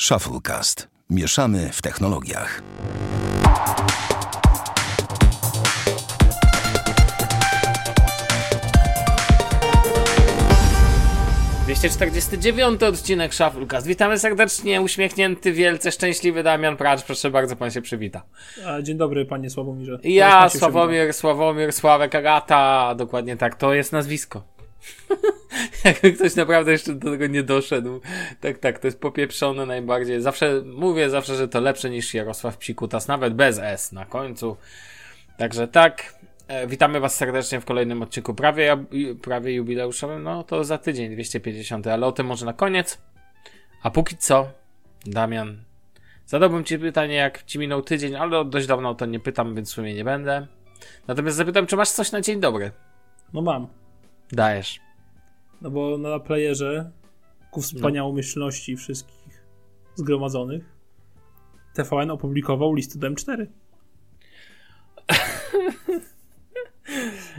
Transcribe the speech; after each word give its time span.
Shufflecast. 0.00 0.88
Mieszamy 1.10 1.70
w 1.72 1.82
technologiach. 1.82 2.62
Dziewiąty 12.38 12.86
odcinek 12.86 13.34
Shufflecast. 13.34 13.86
Witamy 13.86 14.18
serdecznie, 14.18 14.80
uśmiechnięty, 14.80 15.52
wielce 15.52 15.92
szczęśliwy 15.92 16.42
Damian 16.42 16.76
Pracz. 16.76 17.02
Proszę 17.02 17.30
bardzo, 17.30 17.56
pan 17.56 17.70
się 17.70 17.82
przywita. 17.82 18.22
Dzień 18.82 18.96
dobry, 18.96 19.26
panie 19.26 19.50
Sławomirze. 19.50 19.98
Ja, 20.04 20.48
Sławomir, 20.48 21.14
Sławomir, 21.14 21.72
Sławek 21.72 22.14
Agata. 22.14 22.94
Dokładnie 22.94 23.36
tak, 23.36 23.54
to 23.54 23.74
jest 23.74 23.92
nazwisko. 23.92 24.55
Jakby 25.84 26.12
ktoś 26.12 26.36
naprawdę 26.36 26.72
jeszcze 26.72 26.94
do 26.94 27.10
tego 27.10 27.26
nie 27.26 27.42
doszedł. 27.42 28.00
Tak, 28.40 28.58
tak, 28.58 28.78
to 28.78 28.86
jest 28.86 29.00
popieprzone 29.00 29.66
najbardziej. 29.66 30.20
Zawsze, 30.20 30.62
mówię 30.64 31.10
zawsze, 31.10 31.36
że 31.36 31.48
to 31.48 31.60
lepsze 31.60 31.90
niż 31.90 32.14
Jarosław 32.14 32.56
Psikutas, 32.56 33.08
nawet 33.08 33.34
bez 33.34 33.58
S 33.58 33.92
na 33.92 34.06
końcu. 34.06 34.56
Także 35.38 35.68
tak, 35.68 36.14
e, 36.48 36.66
witamy 36.66 37.00
was 37.00 37.16
serdecznie 37.16 37.60
w 37.60 37.64
kolejnym 37.64 38.02
odcinku 38.02 38.34
prawie, 38.34 38.84
prawie 39.22 39.54
jubileuszowym, 39.54 40.22
no 40.22 40.44
to 40.44 40.64
za 40.64 40.78
tydzień, 40.78 41.12
250, 41.12 41.86
ale 41.86 42.06
o 42.06 42.12
tym 42.12 42.26
może 42.26 42.46
na 42.46 42.52
koniec. 42.52 42.98
A 43.82 43.90
póki 43.90 44.16
co, 44.16 44.48
Damian, 45.06 45.64
zadałbym 46.26 46.64
ci 46.64 46.78
pytanie, 46.78 47.14
jak 47.14 47.42
ci 47.42 47.58
minął 47.58 47.82
tydzień, 47.82 48.16
ale 48.16 48.38
od 48.38 48.50
dość 48.50 48.66
dawno 48.66 48.90
o 48.90 48.94
to 48.94 49.06
nie 49.06 49.20
pytam, 49.20 49.54
więc 49.54 49.70
w 49.70 49.74
sumie 49.74 49.94
nie 49.94 50.04
będę. 50.04 50.46
Natomiast 51.06 51.36
zapytam, 51.36 51.66
czy 51.66 51.76
masz 51.76 51.90
coś 51.90 52.12
na 52.12 52.20
dzień 52.20 52.40
dobry? 52.40 52.70
No 53.32 53.42
mam. 53.42 53.68
Dajesz. 54.32 54.80
No 55.60 55.70
bo 55.70 55.98
na 55.98 56.18
playerze 56.18 56.90
ku 57.50 57.62
wspaniałomyślności 57.62 58.76
wszystkich 58.76 59.44
zgromadzonych 59.94 60.76
TVN 61.74 62.10
opublikował 62.10 62.74
listy 62.74 62.98
do 62.98 63.10
M4. 63.10 63.46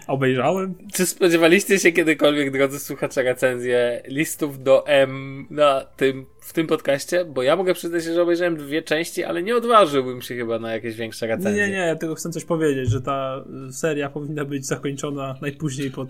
Obejrzałem. 0.08 0.76
Czy 0.94 1.06
spodziewaliście 1.06 1.80
się 1.80 1.92
kiedykolwiek, 1.92 2.52
drodzy 2.52 2.80
słuchacze, 2.80 3.24
recenzję 3.24 4.02
listów 4.08 4.64
do 4.64 4.88
M 4.88 5.46
na 5.50 5.82
tym, 5.82 6.26
w 6.42 6.54
tym 6.54 6.68
podcaście? 6.68 7.26
Bo 7.26 7.44
ja 7.44 7.56
mogę 7.56 7.74
przyznać 7.74 8.04
się, 8.04 8.14
że 8.14 8.22
obejrzałem 8.22 8.58
dwie 8.58 8.82
części, 8.82 9.24
ale 9.24 9.44
nie 9.44 9.56
odważyłbym 9.56 10.22
się 10.22 10.36
chyba 10.36 10.60
na 10.60 10.74
jakieś 10.74 10.96
większe 10.96 11.28
recenzje. 11.28 11.68
nie, 11.68 11.72
nie, 11.72 11.78
ja 11.78 11.96
tylko 11.96 12.16
chcę 12.16 12.30
coś 12.30 12.46
powiedzieć, 12.46 12.90
że 12.90 13.02
ta 13.02 13.46
seria 13.72 14.10
powinna 14.10 14.46
być 14.46 14.66
zakończona 14.66 15.36
najpóźniej 15.42 15.92
po 15.92 16.06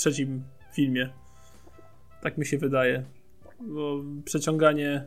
trzecim 0.00 0.42
filmie. 0.74 1.10
Tak 2.22 2.38
mi 2.38 2.46
się 2.46 2.58
wydaje. 2.58 3.04
Bo 3.60 3.96
przeciąganie 4.24 5.04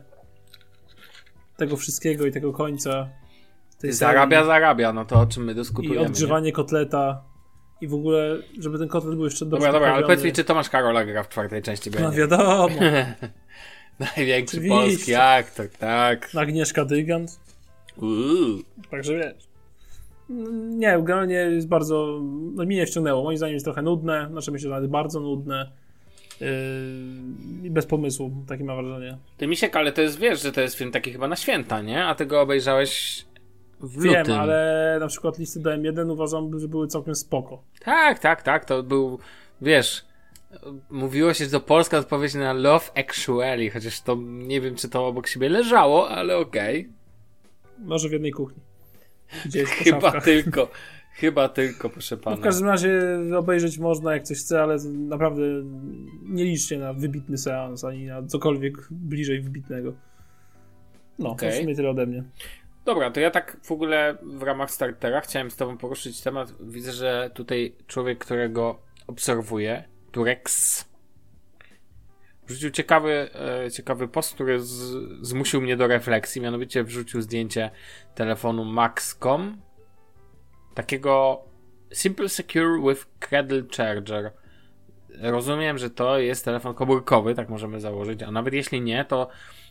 tego 1.56 1.76
wszystkiego 1.76 2.26
i 2.26 2.32
tego 2.32 2.52
końca 2.52 3.08
tej 3.78 3.92
Zarabia, 3.92 4.36
serii 4.36 4.46
zarabia, 4.46 4.92
no 4.92 5.04
to 5.04 5.20
o 5.20 5.26
czym 5.26 5.44
my 5.44 5.52
i 5.52 5.54
dyskutujemy. 5.54 6.06
odgrzewanie 6.06 6.52
kotleta 6.52 7.24
i 7.80 7.88
w 7.88 7.94
ogóle, 7.94 8.36
żeby 8.58 8.78
ten 8.78 8.88
kotlet 8.88 9.14
był 9.14 9.24
jeszcze 9.24 9.44
nie? 9.44 9.50
dobrze 9.50 9.66
Dobra, 9.66 9.80
dobra, 9.80 9.94
ale 9.94 10.02
powiedz 10.02 10.24
mi, 10.24 10.32
czy 10.32 10.44
Tomasz 10.44 10.68
Karola 10.70 11.04
gra 11.04 11.22
w 11.22 11.28
czwartej 11.28 11.62
części 11.62 11.90
No 11.90 12.00
będzie? 12.00 12.18
wiadomo. 12.18 12.68
Największy 14.16 14.56
Oczywiście. 14.56 14.76
polski 14.76 15.14
aktor, 15.14 15.68
tak. 15.68 16.30
Agnieszka 16.36 16.84
Dygant. 16.84 17.40
Uuu. 17.96 18.62
Także 18.90 19.14
wiesz. 19.14 19.53
Nie, 20.28 20.98
generalnie 21.02 21.34
jest 21.34 21.68
bardzo. 21.68 22.20
No 22.54 22.64
mnie 22.64 22.76
nie 22.76 22.86
wciągnęło. 22.86 23.22
Moim 23.22 23.36
zdaniem 23.38 23.54
jest 23.54 23.64
trochę 23.66 23.82
nudne. 23.82 24.28
Znaczy 24.30 24.52
myślę, 24.52 24.68
że 24.68 24.74
nawet 24.74 24.90
bardzo 24.90 25.20
nudne. 25.20 25.70
Yy, 26.40 26.46
I 27.64 27.70
bez 27.70 27.86
pomysłu, 27.86 28.30
takie 28.48 28.64
mam 28.64 28.76
wrażenie. 28.76 29.18
Ty 29.36 29.46
Misiek, 29.46 29.76
ale 29.76 29.92
to 29.92 30.02
jest, 30.02 30.18
wiesz, 30.18 30.42
że 30.42 30.52
to 30.52 30.60
jest 30.60 30.76
film 30.76 30.90
taki 30.90 31.12
chyba 31.12 31.28
na 31.28 31.36
święta, 31.36 31.82
nie? 31.82 32.04
A 32.04 32.14
ty 32.14 32.26
go 32.26 32.40
obejrzałeś 32.40 33.24
w 33.80 34.02
Wiem, 34.02 34.18
lutym. 34.18 34.34
ale 34.40 34.96
na 35.00 35.06
przykład 35.06 35.38
listy 35.38 35.60
do 35.60 35.70
M1 35.70 36.12
uważam, 36.12 36.60
że 36.60 36.68
były 36.68 36.86
całkiem 36.86 37.14
spoko. 37.14 37.62
Tak, 37.84 38.18
tak, 38.18 38.42
tak, 38.42 38.64
to 38.64 38.82
był, 38.82 39.18
wiesz, 39.62 40.04
mówiło 40.90 41.34
się, 41.34 41.44
że 41.44 41.50
to 41.50 41.60
polska 41.60 41.98
odpowiedź 41.98 42.34
na 42.34 42.52
Love 42.52 42.84
Actually, 42.94 43.70
chociaż 43.70 44.00
to 44.00 44.16
nie 44.24 44.60
wiem, 44.60 44.74
czy 44.74 44.88
to 44.88 45.06
obok 45.06 45.26
siebie 45.26 45.48
leżało, 45.48 46.08
ale 46.10 46.36
okej. 46.36 46.88
Może 47.78 48.08
w 48.08 48.12
jednej 48.12 48.32
kuchni. 48.32 48.58
Gdzieś 49.44 49.68
Chyba 49.70 50.00
szafkach. 50.00 50.24
tylko, 50.24 50.70
chyba 51.14 51.48
tylko, 51.48 51.90
proszę 51.90 52.16
No 52.16 52.22
pana. 52.22 52.36
w 52.36 52.40
każdym 52.40 52.66
razie 52.68 53.00
obejrzeć 53.36 53.78
można 53.78 54.14
jak 54.14 54.22
coś 54.22 54.38
chce, 54.38 54.62
ale 54.62 54.76
naprawdę 54.92 55.42
nie 56.22 56.44
liczcie 56.44 56.78
na 56.78 56.92
wybitny 56.92 57.38
seans, 57.38 57.84
ani 57.84 58.06
na 58.06 58.22
cokolwiek 58.26 58.74
bliżej 58.90 59.40
wybitnego. 59.40 59.92
No, 61.18 61.24
to 61.28 61.32
Okej. 61.32 61.52
w 61.52 61.54
sumie 61.54 61.74
tyle 61.74 61.90
ode 61.90 62.06
mnie. 62.06 62.24
Dobra, 62.84 63.10
to 63.10 63.20
ja 63.20 63.30
tak 63.30 63.56
w 63.62 63.72
ogóle 63.72 64.16
w 64.22 64.42
ramach 64.42 64.70
startera 64.70 65.20
chciałem 65.20 65.50
z 65.50 65.56
tobą 65.56 65.78
poruszyć 65.78 66.20
temat. 66.20 66.54
Widzę, 66.60 66.92
że 66.92 67.30
tutaj 67.34 67.74
człowiek, 67.86 68.18
którego 68.18 68.78
obserwuję, 69.06 69.84
Turex, 70.12 70.84
wrzucił 72.46 72.70
ciekawy, 72.70 73.28
e, 73.66 73.70
ciekawy 73.70 74.08
post, 74.08 74.34
który 74.34 74.60
z, 74.60 74.96
zmusił 75.26 75.60
mnie 75.60 75.76
do 75.76 75.86
refleksji. 75.86 76.40
Mianowicie 76.42 76.84
wrzucił 76.84 77.22
zdjęcie 77.22 77.70
telefonu 78.14 78.64
Maxcom, 78.64 79.60
takiego 80.74 81.42
Simple 81.92 82.28
Secure 82.28 82.80
with 82.88 83.06
Cradle 83.20 83.62
Charger. 83.76 84.32
Rozumiem, 85.20 85.78
że 85.78 85.90
to 85.90 86.18
jest 86.18 86.44
telefon 86.44 86.74
komórkowy, 86.74 87.34
tak 87.34 87.48
możemy 87.48 87.80
założyć, 87.80 88.22
a 88.22 88.30
nawet 88.30 88.54
jeśli 88.54 88.80
nie, 88.80 89.04
to 89.04 89.28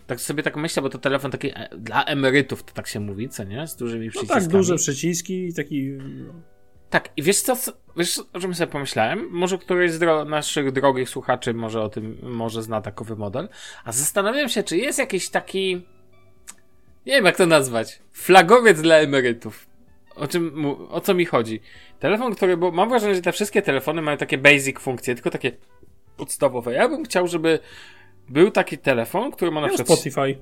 tak 0.07 0.22
sobie 0.22 0.44
tak 0.44 0.55
myślę, 0.57 0.84
bo 0.84 0.90
to 0.90 0.97
telefon 0.97 1.31
taki 1.31 1.50
e, 1.50 1.69
dla 1.78 2.03
emerytów, 2.05 2.63
to 2.63 2.73
tak 2.73 2.88
się 2.88 3.00
mówi, 3.00 3.29
co 3.29 3.44
nie? 3.44 3.67
Z 3.67 3.75
dużymi 3.75 4.05
No 4.05 4.11
przyciskami. 4.11 4.41
tak, 4.41 4.51
duże 4.51 4.75
przyciski 4.75 5.47
i 5.47 5.53
taki. 5.53 5.97
Tak, 6.93 7.09
i 7.17 7.23
wiesz 7.23 7.41
co, 7.41 7.55
wiesz 7.97 8.21
o 8.33 8.39
czym 8.39 8.55
sobie 8.55 8.71
pomyślałem? 8.71 9.27
Może 9.31 9.57
któryś 9.57 9.91
z 9.91 9.99
dro- 9.99 10.27
naszych 10.29 10.71
drogich 10.71 11.09
słuchaczy 11.09 11.53
może 11.53 11.81
o 11.81 11.89
tym, 11.89 12.17
może 12.23 12.63
zna 12.63 12.81
takowy 12.81 13.15
model, 13.15 13.49
a 13.85 13.91
zastanawiam 13.91 14.49
się, 14.49 14.63
czy 14.63 14.77
jest 14.77 14.99
jakiś 14.99 15.29
taki, 15.29 15.75
nie 17.05 17.13
wiem 17.13 17.25
jak 17.25 17.37
to 17.37 17.45
nazwać, 17.45 17.99
flagowiec 18.11 18.81
dla 18.81 18.95
emerytów. 18.95 19.67
O 20.15 20.27
czym, 20.27 20.65
o 20.89 21.01
co 21.01 21.13
mi 21.13 21.25
chodzi? 21.25 21.59
Telefon, 21.99 22.35
który, 22.35 22.57
bo 22.57 22.71
mam 22.71 22.89
wrażenie, 22.89 23.15
że 23.15 23.21
te 23.21 23.31
wszystkie 23.31 23.61
telefony 23.61 24.01
mają 24.01 24.17
takie 24.17 24.37
basic 24.37 24.79
funkcje, 24.79 25.15
tylko 25.15 25.29
takie 25.29 25.51
podstawowe. 26.17 26.73
Ja 26.73 26.89
bym 26.89 27.03
chciał, 27.05 27.27
żeby 27.27 27.59
był 28.29 28.51
taki 28.51 28.77
telefon, 28.77 29.31
który 29.31 29.51
ma 29.51 29.61
na 29.61 29.67
No, 29.67 29.73
przykład 29.73 29.99
Spotify. 29.99 30.37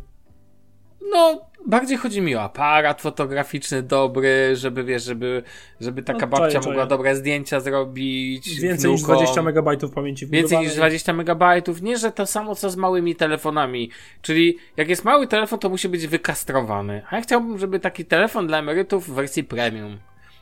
No, 1.09 1.41
bardziej 1.65 1.97
chodzi 1.97 2.21
mi 2.21 2.35
o 2.35 2.41
aparat 2.41 3.01
fotograficzny 3.01 3.83
dobry, 3.83 4.55
żeby 4.55 4.83
wiesz, 4.83 5.03
żeby, 5.03 5.43
żeby 5.81 6.03
taka 6.03 6.19
No, 6.19 6.27
babcia 6.27 6.59
czaję, 6.59 6.69
mogła 6.69 6.85
dobre 6.85 7.15
zdjęcia 7.15 7.59
zrobić. 7.59 8.59
Więcej 8.59 8.91
niż 8.91 9.01
wnukom. 9.01 9.15
20 9.15 9.41
megabajtów 9.41 9.91
pamięci 9.91 10.27
Więcej 10.27 10.59
niż 10.59 10.75
20 10.75 11.13
megabajtów. 11.13 11.81
Nie, 11.81 11.97
że 11.97 12.11
to 12.11 12.25
samo 12.25 12.55
co 12.55 12.69
z 12.69 12.75
małymi 12.75 13.15
telefonami. 13.15 13.89
Czyli 14.21 14.57
jak 14.77 14.89
jest 14.89 15.05
mały 15.05 15.27
telefon, 15.27 15.59
to 15.59 15.69
musi 15.69 15.89
być 15.89 16.07
wykastrowany. 16.07 17.01
A 17.09 17.15
ja 17.15 17.21
chciałbym, 17.21 17.59
żeby 17.59 17.79
taki 17.79 18.05
telefon 18.05 18.47
dla 18.47 18.59
emerytów 18.59 19.09
w 19.09 19.13
wersji 19.13 19.43
premium. 19.43 19.97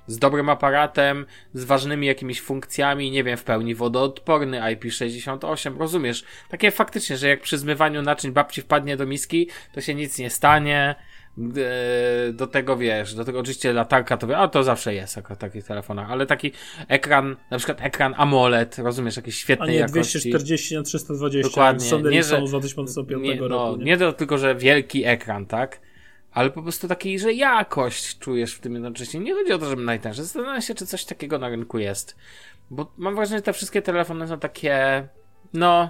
Z 0.09 0.17
dobrym 0.19 0.49
aparatem, 0.49 1.25
z 1.53 1.63
ważnymi 1.63 2.07
jakimiś 2.07 2.41
funkcjami, 2.41 3.11
nie 3.11 3.23
wiem, 3.23 3.37
w 3.37 3.43
pełni 3.43 3.75
wodoodporny, 3.75 4.59
IP68, 4.59 5.77
rozumiesz? 5.79 6.23
Takie 6.49 6.71
faktycznie, 6.71 7.17
że 7.17 7.27
jak 7.27 7.41
przy 7.41 7.57
zmywaniu 7.57 8.01
naczyń 8.01 8.31
babci 8.31 8.61
wpadnie 8.61 8.97
do 8.97 9.05
miski, 9.05 9.49
to 9.73 9.81
się 9.81 9.95
nic 9.95 10.17
nie 10.19 10.29
stanie. 10.29 10.95
E, 12.29 12.33
Do 12.33 12.47
tego 12.47 12.77
wiesz, 12.77 13.13
do 13.15 13.25
tego 13.25 13.39
oczywiście 13.39 13.73
latarka 13.73 14.17
to 14.17 14.27
wie, 14.27 14.37
a 14.37 14.47
to 14.47 14.63
zawsze 14.63 14.93
jest 14.93 15.15
jako 15.15 15.35
w 15.35 15.37
takich 15.37 15.63
telefonach, 15.65 16.11
ale 16.11 16.25
taki 16.25 16.51
ekran, 16.87 17.35
na 17.51 17.57
przykład 17.57 17.81
ekran 17.81 18.13
AMOLED, 18.17 18.77
rozumiesz, 18.79 19.15
jakiś 19.17 19.35
A 19.35 19.39
świetnej 19.39 19.69
nie 19.69 19.75
jakości. 19.75 20.19
240 20.19 20.75
na 20.75 20.83
320. 20.83 21.49
Dokładnie. 21.49 22.09
Nie, 22.11 22.23
że- 22.23 22.37
są 22.37 22.47
z 22.47 22.49
2005 22.49 23.23
nie, 23.23 23.35
roku. 23.35 23.49
no, 23.49 23.77
nie? 23.77 23.83
nie 23.85 23.97
to 23.97 24.13
tylko, 24.13 24.37
że 24.37 24.55
wielki 24.55 25.05
ekran, 25.05 25.45
tak? 25.45 25.79
Ale 26.31 26.49
po 26.49 26.61
prostu 26.61 26.87
taki, 26.87 27.19
że 27.19 27.33
jakość 27.33 28.17
czujesz 28.17 28.53
w 28.53 28.59
tym 28.59 28.73
jednocześnie. 28.73 29.19
Nie 29.19 29.33
chodzi 29.33 29.53
o 29.53 29.57
to, 29.57 29.69
żeby 29.69 29.83
najtańsze. 29.83 30.23
Zastanawiam 30.23 30.61
się, 30.61 30.75
czy 30.75 30.85
coś 30.85 31.05
takiego 31.05 31.39
na 31.39 31.49
rynku 31.49 31.79
jest. 31.79 32.15
Bo 32.69 32.91
mam 32.97 33.15
wrażenie, 33.15 33.37
że 33.37 33.43
te 33.43 33.53
wszystkie 33.53 33.81
telefony 33.81 34.27
są 34.27 34.39
takie, 34.39 35.07
no, 35.53 35.89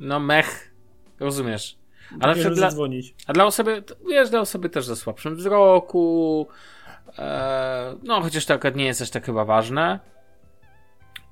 no 0.00 0.20
mech, 0.20 0.74
rozumiesz? 1.20 1.78
Ale 2.20 2.34
dla, 2.50 2.70
dzwonić. 2.70 3.14
a 3.26 3.32
dla 3.32 3.44
osoby, 3.44 3.84
wiesz, 4.08 4.30
dla 4.30 4.40
osoby 4.40 4.68
też 4.68 4.86
ze 4.86 4.96
słabszym 4.96 5.36
wzroku, 5.36 6.46
e, 7.18 7.96
no 8.02 8.20
chociaż 8.20 8.46
to 8.46 8.54
akurat 8.54 8.76
nie 8.76 8.84
jest 8.84 9.02
aż 9.02 9.10
tak 9.10 9.26
chyba 9.26 9.44
ważne. 9.44 10.00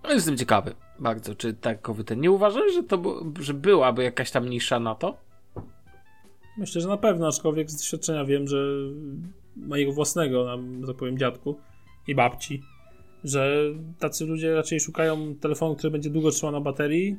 No 0.03 0.13
jestem 0.13 0.37
ciekawy 0.37 0.75
bardzo, 0.99 1.35
czy 1.35 1.55
takowy 1.55 2.05
ten. 2.05 2.21
Nie 2.21 2.31
uważasz, 2.31 2.73
że 2.75 2.83
to 2.83 3.03
że 3.41 3.55
byłaby 3.55 4.05
jakaś 4.05 4.31
tam 4.31 4.49
nisza 4.49 4.81
na 4.81 4.95
to? 4.95 5.17
Myślę, 6.57 6.81
że 6.81 6.89
na 6.89 6.97
pewno, 6.97 7.29
aczkolwiek 7.29 7.71
z 7.71 7.77
doświadczenia 7.77 8.25
wiem, 8.25 8.49
że 8.49 8.59
mojego 9.57 9.93
własnego, 9.93 10.59
tak 10.87 10.97
powiem, 10.97 11.19
dziadku 11.19 11.59
i 12.09 12.15
babci, 12.15 12.63
że 13.25 13.57
tacy 13.99 14.25
ludzie 14.27 14.55
raczej 14.55 14.81
szukają 14.81 15.35
telefonu, 15.41 15.77
który 15.77 15.91
będzie 15.91 16.11
długo 16.11 16.31
trzymał 16.31 16.53
na 16.53 16.61
baterii, 16.61 17.17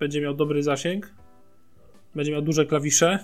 będzie 0.00 0.20
miał 0.20 0.34
dobry 0.34 0.62
zasięg, 0.62 1.14
będzie 2.14 2.32
miał 2.32 2.42
duże 2.42 2.66
klawisze 2.66 3.18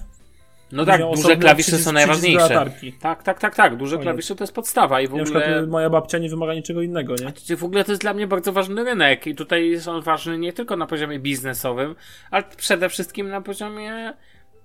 No 0.73 0.85
tak, 0.85 1.01
duże 1.17 1.37
klawisze 1.37 1.73
przycisk- 1.73 1.81
są 1.85 1.93
najważniejsze. 1.93 2.71
Tak, 3.01 3.23
tak, 3.23 3.39
tak, 3.39 3.55
tak. 3.55 3.77
Duże 3.77 3.97
Koniec. 3.97 4.05
klawisze 4.05 4.37
to 4.37 4.45
jest 4.45 4.55
podstawa 4.55 5.01
i 5.01 5.09
w 5.09 5.13
Na 5.15 5.25
przykład 5.25 5.45
ogóle. 5.45 5.67
moja 5.67 5.91
babcia 5.91 6.19
nie 6.19 6.29
wymaga 6.29 6.55
niczego 6.55 6.83
innego, 6.83 7.15
nie? 7.49 7.57
W 7.57 7.65
ogóle 7.65 7.85
to 7.85 7.93
jest 7.93 8.03
dla 8.03 8.15
mnie 8.15 8.27
bardzo 8.27 8.53
ważny 8.53 8.85
rynek 8.85 9.27
i 9.27 9.35
tutaj 9.35 9.71
jest 9.71 9.89
on 9.89 10.03
ważny 10.03 10.39
nie 10.39 10.53
tylko 10.53 10.77
na 10.77 10.87
poziomie 10.87 11.19
biznesowym, 11.19 11.95
ale 12.31 12.45
przede 12.57 12.89
wszystkim 12.89 13.29
na 13.29 13.41
poziomie, 13.41 14.13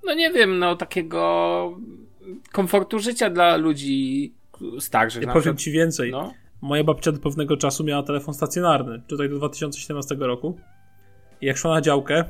no 0.06 0.14
nie 0.14 0.32
wiem, 0.32 0.60
no 0.60 0.76
takiego 0.76 1.80
komfortu 2.52 3.00
życia 3.00 3.30
dla 3.30 3.56
ludzi 3.56 4.34
starszych. 4.80 5.22
Ja 5.22 5.28
powiem 5.28 5.42
przykład. 5.42 5.60
ci 5.60 5.72
więcej. 5.72 6.12
No. 6.12 6.34
Moja 6.62 6.84
babcia 6.84 7.12
do 7.12 7.20
pewnego 7.20 7.58
czasu 7.58 7.84
miała 7.84 8.04
telefon 8.04 8.34
stacjonarny, 8.34 9.02
tutaj 9.08 9.30
do 9.30 9.36
2017 9.36 10.16
roku. 10.20 10.58
I 11.42 11.46
jak 11.46 11.58
szła 11.58 11.72
na 11.72 11.82
działkę, 11.82 12.26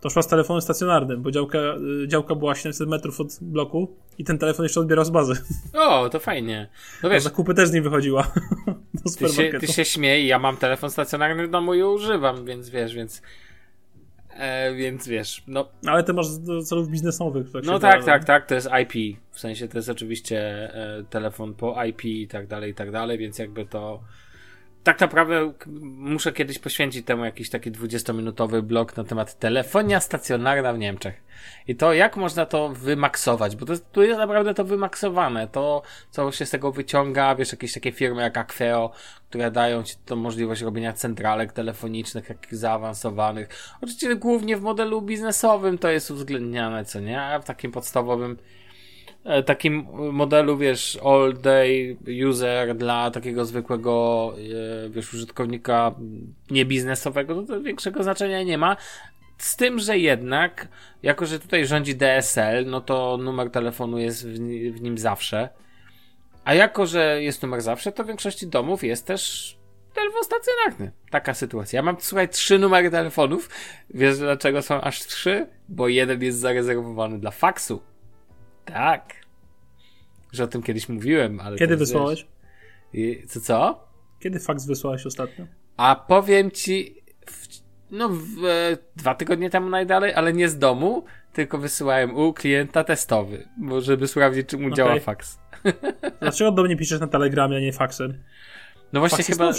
to 0.00 0.10
szła 0.10 0.22
z 0.22 0.28
telefonem 0.28 0.62
stacjonarnym, 0.62 1.22
bo 1.22 1.30
działka, 1.30 1.58
y, 2.04 2.08
działka 2.08 2.34
była 2.34 2.54
700 2.54 2.88
metrów 2.88 3.20
od 3.20 3.28
bloku 3.40 3.96
i 4.18 4.24
ten 4.24 4.38
telefon 4.38 4.64
jeszcze 4.64 4.80
odbierał 4.80 5.04
z 5.04 5.10
bazy. 5.10 5.34
O, 5.74 6.08
to 6.08 6.20
fajnie. 6.20 6.68
No 7.02 7.10
wiesz, 7.10 7.22
zakupy 7.22 7.54
też 7.54 7.68
z 7.68 7.72
nim 7.72 7.84
wychodziła 7.84 8.22
do 9.04 9.10
ty 9.18 9.28
się, 9.28 9.50
ty 9.60 9.66
się 9.66 9.84
śmiej, 9.84 10.26
ja 10.26 10.38
mam 10.38 10.56
telefon 10.56 10.90
stacjonarny 10.90 11.46
w 11.46 11.50
domu 11.50 11.74
i 11.74 11.82
używam, 11.82 12.44
więc 12.44 12.68
wiesz, 12.68 12.94
więc. 12.94 13.22
E, 14.38 14.74
więc 14.74 15.08
wiesz, 15.08 15.42
no 15.46 15.68
Ale 15.86 16.04
ty 16.04 16.12
masz 16.12 16.38
do 16.38 16.62
celów 16.62 16.88
biznesowych. 16.90 17.50
Tak 17.50 17.64
No 17.64 17.78
tak, 17.78 17.90
wyrażę. 17.92 18.06
tak, 18.06 18.24
tak, 18.24 18.46
to 18.46 18.54
jest 18.54 18.68
IP. 18.82 19.18
W 19.30 19.40
sensie 19.40 19.68
to 19.68 19.78
jest 19.78 19.88
oczywiście 19.88 20.38
e, 20.74 21.04
telefon 21.10 21.54
po 21.54 21.84
IP 21.84 22.04
i 22.04 22.28
tak 22.28 22.46
dalej, 22.46 22.70
i 22.70 22.74
tak 22.74 22.90
dalej, 22.90 23.18
więc 23.18 23.38
jakby 23.38 23.66
to. 23.66 24.02
Tak 24.86 25.00
naprawdę 25.00 25.52
muszę 25.82 26.32
kiedyś 26.32 26.58
poświęcić 26.58 27.06
temu 27.06 27.24
jakiś 27.24 27.50
taki 27.50 27.72
20-minutowy 27.72 28.62
blok 28.62 28.96
na 28.96 29.04
temat 29.04 29.38
telefonia 29.38 30.00
stacjonarna 30.00 30.72
w 30.72 30.78
Niemczech. 30.78 31.22
I 31.68 31.76
to 31.76 31.92
jak 31.92 32.16
można 32.16 32.46
to 32.46 32.68
wymaksować, 32.68 33.56
bo 33.56 33.66
to 33.66 33.72
tu 33.92 34.02
jest 34.02 34.18
naprawdę 34.18 34.54
to 34.54 34.64
wymaksowane. 34.64 35.48
To, 35.48 35.82
co 36.10 36.32
się 36.32 36.46
z 36.46 36.50
tego 36.50 36.72
wyciąga, 36.72 37.34
wiesz, 37.34 37.52
jakieś 37.52 37.72
takie 37.72 37.92
firmy 37.92 38.22
jak 38.22 38.36
Acqueo, 38.36 38.90
które 39.28 39.50
dają 39.50 39.82
ci 39.82 39.94
tą 40.04 40.16
możliwość 40.16 40.62
robienia 40.62 40.92
centralek 40.92 41.52
telefonicznych, 41.52 42.26
takich 42.26 42.56
zaawansowanych. 42.56 43.48
Oczywiście 43.76 44.16
głównie 44.16 44.56
w 44.56 44.62
modelu 44.62 45.02
biznesowym 45.02 45.78
to 45.78 45.90
jest 45.90 46.10
uwzględniane, 46.10 46.84
co 46.84 47.00
nie? 47.00 47.22
A 47.22 47.38
w 47.38 47.44
takim 47.44 47.72
podstawowym 47.72 48.36
takim 49.46 49.86
modelu, 50.12 50.56
wiesz, 50.56 50.98
all 51.04 51.34
day 51.42 51.96
user 52.28 52.76
dla 52.76 53.10
takiego 53.10 53.44
zwykłego, 53.44 54.34
e, 54.86 54.90
wiesz, 54.90 55.14
użytkownika 55.14 55.94
niebiznesowego, 56.50 57.42
to, 57.42 57.60
większego 57.60 58.02
znaczenia 58.02 58.42
nie 58.42 58.58
ma. 58.58 58.76
Z 59.38 59.56
tym, 59.56 59.78
że 59.78 59.98
jednak, 59.98 60.68
jako 61.02 61.26
że 61.26 61.40
tutaj 61.40 61.66
rządzi 61.66 61.94
DSL, 61.94 62.66
no 62.66 62.80
to 62.80 63.16
numer 63.16 63.50
telefonu 63.50 63.98
jest 63.98 64.28
w 64.28 64.80
nim 64.80 64.98
zawsze. 64.98 65.48
A 66.44 66.54
jako, 66.54 66.86
że 66.86 67.22
jest 67.22 67.42
numer 67.42 67.60
zawsze, 67.60 67.92
to 67.92 68.04
w 68.04 68.06
większości 68.06 68.46
domów 68.46 68.84
jest 68.84 69.06
też 69.06 69.56
telefon 69.94 70.24
stacjonarny. 70.24 70.92
Taka 71.10 71.34
sytuacja. 71.34 71.76
Ja 71.76 71.82
mam, 71.82 71.96
słuchaj, 72.00 72.28
trzy 72.28 72.58
numery 72.58 72.90
telefonów. 72.90 73.50
Wiesz 73.90 74.18
dlaczego 74.18 74.62
są 74.62 74.80
aż 74.80 75.00
trzy? 75.00 75.46
Bo 75.68 75.88
jeden 75.88 76.22
jest 76.22 76.38
zarezerwowany 76.38 77.18
dla 77.18 77.30
faksu. 77.30 77.82
Tak. 78.66 79.14
Że 80.32 80.44
o 80.44 80.46
tym 80.46 80.62
kiedyś 80.62 80.88
mówiłem, 80.88 81.40
ale. 81.40 81.56
Kiedy 81.58 81.76
wysłałeś? 81.76 82.26
wiesz, 82.94 83.26
Co, 83.26 83.40
co? 83.40 83.86
Kiedy 84.20 84.40
faks 84.40 84.66
wysłałeś 84.66 85.06
ostatnio? 85.06 85.46
A 85.76 85.96
powiem 86.08 86.50
ci, 86.50 87.02
w, 87.26 87.46
no 87.90 88.08
w, 88.08 88.44
e, 88.44 88.76
dwa 88.96 89.14
tygodnie 89.14 89.50
temu 89.50 89.68
najdalej, 89.68 90.14
ale 90.14 90.32
nie 90.32 90.48
z 90.48 90.58
domu, 90.58 91.04
tylko 91.32 91.58
wysyłałem 91.58 92.16
u 92.16 92.32
klienta 92.32 92.84
testowy, 92.84 93.48
bo 93.58 93.80
żeby 93.80 94.08
sprawdzić, 94.08 94.48
czy 94.48 94.56
mu 94.56 94.66
Okej. 94.66 94.76
działa 94.76 95.00
faks. 95.00 95.38
Dlaczego 96.20 96.52
do 96.52 96.62
mnie 96.62 96.76
piszesz 96.76 97.00
na 97.00 97.06
telegramie, 97.06 97.56
a 97.56 97.60
nie 97.60 97.72
faksem? 97.72 98.22
No 98.92 99.00
właśnie 99.00 99.24
Faks 99.24 99.38
chyba, 99.38 99.52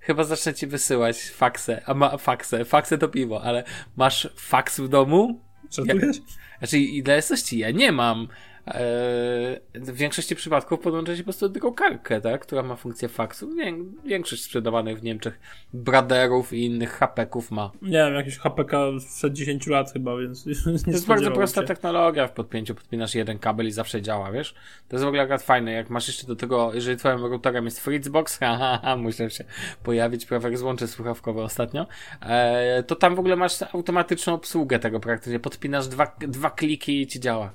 chyba 0.00 0.24
zacznę 0.24 0.54
ci 0.54 0.66
wysyłać 0.66 1.30
faksę, 1.30 1.82
a 1.86 1.94
ma 1.94 2.16
faksę, 2.16 2.64
faksę 2.64 2.98
to 2.98 3.08
piwo, 3.08 3.42
ale 3.42 3.64
masz 3.96 4.28
faks 4.36 4.80
w 4.80 4.88
domu? 4.88 5.40
Żartujesz? 5.74 6.16
Znaczy, 6.58 6.78
i 6.78 7.02
dla 7.02 7.14
jasności, 7.14 7.58
ja 7.58 7.70
nie 7.70 7.92
mam. 7.92 8.28
Eee, 8.66 9.60
w 9.74 9.96
większości 9.96 10.36
przypadków 10.36 10.80
podłącza 10.80 11.12
się 11.16 11.22
po 11.22 11.24
prostu 11.24 11.48
drukarkę, 11.48 12.20
tak? 12.20 12.40
która 12.40 12.62
ma 12.62 12.76
funkcję 12.76 13.08
faksu. 13.08 13.54
Wię, 13.54 13.72
większość 14.04 14.42
sprzedawanych 14.44 15.00
w 15.00 15.02
Niemczech 15.02 15.40
braderów 15.72 16.52
i 16.52 16.64
innych 16.64 16.92
hapeków 16.92 17.50
ma. 17.50 17.70
Nie 17.82 17.90
wiem, 17.90 18.14
jakiś 18.14 18.38
HPK 18.38 18.78
sprzed 19.00 19.32
10 19.32 19.66
lat 19.66 19.92
chyba, 19.92 20.16
więc 20.16 20.46
nie 20.46 20.54
To 20.84 20.90
jest 20.90 21.06
bardzo 21.06 21.30
prosta 21.30 21.60
się. 21.60 21.66
technologia. 21.66 22.26
W 22.28 22.32
podpięciu 22.32 22.74
podpinasz 22.74 23.14
jeden 23.14 23.38
kabel 23.38 23.66
i 23.66 23.72
zawsze 23.72 24.02
działa, 24.02 24.32
wiesz? 24.32 24.54
To 24.88 24.96
jest 24.96 25.04
w 25.04 25.08
ogóle 25.08 25.22
akurat 25.22 25.42
fajne. 25.42 25.72
Jak 25.72 25.90
masz 25.90 26.08
jeszcze 26.08 26.26
do 26.26 26.36
tego, 26.36 26.74
jeżeli 26.74 26.96
twoim 26.96 27.24
routerem 27.24 27.64
jest 27.64 27.80
Fritzbox, 27.80 28.38
haha, 28.40 28.78
ha, 28.82 28.96
musiał 28.96 29.30
się 29.30 29.44
pojawić 29.82 30.26
prawie 30.26 30.44
jak 30.44 30.58
złącze 30.58 30.88
słuchawkowe 30.88 31.42
ostatnio, 31.42 31.86
e, 32.22 32.82
to 32.82 32.96
tam 32.96 33.14
w 33.14 33.18
ogóle 33.18 33.36
masz 33.36 33.62
automatyczną 33.62 34.34
obsługę 34.34 34.78
tego 34.78 35.00
praktycznie. 35.00 35.40
Podpinasz 35.40 35.88
dwa, 35.88 36.16
dwa 36.28 36.50
kliki 36.50 37.00
i 37.00 37.06
ci 37.06 37.20
działa. 37.20 37.50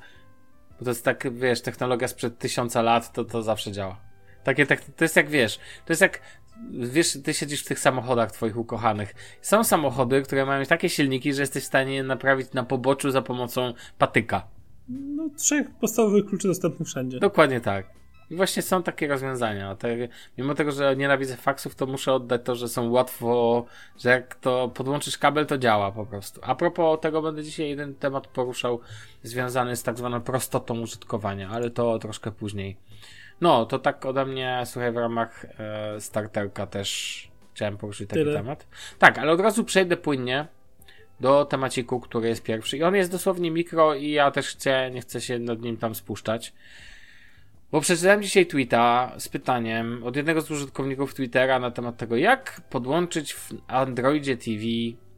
Bo 0.80 0.86
to 0.86 0.92
jest 0.92 1.06
tak, 1.06 1.34
wiesz, 1.34 1.62
technologia 1.62 2.08
sprzed 2.08 2.38
tysiąca 2.38 2.82
lat, 2.82 3.14
to, 3.14 3.26
to 3.26 3.44
zawsze 3.44 3.72
działa. 3.72 3.98
Takie, 4.44 4.66
tak, 4.66 4.82
to 4.82 5.04
jest 5.04 5.16
jak, 5.16 5.30
wiesz, 5.30 5.60
to 5.86 5.94
jest 5.94 6.02
jak, 6.02 6.22
wiesz, 6.72 7.18
ty 7.24 7.34
siedzisz 7.34 7.64
w 7.64 7.68
tych 7.68 7.80
samochodach 7.80 8.32
twoich 8.32 8.58
ukochanych. 8.58 9.16
Są 9.42 9.64
samochody, 9.64 10.22
które 10.22 10.46
mają 10.46 10.66
takie 10.66 10.90
silniki, 10.90 11.34
że 11.34 11.42
jesteś 11.42 11.64
w 11.64 11.68
stanie 11.68 11.96
je 11.96 12.04
naprawić 12.04 12.54
na 12.54 12.64
poboczu 12.64 13.12
za 13.12 13.22
pomocą 13.22 13.74
patyka. 13.98 14.48
No, 14.90 15.30
trzech 15.38 15.68
podstawowych 15.72 16.26
kluczy 16.26 16.48
dostępnych 16.48 16.88
wszędzie. 16.88 17.20
Dokładnie 17.20 17.62
tak. 17.62 17.99
I 18.30 18.36
właśnie 18.36 18.62
są 18.62 18.84
takie 18.84 19.08
rozwiązania. 19.08 19.76
Te, 19.76 19.96
mimo 20.38 20.56
tego, 20.56 20.72
że 20.72 20.96
nienawidzę 20.96 21.38
faksów, 21.38 21.76
to 21.76 21.86
muszę 21.86 22.14
oddać 22.14 22.42
to, 22.44 22.56
że 22.56 22.70
są 22.70 22.90
łatwo, 22.90 23.66
że 23.98 24.10
jak 24.10 24.36
to 24.36 24.72
podłączysz 24.74 25.18
kabel, 25.18 25.46
to 25.46 25.58
działa 25.58 25.92
po 25.92 26.06
prostu. 26.06 26.42
A 26.44 26.56
propos 26.56 27.00
tego, 27.02 27.22
będę 27.22 27.44
dzisiaj 27.44 27.70
jeden 27.70 27.96
temat 27.96 28.28
poruszał 28.28 28.80
związany 29.24 29.76
z 29.76 29.84
tak 29.84 29.98
zwaną 29.98 30.22
prostotą 30.22 30.80
użytkowania, 30.80 31.50
ale 31.50 31.70
to 31.70 32.00
troszkę 32.00 32.32
później. 32.32 32.78
No, 33.42 33.66
to 33.66 33.80
tak 33.80 34.06
ode 34.06 34.26
mnie, 34.26 34.64
słuchaj, 34.66 34.92
w 34.92 34.98
ramach 34.98 35.46
e, 35.46 36.02
starterka 36.02 36.68
też 36.68 37.30
chciałem 37.54 37.78
poruszyć 37.78 38.10
taki 38.10 38.24
Tyle. 38.24 38.34
temat. 38.34 38.68
Tak, 39.00 39.18
ale 39.18 39.32
od 39.32 39.40
razu 39.40 39.64
przejdę 39.64 39.98
płynnie 39.98 40.48
do 41.20 41.46
temaciku, 41.46 42.00
który 42.00 42.28
jest 42.28 42.44
pierwszy. 42.44 42.78
I 42.78 42.84
on 42.84 42.96
jest 42.96 43.12
dosłownie 43.12 43.52
mikro 43.52 43.96
i 43.96 44.12
ja 44.12 44.32
też 44.32 44.48
chcę, 44.48 44.92
nie 44.92 45.02
chcę 45.02 45.22
się 45.22 45.40
nad 45.40 45.62
nim 45.62 45.78
tam 45.78 45.96
spuszczać. 45.96 46.54
Bo 47.72 47.82
przeczytałem 47.82 48.24
dzisiaj 48.24 48.46
tweeta 48.46 49.16
z 49.18 49.30
pytaniem 49.30 50.04
od 50.04 50.16
jednego 50.16 50.42
z 50.42 50.52
użytkowników 50.52 51.14
Twittera 51.14 51.60
na 51.60 51.72
temat 51.72 51.98
tego, 51.98 52.18
jak 52.18 52.62
podłączyć 52.70 53.34
w 53.34 53.54
Androidzie 53.68 54.38
TV, 54.38 54.62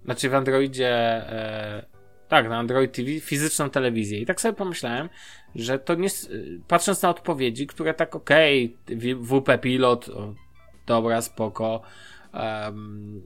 znaczy 0.05 0.29
w 0.29 0.35
Androidzie, 0.35 0.89
e, 0.89 1.85
tak, 2.27 2.49
na 2.49 2.57
Android 2.57 2.91
TV 2.91 3.19
fizyczną 3.19 3.69
telewizję. 3.69 4.19
I 4.19 4.25
tak 4.25 4.41
sobie 4.41 4.53
pomyślałem, 4.53 5.09
że 5.55 5.79
to 5.79 5.95
nie, 5.95 6.05
s- 6.05 6.29
patrząc 6.67 7.01
na 7.01 7.09
odpowiedzi, 7.09 7.67
które 7.67 7.93
tak 7.93 8.15
okej, 8.15 8.77
okay, 8.85 9.15
WP 9.15 9.57
Pilot, 9.61 10.09
o, 10.09 10.33
dobra, 10.85 11.21
spoko, 11.21 11.81
em, 12.33 13.21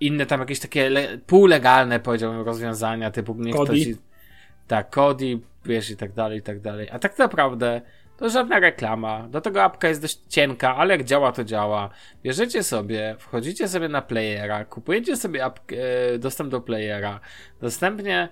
inne 0.00 0.26
tam 0.26 0.40
jakieś 0.40 0.60
takie 0.60 0.90
le, 0.90 1.18
półlegalne, 1.18 2.00
powiedziałbym, 2.00 2.42
rozwiązania, 2.42 3.10
typu 3.10 3.34
niech 3.38 3.54
Kodi. 3.56 3.86
ktoś... 3.86 4.02
Tak, 4.66 4.90
Kodi, 4.90 5.40
wiesz, 5.64 5.90
i 5.90 5.96
tak 5.96 6.12
dalej, 6.12 6.38
i 6.38 6.42
tak 6.42 6.60
dalej. 6.60 6.88
A 6.90 6.98
tak 6.98 7.18
naprawdę 7.18 7.80
to 8.20 8.30
żadna 8.30 8.58
reklama. 8.60 9.28
Do 9.28 9.40
tego 9.40 9.62
apka 9.62 9.88
jest 9.88 10.02
dość 10.02 10.20
cienka, 10.28 10.76
ale 10.76 10.94
jak 10.96 11.04
działa, 11.04 11.32
to 11.32 11.44
działa. 11.44 11.90
Bierzecie 12.22 12.62
sobie, 12.62 13.16
wchodzicie 13.18 13.68
sobie 13.68 13.88
na 13.88 14.02
playera, 14.02 14.64
kupujecie 14.64 15.16
sobie 15.16 15.44
apk, 15.44 15.72
e, 15.72 16.18
dostęp 16.18 16.50
do 16.50 16.60
playera, 16.60 17.20
następnie 17.62 18.28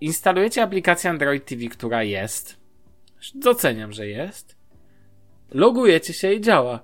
instalujecie 0.00 0.62
aplikację 0.62 1.10
Android 1.10 1.44
TV, 1.44 1.66
która 1.68 2.02
jest. 2.02 2.60
Doceniam, 3.34 3.92
że 3.92 4.06
jest. 4.06 4.56
Logujecie 5.50 6.12
się 6.12 6.32
i 6.32 6.40
działa. 6.40 6.80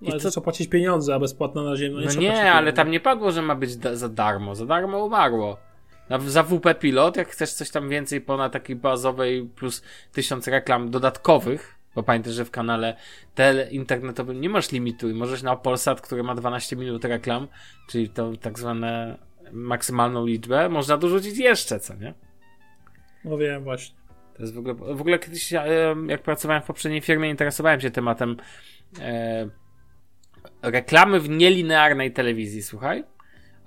No, 0.00 0.10
ale 0.10 0.20
co- 0.20 0.30
trzeba 0.30 0.44
płacić 0.44 0.68
pieniądze, 0.68 1.14
a 1.14 1.18
bezpłatna 1.18 1.62
na 1.62 1.76
ziemi. 1.76 1.94
No 2.04 2.10
trzeba 2.10 2.22
nie, 2.22 2.28
płacić 2.28 2.46
ale 2.46 2.72
tam 2.72 2.90
nie 2.90 3.00
padło, 3.00 3.30
że 3.32 3.42
ma 3.42 3.54
być 3.54 3.76
da- 3.76 3.96
za 3.96 4.08
darmo. 4.08 4.54
Za 4.54 4.66
darmo 4.66 5.04
umarło. 5.04 5.56
Na, 6.08 6.18
za 6.18 6.42
WP 6.42 6.74
Pilot, 6.80 7.16
jak 7.16 7.28
chcesz 7.28 7.52
coś 7.52 7.70
tam 7.70 7.88
więcej 7.88 8.20
ponad 8.20 8.52
takiej 8.52 8.76
bazowej 8.76 9.50
plus 9.56 9.82
tysiąc 10.12 10.48
reklam 10.48 10.90
dodatkowych, 10.90 11.74
bo 11.94 12.02
pamiętaj, 12.02 12.32
że 12.32 12.44
w 12.44 12.50
kanale 12.50 12.96
tele 13.34 13.70
internetowym 13.70 14.40
nie 14.40 14.48
masz 14.48 14.72
limitu 14.72 15.10
i 15.10 15.14
możesz 15.14 15.42
na 15.42 15.56
Polsat, 15.56 16.00
który 16.00 16.22
ma 16.22 16.34
12 16.34 16.76
minut 16.76 17.04
reklam, 17.04 17.48
czyli 17.88 18.08
tą 18.08 18.36
tak 18.36 18.58
zwane 18.58 19.18
maksymalną 19.52 20.26
liczbę, 20.26 20.68
można 20.68 20.96
dorzucić 20.96 21.38
jeszcze, 21.38 21.80
co 21.80 21.94
nie? 21.94 22.14
No 23.24 23.38
wiem, 23.38 23.64
właśnie. 23.64 23.96
To 24.36 24.42
jest 24.42 24.54
w 24.54 24.58
ogóle, 24.58 24.74
w 24.74 25.00
ogóle 25.00 25.18
kiedyś, 25.18 25.52
e, 25.52 25.94
jak 26.06 26.22
pracowałem 26.22 26.62
w 26.62 26.66
poprzedniej 26.66 27.00
firmie, 27.00 27.30
interesowałem 27.30 27.80
się 27.80 27.90
tematem 27.90 28.36
e, 29.00 29.48
reklamy 30.62 31.20
w 31.20 31.28
nielinearnej 31.28 32.12
telewizji, 32.12 32.62
słuchaj. 32.62 33.04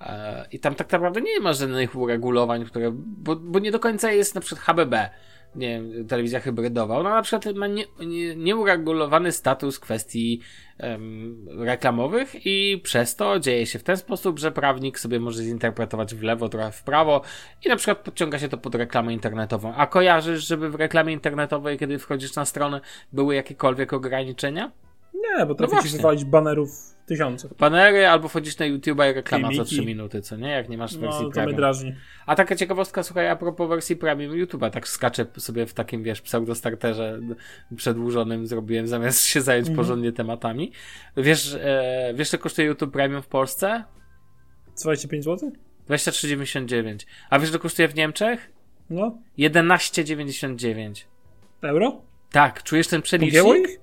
E, 0.00 0.46
I 0.52 0.58
tam 0.58 0.74
tak 0.74 0.92
naprawdę 0.92 1.20
nie 1.20 1.40
ma 1.40 1.52
żadnych 1.52 1.96
uregulowań, 1.96 2.64
które, 2.64 2.90
bo, 2.94 3.36
bo 3.36 3.58
nie 3.58 3.70
do 3.70 3.78
końca 3.78 4.12
jest 4.12 4.34
na 4.34 4.40
przykład 4.40 4.64
HBB, 4.64 5.10
nie 5.54 5.68
wiem, 5.68 6.06
telewizja 6.06 6.40
hybrydowa. 6.40 6.98
Ona 6.98 7.10
na 7.10 7.22
przykład 7.22 7.56
ma 7.56 7.66
nie, 7.66 7.84
nie, 8.06 8.36
nieuregulowany 8.36 9.32
status 9.32 9.78
kwestii 9.78 10.40
reklamowych 11.46 12.46
i 12.46 12.80
przez 12.82 13.16
to 13.16 13.40
dzieje 13.40 13.66
się 13.66 13.78
w 13.78 13.82
ten 13.82 13.96
sposób, 13.96 14.38
że 14.38 14.52
prawnik 14.52 14.98
sobie 14.98 15.20
może 15.20 15.42
zinterpretować 15.42 16.14
w 16.14 16.22
lewo, 16.22 16.48
trochę 16.48 16.72
w 16.72 16.82
prawo 16.82 17.22
i 17.64 17.68
na 17.68 17.76
przykład 17.76 17.98
podciąga 17.98 18.38
się 18.38 18.48
to 18.48 18.58
pod 18.58 18.74
reklamę 18.74 19.12
internetową. 19.12 19.74
A 19.74 19.86
kojarzysz, 19.86 20.46
żeby 20.46 20.70
w 20.70 20.74
reklamie 20.74 21.12
internetowej, 21.12 21.78
kiedy 21.78 21.98
wchodzisz 21.98 22.34
na 22.34 22.44
stronę, 22.44 22.80
były 23.12 23.34
jakiekolwiek 23.34 23.92
ograniczenia? 23.92 24.72
Nie, 25.14 25.46
bo 25.46 25.54
trafi 25.54 25.76
no 25.76 25.82
ci 25.82 25.88
wywalić 25.88 26.24
banerów 26.24 26.70
tysiące. 27.10 27.48
Banery 27.58 28.06
albo 28.06 28.28
wchodzisz 28.28 28.58
na 28.58 28.66
YouTube'a 28.66 29.10
i 29.10 29.14
reklama 29.14 29.48
Filmiki. 29.48 29.70
co 29.70 29.76
3 29.76 29.86
minuty, 29.86 30.22
co 30.22 30.36
nie? 30.36 30.48
Jak 30.48 30.68
nie 30.68 30.78
masz 30.78 30.96
wersji 30.96 31.22
no, 31.22 31.28
to 31.28 31.34
premium. 31.34 31.56
drażni. 31.56 31.94
A 32.26 32.36
taka 32.36 32.56
ciekawostka, 32.56 33.02
słuchaj, 33.02 33.28
a 33.28 33.36
propos 33.36 33.68
wersji 33.68 33.96
premium 33.96 34.32
YouTube'a, 34.32 34.70
tak 34.70 34.88
skaczę 34.88 35.26
sobie 35.38 35.66
w 35.66 35.74
takim, 35.74 36.02
wiesz, 36.02 36.22
pseudo-starterze 36.22 37.20
przedłużonym 37.76 38.46
zrobiłem, 38.46 38.86
zamiast 38.86 39.24
się 39.24 39.40
zająć 39.40 39.68
-hmm. 39.68 39.76
porządnie 39.76 40.12
tematami. 40.12 40.72
Wiesz, 41.16 41.54
e, 41.60 42.12
wiesz, 42.14 42.30
co 42.30 42.38
kosztuje 42.38 42.68
YouTube 42.68 42.92
Premium 42.92 43.22
w 43.22 43.28
Polsce? 43.28 43.84
25 44.82 45.24
zł? 45.24 45.52
23,99. 45.88 47.06
A 47.30 47.38
wiesz, 47.38 47.50
co 47.50 47.58
kosztuje 47.58 47.88
w 47.88 47.94
Niemczech? 47.94 48.52
No. 48.90 49.18
11,99. 49.38 51.04
Euro? 51.62 52.02
Tak, 52.32 52.62
czujesz 52.62 52.88
ten 52.88 53.02
przelicznik? 53.02 53.80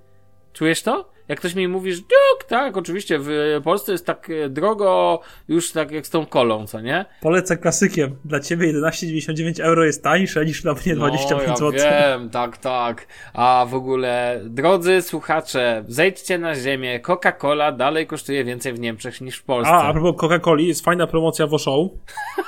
Czujesz 0.54 0.84
to? 0.84 1.17
Jak 1.28 1.40
ktoś 1.40 1.56
mi 1.56 1.68
mówi, 1.68 1.94
że 1.94 2.02
tak, 2.02 2.50
tak, 2.50 2.78
oczywiście, 2.78 3.20
w 3.20 3.60
Polsce 3.64 3.92
jest 3.92 4.06
tak 4.06 4.30
e, 4.30 4.50
drogo, 4.50 5.20
już 5.48 5.72
tak 5.72 5.92
jak 5.92 6.08
z 6.08 6.10
tą 6.10 6.26
kolą, 6.26 6.68
co 6.68 6.82
nie? 6.82 7.06
Polecę 7.22 7.58
klasykiem. 7.58 8.16
Dla 8.26 8.40
ciebie 8.40 8.74
11,99 8.74 9.64
euro 9.64 9.86
jest 9.86 10.04
tańsze 10.04 10.46
niż 10.46 10.62
dla 10.62 10.74
mnie 10.74 10.96
25 10.96 11.48
no, 11.48 11.58
zł. 11.58 11.74
Ja 11.74 12.18
wiem, 12.18 12.30
tak, 12.30 12.58
tak. 12.58 13.08
A 13.34 13.66
w 13.70 13.76
ogóle, 13.76 14.42
drodzy 14.46 15.02
słuchacze, 15.02 15.84
zejdźcie 15.88 16.38
na 16.38 16.56
ziemię. 16.56 17.00
Coca-Cola 17.00 17.78
dalej 17.78 18.08
kosztuje 18.08 18.44
więcej 18.44 18.74
w 18.74 18.80
Niemczech 18.80 19.22
niż 19.22 19.38
w 19.38 19.44
Polsce. 19.44 19.74
A, 19.74 19.84
a 19.84 19.94
propos 19.94 20.22
Coca-Coli, 20.22 20.68
jest 20.68 20.86
fajna 20.86 21.08
promocja 21.08 21.48
w 21.48 21.58
show. 21.60 21.92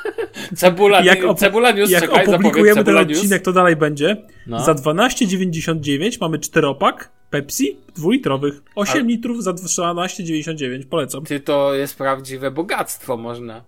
cebula, 0.56 1.02
jak 1.02 1.20
cebula 1.38 1.72
news, 1.72 1.90
jak 1.90 2.02
czekaj, 2.02 2.26
opublikujemy 2.28 2.84
ten 2.84 2.98
odcinek, 2.98 3.42
to 3.42 3.54
dalej 3.54 3.76
będzie. 3.76 4.18
No. 4.48 4.60
Za 4.60 4.74
12,99 4.74 6.18
mamy 6.22 6.40
czteropak 6.40 7.19
Pepsi 7.30 7.78
dwulitrowych. 7.96 8.62
8 8.76 9.06
A... 9.06 9.08
litrów 9.08 9.44
za 9.44 9.52
12,99. 9.52 10.86
Polecam. 10.86 11.26
Ty 11.26 11.40
to 11.40 11.74
jest 11.74 11.98
prawdziwe 11.98 12.52
bogactwo, 12.52 13.18
można. 13.18 13.64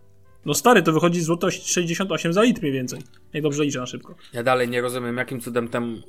No 0.45 0.53
stary, 0.53 0.81
to 0.81 0.91
wychodzi 0.93 1.21
złoto 1.21 1.51
68 1.51 2.33
za 2.33 2.43
litr 2.43 2.61
mniej 2.61 2.73
więcej. 2.73 2.99
Jak 3.33 3.43
dobrze 3.43 3.63
liczę 3.63 3.79
na 3.79 3.85
szybko. 3.85 4.15
Ja 4.33 4.43
dalej 4.43 4.69
nie 4.69 4.81
rozumiem, 4.81 5.17
jakim 5.17 5.41
cudem 5.41 5.67
ten 5.67 6.01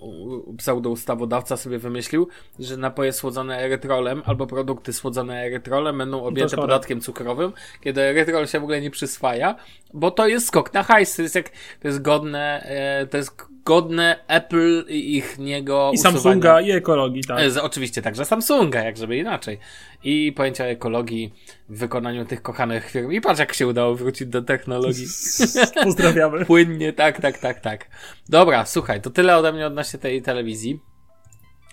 pseudo-ustawodawca 0.56 1.56
sobie 1.56 1.78
wymyślił, 1.78 2.28
że 2.58 2.76
napoje 2.76 3.12
słodzone 3.12 3.58
erytrolem 3.58 4.22
albo 4.24 4.46
produkty 4.46 4.92
słodzone 4.92 5.42
erytrolem 5.42 5.98
będą 5.98 6.24
objęte 6.24 6.56
podatkiem 6.56 7.00
cukrowym, 7.00 7.52
kiedy 7.80 8.00
erytrol 8.00 8.46
się 8.46 8.60
w 8.60 8.62
ogóle 8.62 8.80
nie 8.80 8.90
przyswaja, 8.90 9.56
bo 9.94 10.10
to 10.10 10.26
jest 10.26 10.46
skok 10.46 10.74
na 10.74 10.82
hajs. 10.82 11.16
To 11.16 11.22
jest 11.22 11.34
jak, 11.34 11.50
to 11.80 11.88
jest 11.88 12.02
godne, 12.02 12.62
e, 12.62 13.06
to 13.06 13.16
jest 13.16 13.51
godne 13.64 14.24
Apple 14.26 14.84
i 14.88 15.16
ich 15.16 15.38
niego 15.38 15.90
I 15.92 15.94
usuwania. 15.94 16.20
Samsunga 16.20 16.60
i 16.60 16.70
ekologii, 16.70 17.24
tak. 17.24 17.38
E, 17.56 17.62
oczywiście 17.62 18.02
także 18.02 18.24
Samsunga, 18.24 18.82
jak 18.82 18.96
żeby 18.96 19.16
inaczej. 19.16 19.58
I 20.04 20.32
pojęcia 20.36 20.64
ekologii 20.64 21.34
w 21.68 21.78
wykonaniu 21.78 22.24
tych 22.24 22.42
kochanych 22.42 22.90
firm. 22.90 23.12
I 23.12 23.20
patrz, 23.20 23.40
jak 23.40 23.54
się 23.54 23.66
udało 23.66 23.94
wrócić 23.94 24.28
do 24.28 24.42
technologii. 24.42 25.06
Pozdrawiamy. 25.84 26.44
Płynnie, 26.44 26.92
tak, 26.92 27.20
tak, 27.20 27.38
tak, 27.38 27.60
tak. 27.60 27.88
Dobra, 28.28 28.66
słuchaj, 28.66 29.00
to 29.00 29.10
tyle 29.10 29.36
ode 29.36 29.52
mnie 29.52 29.66
odnośnie 29.66 29.98
tej 29.98 30.22
telewizji. 30.22 30.80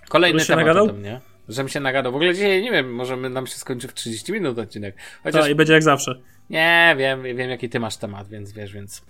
Kolejny 0.10 0.46
temat 0.46 0.66
nagadał? 0.66 0.84
ode 0.84 0.94
mnie. 0.94 1.22
Żebym 1.50 1.70
się 1.70 1.80
nagadał. 1.80 2.12
W 2.12 2.16
ogóle 2.16 2.34
dzisiaj, 2.34 2.64
nie 2.64 2.72
wiem, 2.72 2.94
może 2.94 3.18
nam 3.18 3.48
się 3.48 3.56
skończy 3.56 3.88
w 3.88 3.94
30 3.94 4.32
minut 4.32 4.60
odcinek. 4.60 4.96
Chociaż... 5.24 5.42
Tak, 5.42 5.52
i 5.52 5.56
będzie 5.56 5.74
jak 5.74 5.84
zawsze. 5.84 6.22
Nie, 6.50 6.96
wiem, 6.98 7.24
wiem 7.24 7.50
jaki 7.50 7.70
ty 7.70 7.80
masz 7.80 7.98
temat, 7.98 8.28
więc 8.28 8.52
wiesz, 8.52 8.74
więc 8.74 9.02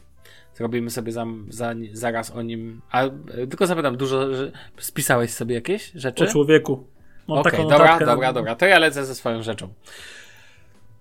zrobimy 0.60 0.90
sobie 0.90 1.12
za, 1.12 1.26
za, 1.50 1.74
zaraz 1.92 2.32
o 2.32 2.42
nim. 2.42 2.82
A 2.92 3.04
tylko 3.50 3.68
zapytam, 3.68 3.98
dużo 3.98 4.36
że 4.36 4.52
spisałeś 4.78 5.32
sobie 5.32 5.56
jakieś 5.56 5.92
rzeczy? 5.96 6.24
O 6.24 6.28
człowieku. 6.28 6.88
Okej, 7.28 7.60
okay, 7.60 7.78
dobra, 7.78 8.00
dobra, 8.00 8.34
dobra. 8.34 8.56
To 8.56 8.66
ja 8.66 8.80
lecę 8.80 9.06
ze 9.06 9.16
swoją 9.16 9.44
rzeczą. 9.44 9.74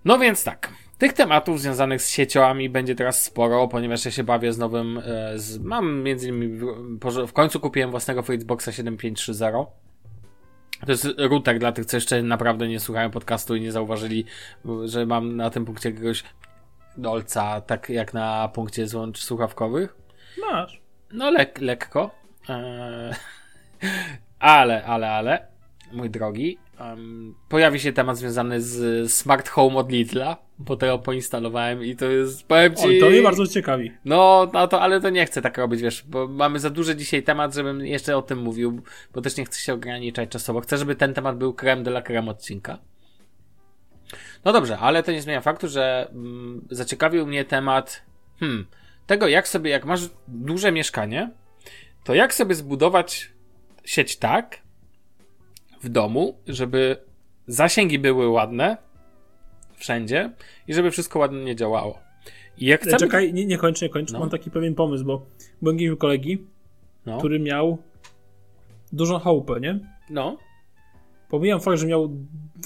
No 0.04 0.18
więc 0.18 0.44
tak. 0.44 0.72
Tych 0.98 1.12
tematów 1.12 1.60
związanych 1.60 2.02
z 2.02 2.10
sieciami 2.10 2.70
będzie 2.70 2.94
teraz 2.94 3.22
sporo, 3.22 3.68
ponieważ 3.68 4.04
ja 4.04 4.10
się 4.10 4.24
bawię 4.24 4.52
z 4.52 4.58
nowym. 4.58 4.98
E, 4.98 5.38
z, 5.38 5.58
mam 5.58 6.02
między 6.02 6.28
innymi. 6.28 6.58
W, 6.58 7.26
w 7.26 7.32
końcu 7.32 7.60
kupiłem 7.60 7.90
własnego 7.90 8.22
Fritzboxa 8.22 8.72
7530. 8.72 9.78
To 10.86 10.92
jest 10.92 11.08
router 11.18 11.58
dla 11.58 11.72
tych, 11.72 11.86
co 11.86 11.96
jeszcze 11.96 12.22
naprawdę 12.22 12.68
nie 12.68 12.80
słuchają 12.80 13.10
podcastu 13.10 13.56
i 13.56 13.60
nie 13.60 13.72
zauważyli, 13.72 14.24
że 14.84 15.06
mam 15.06 15.36
na 15.36 15.50
tym 15.50 15.64
punkcie 15.64 15.90
jakiegoś 15.90 16.24
dolca, 16.98 17.60
tak 17.60 17.88
jak 17.88 18.14
na 18.14 18.48
punkcie 18.48 18.88
złącz 18.88 19.18
słuchawkowych. 19.18 19.96
Masz. 20.40 20.80
No 21.12 21.30
lek, 21.30 21.60
lekko. 21.60 22.10
Eee, 22.48 23.14
ale, 24.38 24.84
ale, 24.84 25.10
ale, 25.10 25.46
mój 25.92 26.10
drogi, 26.10 26.58
um, 26.80 27.34
pojawi 27.48 27.80
się 27.80 27.92
temat 27.92 28.16
związany 28.16 28.60
z 28.60 29.12
Smart 29.12 29.48
Home 29.48 29.76
od 29.76 29.92
Lidla, 29.92 30.36
bo 30.58 30.76
tego 30.76 30.98
poinstalowałem 30.98 31.84
i 31.84 31.96
to 31.96 32.04
jest, 32.04 32.46
powiem 32.46 32.74
ci... 32.74 32.98
O, 32.98 33.00
to 33.00 33.10
mnie 33.10 33.22
bardzo 33.22 33.46
ciekawi. 33.46 33.92
No, 34.04 34.50
no 34.52 34.68
to, 34.68 34.80
ale 34.80 35.00
to 35.00 35.10
nie 35.10 35.26
chcę 35.26 35.42
tak 35.42 35.58
robić, 35.58 35.82
wiesz, 35.82 36.04
bo 36.08 36.28
mamy 36.28 36.58
za 36.58 36.70
duży 36.70 36.96
dzisiaj 36.96 37.22
temat, 37.22 37.54
żebym 37.54 37.86
jeszcze 37.86 38.16
o 38.16 38.22
tym 38.22 38.38
mówił, 38.38 38.82
bo 39.14 39.20
też 39.20 39.36
nie 39.36 39.44
chcę 39.44 39.60
się 39.60 39.74
ograniczać 39.74 40.28
czasowo. 40.28 40.60
Chcę, 40.60 40.78
żeby 40.78 40.96
ten 40.96 41.14
temat 41.14 41.38
był 41.38 41.54
krem 41.54 41.82
de 41.82 41.90
la 41.90 42.02
creme 42.02 42.30
odcinka. 42.30 42.78
No 44.48 44.52
dobrze, 44.52 44.78
ale 44.78 45.02
to 45.02 45.12
nie 45.12 45.22
zmienia 45.22 45.40
faktu, 45.40 45.68
że 45.68 46.08
mm, 46.10 46.66
zaciekawił 46.70 47.26
mnie 47.26 47.44
temat 47.44 48.02
hmm, 48.40 48.66
tego, 49.06 49.28
jak 49.28 49.48
sobie, 49.48 49.70
jak 49.70 49.84
masz 49.84 50.00
duże 50.28 50.72
mieszkanie, 50.72 51.30
to 52.04 52.14
jak 52.14 52.34
sobie 52.34 52.54
zbudować 52.54 53.32
sieć 53.84 54.16
tak 54.16 54.58
w 55.82 55.88
domu, 55.88 56.38
żeby 56.46 56.96
zasięgi 57.46 57.98
były 57.98 58.28
ładne 58.28 58.76
wszędzie 59.76 60.30
i 60.68 60.74
żeby 60.74 60.90
wszystko 60.90 61.18
ładnie 61.18 61.56
działało. 61.56 61.98
I 62.58 62.66
jak 62.66 62.80
chcemy... 62.80 62.98
Czekaj, 62.98 63.32
nie, 63.32 63.46
nie 63.46 63.58
kończ, 63.58 63.82
nie 63.82 63.88
kończ. 63.88 64.12
No. 64.12 64.18
Mam 64.18 64.30
taki 64.30 64.50
pewien 64.50 64.74
pomysł, 64.74 65.04
bo 65.04 65.26
byłem 65.62 65.78
u 65.92 65.96
kolegi, 65.96 66.46
no. 67.06 67.18
który 67.18 67.40
miał 67.40 67.78
dużą 68.92 69.18
chałupę, 69.18 69.60
nie? 69.60 69.78
No. 70.10 70.36
Pomijam 71.28 71.60
fakt, 71.60 71.78
że 71.78 71.86
miał 71.86 72.08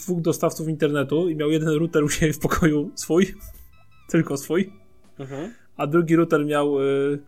dwóch 0.04 0.20
dostawców 0.20 0.68
internetu 0.68 1.28
i 1.28 1.36
miał 1.36 1.50
jeden 1.50 1.68
router 1.68 2.04
u 2.04 2.08
siebie 2.08 2.32
w 2.32 2.38
pokoju 2.38 2.90
swój, 2.94 3.34
tylko 4.10 4.36
swój, 4.36 4.72
mhm. 5.18 5.50
a 5.76 5.86
drugi 5.86 6.16
router 6.16 6.46
miał 6.46 6.80
y, 6.80 7.18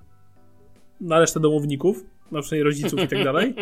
na 1.00 1.20
resztę 1.20 1.40
domowników, 1.40 2.04
na 2.32 2.42
przykład 2.42 2.64
rodziców 2.64 3.00
i 3.00 3.08
tak 3.08 3.24
dalej, 3.30 3.54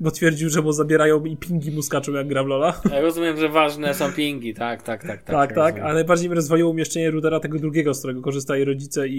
bo 0.00 0.10
twierdził, 0.10 0.50
że 0.50 0.62
mu 0.62 0.72
zabierają 0.72 1.24
i 1.24 1.36
pingi 1.36 1.70
mu 1.70 1.82
skaczą 1.82 2.12
jak 2.12 2.28
gra 2.28 2.44
w 2.44 2.46
Lola. 2.46 2.80
Ja 2.90 3.00
rozumiem, 3.00 3.36
że 3.36 3.48
ważne 3.48 3.94
są 3.94 4.12
pingi, 4.12 4.54
tak, 4.54 4.82
tak, 4.82 5.02
tak. 5.02 5.22
Tak, 5.22 5.26
tak, 5.26 5.54
tak 5.54 5.78
ale 5.78 5.94
najbardziej 5.94 6.28
mnie 6.28 6.36
rozwaliło 6.36 6.70
umieszczenie 6.70 7.10
routera 7.10 7.40
tego 7.40 7.58
drugiego, 7.58 7.94
z 7.94 7.98
którego 7.98 8.22
korzystają 8.22 8.64
rodzice 8.64 9.08
i, 9.08 9.14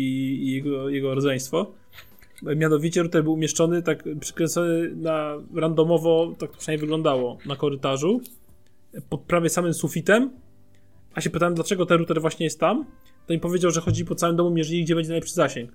i 0.48 0.51
jego, 0.51 0.89
jego 0.89 1.15
rodzeństwo. 1.15 1.72
Mianowicie 2.55 3.01
router 3.01 3.24
był 3.24 3.34
umieszczony 3.34 3.82
tak 3.82 4.03
przykręcony 4.20 4.96
na 4.96 5.36
randomowo, 5.55 6.34
tak 6.39 6.51
to 6.51 6.58
przynajmniej 6.58 6.82
wyglądało, 6.82 7.38
na 7.46 7.55
korytarzu, 7.55 8.22
pod 9.09 9.21
prawie 9.21 9.50
samym 9.50 9.73
sufitem. 9.73 10.31
A 11.15 11.21
się 11.21 11.29
pytałem, 11.29 11.55
dlaczego 11.55 11.85
ten 11.85 11.97
router 11.97 12.21
właśnie 12.21 12.45
jest 12.45 12.59
tam. 12.59 12.85
To 13.27 13.33
mi 13.33 13.39
powiedział, 13.39 13.71
że 13.71 13.81
chodzi 13.81 14.05
po 14.05 14.15
całym 14.15 14.35
domu, 14.35 14.51
mierzyli, 14.51 14.83
gdzie 14.83 14.95
będzie 14.95 15.09
najlepszy 15.09 15.33
zasięg. 15.33 15.71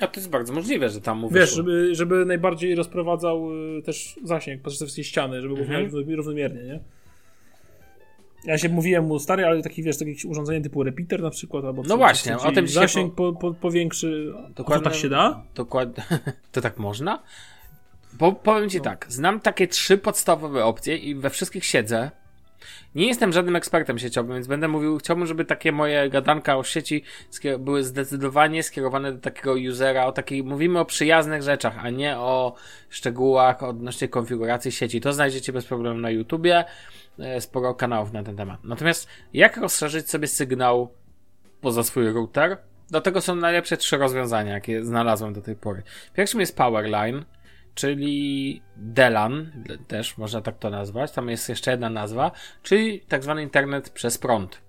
A 0.00 0.06
to 0.06 0.20
jest 0.20 0.30
bardzo 0.30 0.52
możliwe, 0.52 0.88
że 0.88 1.00
tam 1.00 1.18
mówisz. 1.18 1.40
Wiesz, 1.40 1.54
żeby, 1.54 1.94
żeby 1.94 2.24
najbardziej 2.24 2.74
rozprowadzał 2.74 3.50
y, 3.78 3.82
też 3.82 4.16
zasięg 4.24 4.62
przez 4.62 4.76
wszystkie 4.76 5.04
ściany, 5.04 5.42
żeby 5.42 5.54
mhm. 5.54 5.90
równomiernie, 6.16 6.62
nie? 6.62 6.80
Ja 8.44 8.58
się 8.58 8.68
mówiłem 8.68 9.04
mu 9.04 9.18
stary, 9.18 9.46
ale 9.46 9.62
taki 9.62 9.82
wiesz, 9.82 9.98
takie 9.98 10.28
urządzenie 10.28 10.60
typu 10.60 10.82
repeater 10.82 11.22
na 11.22 11.30
przykład, 11.30 11.64
albo 11.64 11.82
No 11.82 11.96
właśnie, 11.96 12.38
o 12.38 12.52
tym 12.52 12.68
zasięg 12.68 13.14
po, 13.14 13.32
po, 13.32 13.54
powiększy. 13.54 14.32
Dokładnie, 14.54 14.84
to 14.84 14.90
tak 14.90 14.98
się 14.98 15.08
da? 15.08 15.42
Dokładnie. 15.54 16.04
To 16.52 16.60
tak 16.60 16.78
można? 16.78 17.22
Po, 18.18 18.32
powiem 18.32 18.70
ci 18.70 18.78
no. 18.78 18.84
tak, 18.84 19.06
znam 19.08 19.40
takie 19.40 19.68
trzy 19.68 19.98
podstawowe 19.98 20.64
opcje 20.64 20.96
i 20.96 21.14
we 21.14 21.30
wszystkich 21.30 21.64
siedzę. 21.64 22.10
Nie 22.94 23.06
jestem 23.06 23.32
żadnym 23.32 23.56
ekspertem 23.56 23.98
sieciowym, 23.98 24.34
więc 24.34 24.46
będę 24.46 24.68
mówił, 24.68 24.98
chciałbym, 24.98 25.26
żeby 25.26 25.44
takie 25.44 25.72
moje 25.72 26.10
gadanka 26.10 26.56
o 26.56 26.64
sieci 26.64 27.04
były 27.58 27.84
zdecydowanie 27.84 28.62
skierowane 28.62 29.12
do 29.12 29.18
takiego 29.18 29.54
usera, 29.70 30.06
o 30.06 30.12
takiej, 30.12 30.44
mówimy 30.44 30.78
o 30.78 30.84
przyjaznych 30.84 31.42
rzeczach, 31.42 31.78
a 31.78 31.90
nie 31.90 32.18
o 32.18 32.54
szczegółach 32.88 33.62
odnośnie 33.62 34.08
konfiguracji 34.08 34.72
sieci. 34.72 35.00
To 35.00 35.12
znajdziecie 35.12 35.52
bez 35.52 35.66
problemu 35.66 36.00
na 36.00 36.10
YouTubie. 36.10 36.64
E, 37.18 37.40
sporo 37.40 37.74
kanałów 37.74 38.12
na 38.12 38.22
ten 38.22 38.36
temat. 38.36 38.64
Natomiast 38.64 39.08
jak 39.32 39.56
rozszerzyć 39.56 40.10
sobie 40.10 40.28
sygnał 40.28 40.94
poza 41.60 41.82
swój 41.82 42.12
router. 42.12 42.58
Do 42.90 43.00
tego 43.00 43.20
są 43.20 43.34
najlepsze 43.34 43.76
trzy 43.76 43.96
rozwiązania, 43.96 44.52
jakie 44.52 44.84
znalazłem 44.84 45.32
do 45.32 45.42
tej 45.42 45.56
pory. 45.56 45.82
Pierwszym 46.14 46.40
jest 46.40 46.56
Powerline, 46.56 47.24
czyli 47.74 48.62
DELAN, 48.76 49.52
też 49.88 50.18
można 50.18 50.40
tak 50.40 50.58
to 50.58 50.70
nazwać. 50.70 51.12
Tam 51.12 51.28
jest 51.28 51.48
jeszcze 51.48 51.70
jedna 51.70 51.90
nazwa, 51.90 52.32
czyli 52.62 53.00
tak 53.00 53.22
zwany 53.22 53.42
internet 53.42 53.90
przez 53.90 54.18
prąd. 54.18 54.60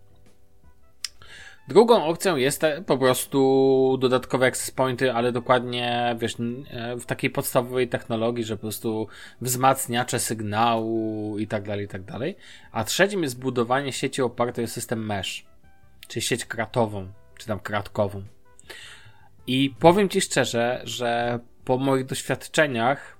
Drugą 1.68 2.06
opcją 2.06 2.36
jest 2.36 2.66
po 2.86 2.98
prostu 2.98 3.98
dodatkowe 4.02 4.46
access 4.46 4.72
pointy, 4.72 5.14
ale 5.14 5.32
dokładnie 5.32 6.16
wiesz, 6.20 6.36
e, 6.70 6.96
w 6.96 7.06
takiej 7.06 7.30
podstawowej 7.30 7.90
technologii, 7.90 8.44
że 8.44 8.56
po 8.56 8.62
prostu 8.62 9.08
wzmacniacze 9.42 10.20
sygnału 10.20 11.38
i 11.40 11.48
tak 11.48 11.64
dalej, 11.64 11.86
i 11.86 11.88
tak 11.88 12.04
dalej. 12.04 12.38
A 12.72 12.84
trzecim 12.84 13.24
jest 13.24 13.40
budowanie 13.40 13.94
sieci 13.94 14.22
opartej 14.22 14.66
o 14.66 14.68
system 14.68 15.06
mesh, 15.06 15.46
czyli 16.08 16.22
sieć 16.24 16.46
kratową, 16.46 17.08
czy 17.38 17.48
tam 17.48 17.60
kratkową. 17.60 18.24
I 19.48 19.76
powiem 19.80 20.10
Ci 20.10 20.22
szczerze, 20.22 20.82
że 20.84 21.40
po 21.66 21.78
moich 21.78 22.06
doświadczeniach 22.06 23.18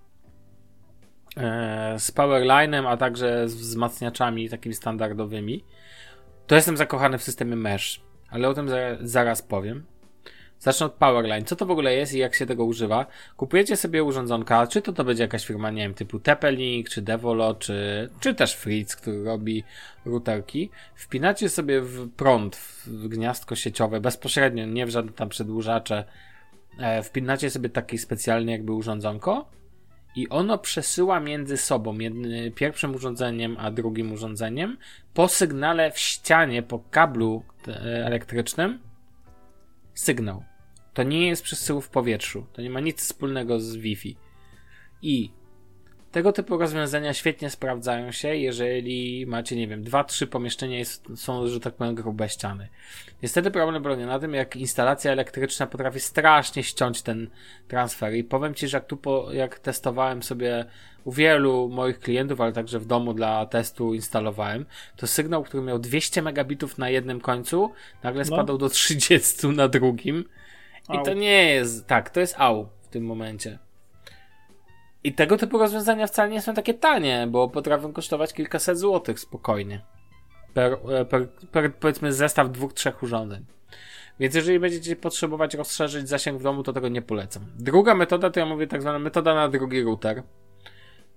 e, 1.38 1.96
z 2.00 2.12
Powerlinem, 2.12 2.88
a 2.88 2.98
także 2.98 3.50
z 3.50 3.56
wzmacniaczami 3.56 4.50
takimi 4.50 4.76
standardowymi, 4.76 5.66
to 6.48 6.56
jestem 6.56 6.78
zakochany 6.78 7.18
w 7.18 7.24
systemie 7.24 7.56
mesh 7.56 8.02
ale 8.32 8.50
o 8.50 8.54
tym 8.54 8.70
zaraz 9.02 9.42
powiem. 9.42 9.84
Zacznę 10.60 10.86
od 10.86 10.94
Powerline. 10.94 11.46
Co 11.46 11.56
to 11.56 11.66
w 11.66 11.72
ogóle 11.72 11.94
jest 11.94 12.14
i 12.14 12.18
jak 12.18 12.36
się 12.36 12.46
tego 12.46 12.66
używa? 12.66 13.06
Kupujecie 13.38 13.78
sobie 13.78 14.04
urządzonka, 14.04 14.68
czy 14.68 14.82
to 14.82 14.94
to 14.94 15.04
będzie 15.04 15.24
jakaś 15.24 15.46
firma, 15.46 15.72
nie 15.72 15.82
wiem, 15.82 15.94
typu 15.94 16.20
Tepelink, 16.20 16.90
czy 16.90 17.02
Devolo, 17.02 17.56
czy, 17.56 18.10
czy 18.20 18.36
też 18.36 18.56
Fritz, 18.56 18.96
który 18.96 19.24
robi 19.24 19.64
routerki. 20.06 20.70
Wpinacie 20.96 21.50
sobie 21.50 21.82
w 21.82 22.10
prąd, 22.10 22.56
w 22.86 23.08
gniazdko 23.08 23.56
sieciowe, 23.56 24.02
bezpośrednio, 24.02 24.66
nie 24.66 24.86
w 24.86 24.90
żadne 24.90 25.12
tam 25.12 25.30
przedłużacze. 25.30 26.04
E, 26.78 27.04
wpinacie 27.04 27.50
sobie 27.50 27.70
takie 27.70 27.98
specjalne 27.98 28.52
jakby 28.52 28.72
urządzonko 28.72 29.50
i 30.16 30.30
ono 30.30 30.58
przesyła 30.58 31.20
między 31.20 31.58
sobą, 31.58 31.94
między 31.94 32.52
pierwszym 32.56 32.96
urządzeniem 32.96 33.58
a 33.60 33.72
drugim 33.72 34.12
urządzeniem, 34.12 34.78
po 35.14 35.28
sygnale 35.28 35.92
w 35.92 36.00
ścianie, 36.00 36.64
po 36.64 36.80
kablu 36.80 37.44
e, 37.68 38.06
elektrycznym, 38.06 38.80
sygnał. 39.94 40.44
To 40.94 41.04
nie 41.04 41.28
jest 41.28 41.44
przesył 41.44 41.82
w 41.82 41.90
powietrzu. 41.90 42.46
To 42.54 42.62
nie 42.62 42.70
ma 42.70 42.80
nic 42.80 43.00
wspólnego 43.00 43.60
z 43.60 43.76
Wi-Fi. 43.76 44.18
I 45.02 45.32
tego 46.12 46.32
typu 46.32 46.58
rozwiązania 46.58 47.14
świetnie 47.14 47.50
sprawdzają 47.50 48.12
się, 48.12 48.36
jeżeli 48.36 49.26
macie, 49.26 49.56
nie 49.56 49.68
wiem, 49.68 49.84
dwa, 49.84 50.04
trzy 50.04 50.28
pomieszczenia 50.28 50.80
i 50.80 50.86
są, 51.16 51.48
że 51.48 51.60
tak 51.60 51.74
powiem, 51.74 51.96
grube 51.96 52.30
ściany. 52.30 52.68
Niestety 53.24 53.52
problem 53.52 53.84
polega 53.84 54.06
na 54.06 54.20
tym, 54.20 54.34
jak 54.34 54.56
instalacja 54.56 55.12
elektryczna 55.12 55.68
potrafi 55.68 56.00
strasznie 56.00 56.64
ściąć 56.64 57.02
ten 57.02 57.30
transfer 57.68 58.14
i 58.14 58.24
powiem 58.24 58.54
Ci, 58.54 58.68
że 58.68 58.78
jak 58.78 58.86
tu 58.86 58.98
po, 58.98 59.32
jak 59.32 59.60
testowałem 59.60 60.24
sobie 60.24 60.66
u 61.04 61.12
wielu 61.12 61.70
moich 61.70 62.00
klientów, 62.00 62.42
ale 62.42 62.54
także 62.54 62.80
w 62.80 62.86
domu 62.86 63.14
dla 63.14 63.46
testu 63.46 63.94
instalowałem, 63.94 64.66
to 64.96 65.08
sygnał, 65.08 65.44
który 65.44 65.64
miał 65.64 65.80
200 65.80 66.22
megabitów 66.22 66.78
na 66.78 66.90
jednym 66.90 67.22
końcu, 67.22 67.72
nagle 68.04 68.20
no. 68.20 68.26
spadał 68.26 68.58
do 68.58 68.70
30 68.70 69.48
na 69.48 69.68
drugim. 69.68 70.26
I 70.94 71.06
to 71.06 71.14
nie 71.14 71.46
jest, 71.46 71.88
tak, 71.88 72.10
to 72.10 72.20
jest 72.20 72.36
au 72.38 72.70
w 72.82 72.88
tym 72.88 73.06
momencie. 73.06 73.60
I 75.04 75.14
tego 75.14 75.38
typu 75.38 75.58
rozwiązania 75.58 76.08
wcale 76.08 76.30
nie 76.30 76.42
są 76.42 76.54
takie 76.54 76.74
tanie, 76.74 77.28
bo 77.30 77.50
potrafią 77.50 77.94
kosztować 77.94 78.34
kilkaset 78.34 78.80
złotych 78.80 79.20
spokojnie. 79.20 79.82
Per, 80.54 80.78
e, 80.90 81.06
per, 81.06 81.30
per 81.30 81.76
powiedzmy 81.76 82.14
zestaw 82.14 82.52
dwóch, 82.52 82.74
trzech 82.74 83.04
urządzeń. 83.04 83.46
Więc 84.20 84.36
jeżeli 84.36 84.60
będziecie 84.60 84.96
potrzebować 84.96 85.54
rozszerzyć 85.54 86.10
zasięg 86.10 86.40
w 86.40 86.44
domu, 86.44 86.64
to 86.64 86.74
tego 86.74 86.88
nie 86.88 87.02
polecam. 87.02 87.46
Druga 87.60 87.96
metoda 87.96 88.30
to 88.30 88.40
ja 88.40 88.46
mówię 88.46 88.68
tak 88.68 88.82
zwana 88.82 89.00
metoda 89.00 89.36
na 89.36 89.50
drugi 89.50 89.84
router. 89.84 90.24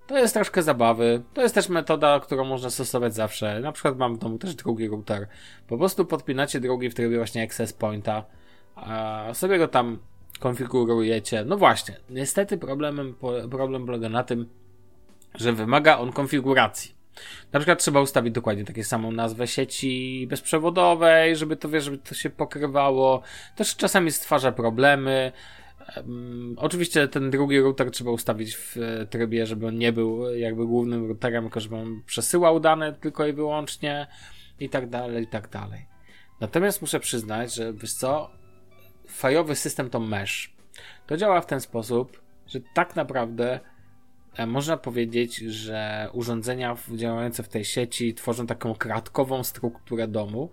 To 0.07 0.19
jest 0.19 0.35
troszkę 0.35 0.63
zabawy. 0.63 1.23
To 1.35 1.43
jest 1.43 1.55
też 1.55 1.69
metoda, 1.69 2.21
którą 2.21 2.45
można 2.45 2.71
stosować 2.71 3.15
zawsze. 3.15 3.61
Na 3.61 3.73
przykład 3.73 3.99
mam 3.99 4.15
w 4.15 4.19
domu 4.19 4.39
też 4.39 4.55
drugi 4.55 4.89
router. 4.89 5.29
Po 5.69 5.79
prostu 5.79 6.05
podpinacie 6.05 6.61
drugi 6.61 6.91
w 6.91 6.95
trybie 6.95 7.17
właśnie 7.17 7.43
access 7.43 7.73
pointa. 7.73 8.25
Sobie 9.33 9.59
go 9.59 9.69
tam 9.69 9.99
konfigurujecie. 10.41 11.45
No 11.45 11.57
właśnie, 11.57 11.97
niestety 12.11 12.59
problemem, 12.59 13.15
problem 13.51 13.87
polega 13.87 14.09
na 14.09 14.25
tym, 14.25 14.49
że 15.35 15.53
wymaga 15.53 15.99
on 15.99 16.13
konfiguracji. 16.13 16.95
Na 17.53 17.61
przykład 17.61 17.79
trzeba 17.79 18.01
ustawić 18.01 18.35
dokładnie 18.35 18.65
taką 18.65 18.83
samą 18.83 19.13
nazwę 19.13 19.47
sieci 19.47 20.27
bezprzewodowej, 20.31 21.37
żeby 21.37 21.57
to, 21.57 21.69
wiesz, 21.69 21.85
żeby 21.85 21.99
to 21.99 22.15
się 22.15 22.31
pokrywało. 22.31 23.23
Też 23.57 23.77
czasami 23.77 24.13
stwarza 24.13 24.53
problemy. 24.53 25.33
Oczywiście 26.57 27.09
ten 27.09 27.31
drugi 27.31 27.61
router 27.61 27.91
trzeba 27.91 28.11
ustawić 28.11 28.57
w 28.57 28.77
trybie, 29.11 29.47
żeby 29.47 29.67
on 29.67 29.79
nie 29.79 29.93
był 29.93 30.35
jakby 30.35 30.67
głównym 30.67 31.09
routerem, 31.09 31.45
tylko 31.45 31.61
żeby 31.61 31.77
on 31.77 32.03
przesyłał 32.07 32.61
dane 32.61 32.93
tylko 32.93 33.27
i 33.27 33.33
wyłącznie 33.33 34.07
i 34.61 34.69
tak 34.69 34.89
dalej, 34.89 35.25
i 35.25 35.27
tak 35.27 35.49
dalej. 35.49 35.87
Natomiast 36.41 36.81
muszę 36.81 37.01
przyznać, 37.01 37.55
że 37.55 37.73
wiesz 37.73 37.93
co, 37.93 38.31
fajowy 39.09 39.57
system 39.57 39.91
to 39.91 40.01
mesh. 40.01 40.55
To 41.07 41.17
działa 41.17 41.41
w 41.41 41.47
ten 41.47 41.61
sposób, 41.61 42.23
że 42.47 42.61
tak 42.75 42.97
naprawdę 42.97 43.61
e, 44.37 44.47
można 44.47 44.77
powiedzieć, 44.77 45.37
że 45.37 46.09
urządzenia 46.13 46.77
działające 46.95 47.43
w 47.43 47.49
tej 47.49 47.65
sieci 47.65 48.15
tworzą 48.15 48.47
taką 48.47 48.75
kratkową 48.75 49.45
strukturę 49.45 50.09
domu. 50.09 50.51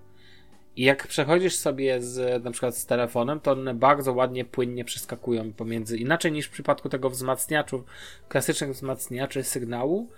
I 0.76 0.84
jak 0.84 1.08
przechodzisz 1.08 1.56
sobie 1.56 2.02
z, 2.02 2.44
na 2.44 2.52
przykład 2.52 2.78
z 2.78 2.86
telefonem, 2.86 3.40
to 3.40 3.52
one 3.52 3.74
bardzo 3.74 4.14
ładnie, 4.14 4.46
płynnie 4.46 4.86
przeskakują 4.86 5.54
pomiędzy, 5.54 5.98
inaczej 5.98 6.32
niż 6.32 6.46
w 6.46 6.52
przypadku 6.52 6.90
tego 6.90 7.10
wzmacniaczu, 7.10 7.84
klasycznych 8.28 8.72
wzmacniaczy 8.72 9.44
sygnału, 9.44 10.10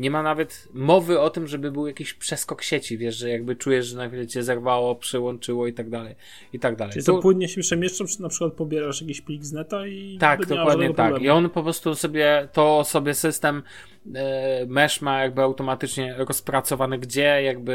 nie 0.00 0.10
ma 0.10 0.22
nawet 0.22 0.68
mowy 0.74 1.20
o 1.20 1.30
tym, 1.30 1.46
żeby 1.46 1.72
był 1.72 1.86
jakiś 1.86 2.14
przeskok 2.14 2.62
sieci, 2.62 2.98
wiesz, 2.98 3.16
że 3.16 3.30
jakby 3.30 3.56
czujesz, 3.56 3.86
że 3.86 3.96
nagle 3.96 4.26
cię 4.26 4.42
zerwało, 4.42 4.94
przyłączyło 4.94 5.66
i 5.66 5.72
tak 5.72 5.90
dalej, 5.90 6.14
i 6.52 6.58
tak 6.58 6.76
dalej. 6.76 6.92
Czyli 6.92 7.04
to 7.04 7.12
tu... 7.12 7.22
płynnie 7.22 7.48
się 7.48 7.60
przemieszcza, 7.60 8.04
czy 8.04 8.22
na 8.22 8.28
przykład 8.28 8.52
pobierasz 8.52 9.00
jakiś 9.00 9.20
plik 9.20 9.44
z 9.44 9.52
neta 9.52 9.86
i 9.86 10.18
Tak, 10.20 10.46
dokładnie 10.46 10.86
tak. 10.86 10.96
Problemu. 10.96 11.24
I 11.24 11.28
on 11.28 11.50
po 11.50 11.62
prostu 11.62 11.94
sobie, 11.94 12.48
to 12.52 12.84
sobie 12.84 13.14
system 13.14 13.62
e, 14.14 14.66
mesh 14.66 15.00
ma 15.00 15.22
jakby 15.22 15.42
automatycznie 15.42 16.14
rozpracowany, 16.18 16.98
gdzie 16.98 17.42
jakby 17.42 17.74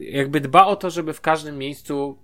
jakby 0.00 0.40
dba 0.40 0.66
o 0.66 0.76
to, 0.76 0.90
żeby 0.90 1.12
w 1.12 1.20
każdym 1.20 1.58
miejscu, 1.58 2.18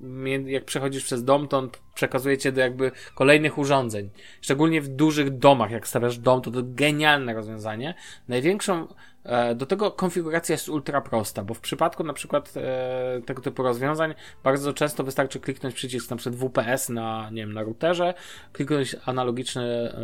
jak 0.47 0.65
przechodzisz 0.65 1.05
przez 1.05 1.25
dom, 1.25 1.49
to 1.49 1.59
on 1.59 1.71
przekazuje 1.95 2.39
cię 2.39 2.53
do 2.53 2.61
jakby 2.61 2.91
kolejnych 3.15 3.59
urządzeń. 3.59 4.11
Szczególnie 4.41 4.81
w 4.81 4.89
dużych 4.89 5.39
domach, 5.39 5.71
jak 5.71 5.89
stawiasz 5.89 6.19
dom, 6.19 6.43
to 6.43 6.51
to 6.51 6.61
genialne 6.63 7.35
rozwiązanie. 7.35 7.95
Największą, 8.29 8.87
e, 9.25 9.55
do 9.55 9.67
tego 9.67 9.91
konfiguracja 9.91 10.53
jest 10.53 10.69
ultra 10.69 11.01
prosta, 11.01 11.45
bo 11.45 11.55
w 11.55 11.61
przypadku 11.61 12.05
na 12.05 12.13
przykład 12.13 12.53
e, 12.57 13.21
tego 13.27 13.43
typu 13.43 13.63
rozwiązań 13.63 14.15
bardzo 14.45 14.73
często 14.73 15.05
wystarczy 15.05 15.41
kliknąć 15.41 15.75
przycisk 15.75 16.11
na 16.11 16.17
przykład 16.17 16.41
WPS 16.41 16.89
na, 16.89 17.31
nie 17.31 17.43
wiem, 17.43 17.53
na 17.53 17.63
routerze, 17.63 18.15
kliknąć 18.53 18.97
analogiczny, 19.07 19.95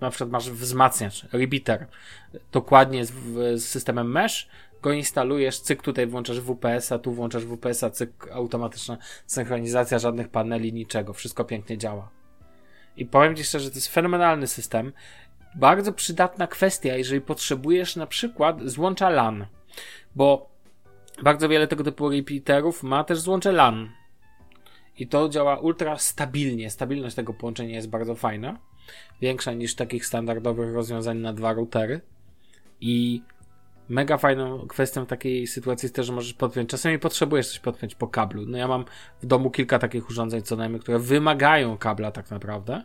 na 0.00 0.10
przykład 0.10 0.30
masz 0.30 0.50
wzmacniacz, 0.50 1.26
repeater, 1.32 1.86
dokładnie 2.52 3.04
z, 3.04 3.12
z 3.60 3.64
systemem 3.64 4.12
mesh, 4.12 4.48
go 4.82 4.92
instalujesz, 4.92 5.60
cyk 5.60 5.82
tutaj 5.82 6.06
włączasz 6.06 6.40
WPS-a, 6.40 6.98
tu 6.98 7.12
włączasz 7.12 7.44
WPS-a, 7.44 7.90
cyk 7.90 8.28
automatyczna 8.32 8.98
synchronizacja, 9.26 9.98
żadnych 9.98 10.28
paneli, 10.28 10.72
niczego, 10.72 11.12
wszystko 11.12 11.44
pięknie 11.44 11.78
działa. 11.78 12.10
I 12.96 13.06
powiem 13.06 13.36
Ci 13.36 13.44
szczerze, 13.44 13.70
to 13.70 13.74
jest 13.74 13.88
fenomenalny 13.88 14.46
system. 14.46 14.92
Bardzo 15.54 15.92
przydatna 15.92 16.46
kwestia, 16.46 16.96
jeżeli 16.96 17.20
potrzebujesz 17.20 17.96
na 17.96 18.06
przykład 18.06 18.62
złącza 18.62 19.10
LAN, 19.10 19.46
bo 20.16 20.50
bardzo 21.22 21.48
wiele 21.48 21.66
tego 21.66 21.84
typu 21.84 22.08
repeaterów 22.10 22.82
ma 22.82 23.04
też 23.04 23.20
złącze 23.20 23.52
LAN. 23.52 23.90
I 24.98 25.06
to 25.06 25.28
działa 25.28 25.56
ultra 25.56 25.98
stabilnie. 25.98 26.70
Stabilność 26.70 27.16
tego 27.16 27.34
połączenia 27.34 27.74
jest 27.74 27.88
bardzo 27.88 28.14
fajna. 28.14 28.58
Większa 29.20 29.52
niż 29.52 29.74
takich 29.74 30.06
standardowych 30.06 30.74
rozwiązań 30.74 31.18
na 31.18 31.32
dwa 31.32 31.52
routery. 31.52 32.00
I 32.80 33.22
mega 33.88 34.18
fajną 34.18 34.66
kwestią 34.66 35.06
takiej 35.06 35.46
sytuacji 35.46 35.86
jest 35.86 35.94
też, 35.94 36.06
że 36.06 36.12
możesz 36.12 36.34
podpiąć. 36.34 36.70
Czasami 36.70 36.98
potrzebujesz 36.98 37.48
coś 37.48 37.58
podpiąć 37.58 37.94
po 37.94 38.08
kablu. 38.08 38.46
No 38.46 38.58
ja 38.58 38.68
mam 38.68 38.84
w 39.22 39.26
domu 39.26 39.50
kilka 39.50 39.78
takich 39.78 40.10
urządzeń 40.10 40.42
co 40.42 40.56
najmniej, 40.56 40.80
które 40.80 40.98
wymagają 40.98 41.78
kabla 41.78 42.10
tak 42.10 42.30
naprawdę. 42.30 42.84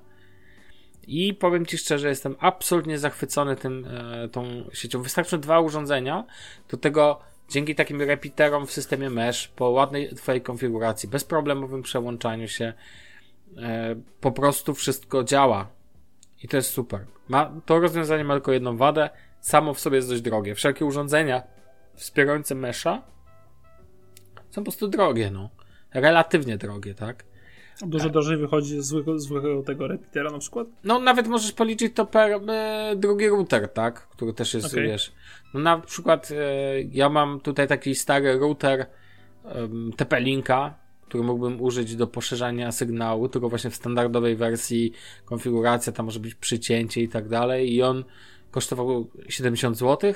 I 1.07 1.33
powiem 1.33 1.65
Ci 1.65 1.77
szczerze, 1.77 2.09
jestem 2.09 2.35
absolutnie 2.39 2.99
zachwycony 2.99 3.55
tym, 3.55 3.85
e, 3.85 4.29
tą 4.29 4.45
siecią. 4.73 5.01
Wystarczą 5.01 5.39
dwa 5.39 5.59
urządzenia, 5.59 6.25
do 6.69 6.77
tego 6.77 7.19
dzięki 7.49 7.75
takim 7.75 8.01
repeaterom 8.01 8.67
w 8.67 8.71
systemie 8.71 9.09
mesh, 9.09 9.47
po 9.47 9.69
ładnej 9.69 10.09
Twojej 10.15 10.41
konfiguracji, 10.41 11.09
bezproblemowym 11.09 11.81
przełączaniu 11.81 12.47
się, 12.47 12.73
e, 13.57 13.95
po 14.21 14.31
prostu 14.31 14.73
wszystko 14.73 15.23
działa. 15.23 15.67
I 16.43 16.47
to 16.47 16.57
jest 16.57 16.69
super. 16.69 17.05
Ma, 17.27 17.51
to 17.65 17.79
rozwiązanie 17.79 18.23
ma 18.23 18.33
tylko 18.33 18.51
jedną 18.51 18.77
wadę, 18.77 19.09
samo 19.43 19.73
w 19.73 19.79
sobie 19.79 19.95
jest 19.95 20.09
dość 20.09 20.21
drogie. 20.21 20.55
Wszelkie 20.55 20.85
urządzenia 20.85 21.43
wspierające 21.95 22.55
mesza 22.55 23.01
są 24.49 24.61
po 24.61 24.61
prostu 24.61 24.87
drogie, 24.87 25.31
no. 25.31 25.49
relatywnie 25.93 26.57
drogie, 26.57 26.95
tak? 26.95 27.25
Dużo 27.81 28.09
drożej 28.09 28.37
wychodzi 28.37 28.81
z 28.81 28.85
zwykłego, 28.85 29.19
zwykłego 29.19 29.63
tego 29.63 29.87
repeatera 29.87 30.31
na 30.31 30.39
przykład? 30.39 30.67
No 30.83 30.99
nawet 30.99 31.27
możesz 31.27 31.51
policzyć 31.51 31.95
to 31.95 32.05
per 32.05 32.49
e, 32.49 32.95
drugi 32.95 33.29
router, 33.29 33.69
tak? 33.69 34.07
Który 34.07 34.33
też 34.33 34.53
jest, 34.53 34.65
Okej. 34.65 34.83
wiesz. 34.83 35.11
No 35.53 35.59
na 35.59 35.79
przykład 35.79 36.31
e, 36.31 36.81
ja 36.81 37.09
mam 37.09 37.39
tutaj 37.39 37.67
taki 37.67 37.95
stary 37.95 38.39
router 38.39 38.85
um, 39.43 39.91
TP-Linka, 39.97 40.71
który 41.07 41.23
mógłbym 41.23 41.61
użyć 41.61 41.95
do 41.95 42.07
poszerzania 42.07 42.71
sygnału, 42.71 43.29
tylko 43.29 43.49
właśnie 43.49 43.69
w 43.69 43.75
standardowej 43.75 44.35
wersji 44.35 44.93
konfiguracja, 45.25 45.93
tam 45.93 46.05
może 46.05 46.19
być 46.19 46.35
przycięcie 46.35 47.01
i 47.01 47.09
tak 47.09 47.29
dalej 47.29 47.73
i 47.73 47.83
on 47.83 48.03
kosztował 48.53 49.07
70 49.29 49.77
zł. 49.77 50.13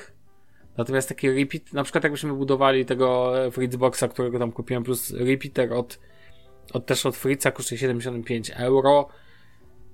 Natomiast 0.76 1.08
taki 1.08 1.30
repeat, 1.30 1.72
na 1.72 1.82
przykład 1.82 2.04
jakbyśmy 2.04 2.32
budowali 2.32 2.86
tego 2.86 3.38
e, 3.44 3.50
Fritzboxa, 3.50 4.04
którego 4.10 4.38
tam 4.38 4.52
kupiłem, 4.52 4.84
plus 4.84 5.10
repeater 5.10 5.72
od, 5.72 5.98
od 6.72 6.86
też 6.86 7.06
od 7.06 7.16
Fritza 7.16 7.50
kosztuje 7.50 7.78
75 7.78 8.50
euro, 8.56 9.08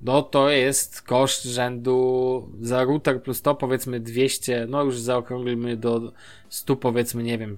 no 0.03 0.23
to 0.23 0.51
jest 0.51 1.03
koszt 1.03 1.45
rzędu 1.45 2.49
za 2.61 2.85
router 2.85 3.23
plus 3.23 3.43
to 3.43 3.55
powiedzmy 3.55 4.01
200, 4.01 4.67
no 4.69 4.85
już 4.85 4.99
zaokrąglimy 4.99 5.77
do 5.77 6.13
100 6.49 6.77
powiedzmy, 6.77 7.23
nie 7.23 7.39
wiem, 7.39 7.57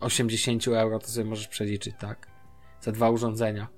80 0.00 0.68
euro, 0.68 0.98
to 0.98 1.06
sobie 1.06 1.24
możesz 1.24 1.48
przeliczyć, 1.48 1.94
tak? 2.00 2.26
Za 2.80 2.92
dwa 2.92 3.10
urządzenia. 3.10 3.68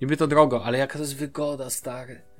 Niby 0.00 0.16
to 0.16 0.26
drogo, 0.26 0.64
ale 0.64 0.78
jaka 0.78 0.92
to 0.92 0.98
jest 0.98 1.16
wygoda, 1.16 1.70
stary. 1.70 2.31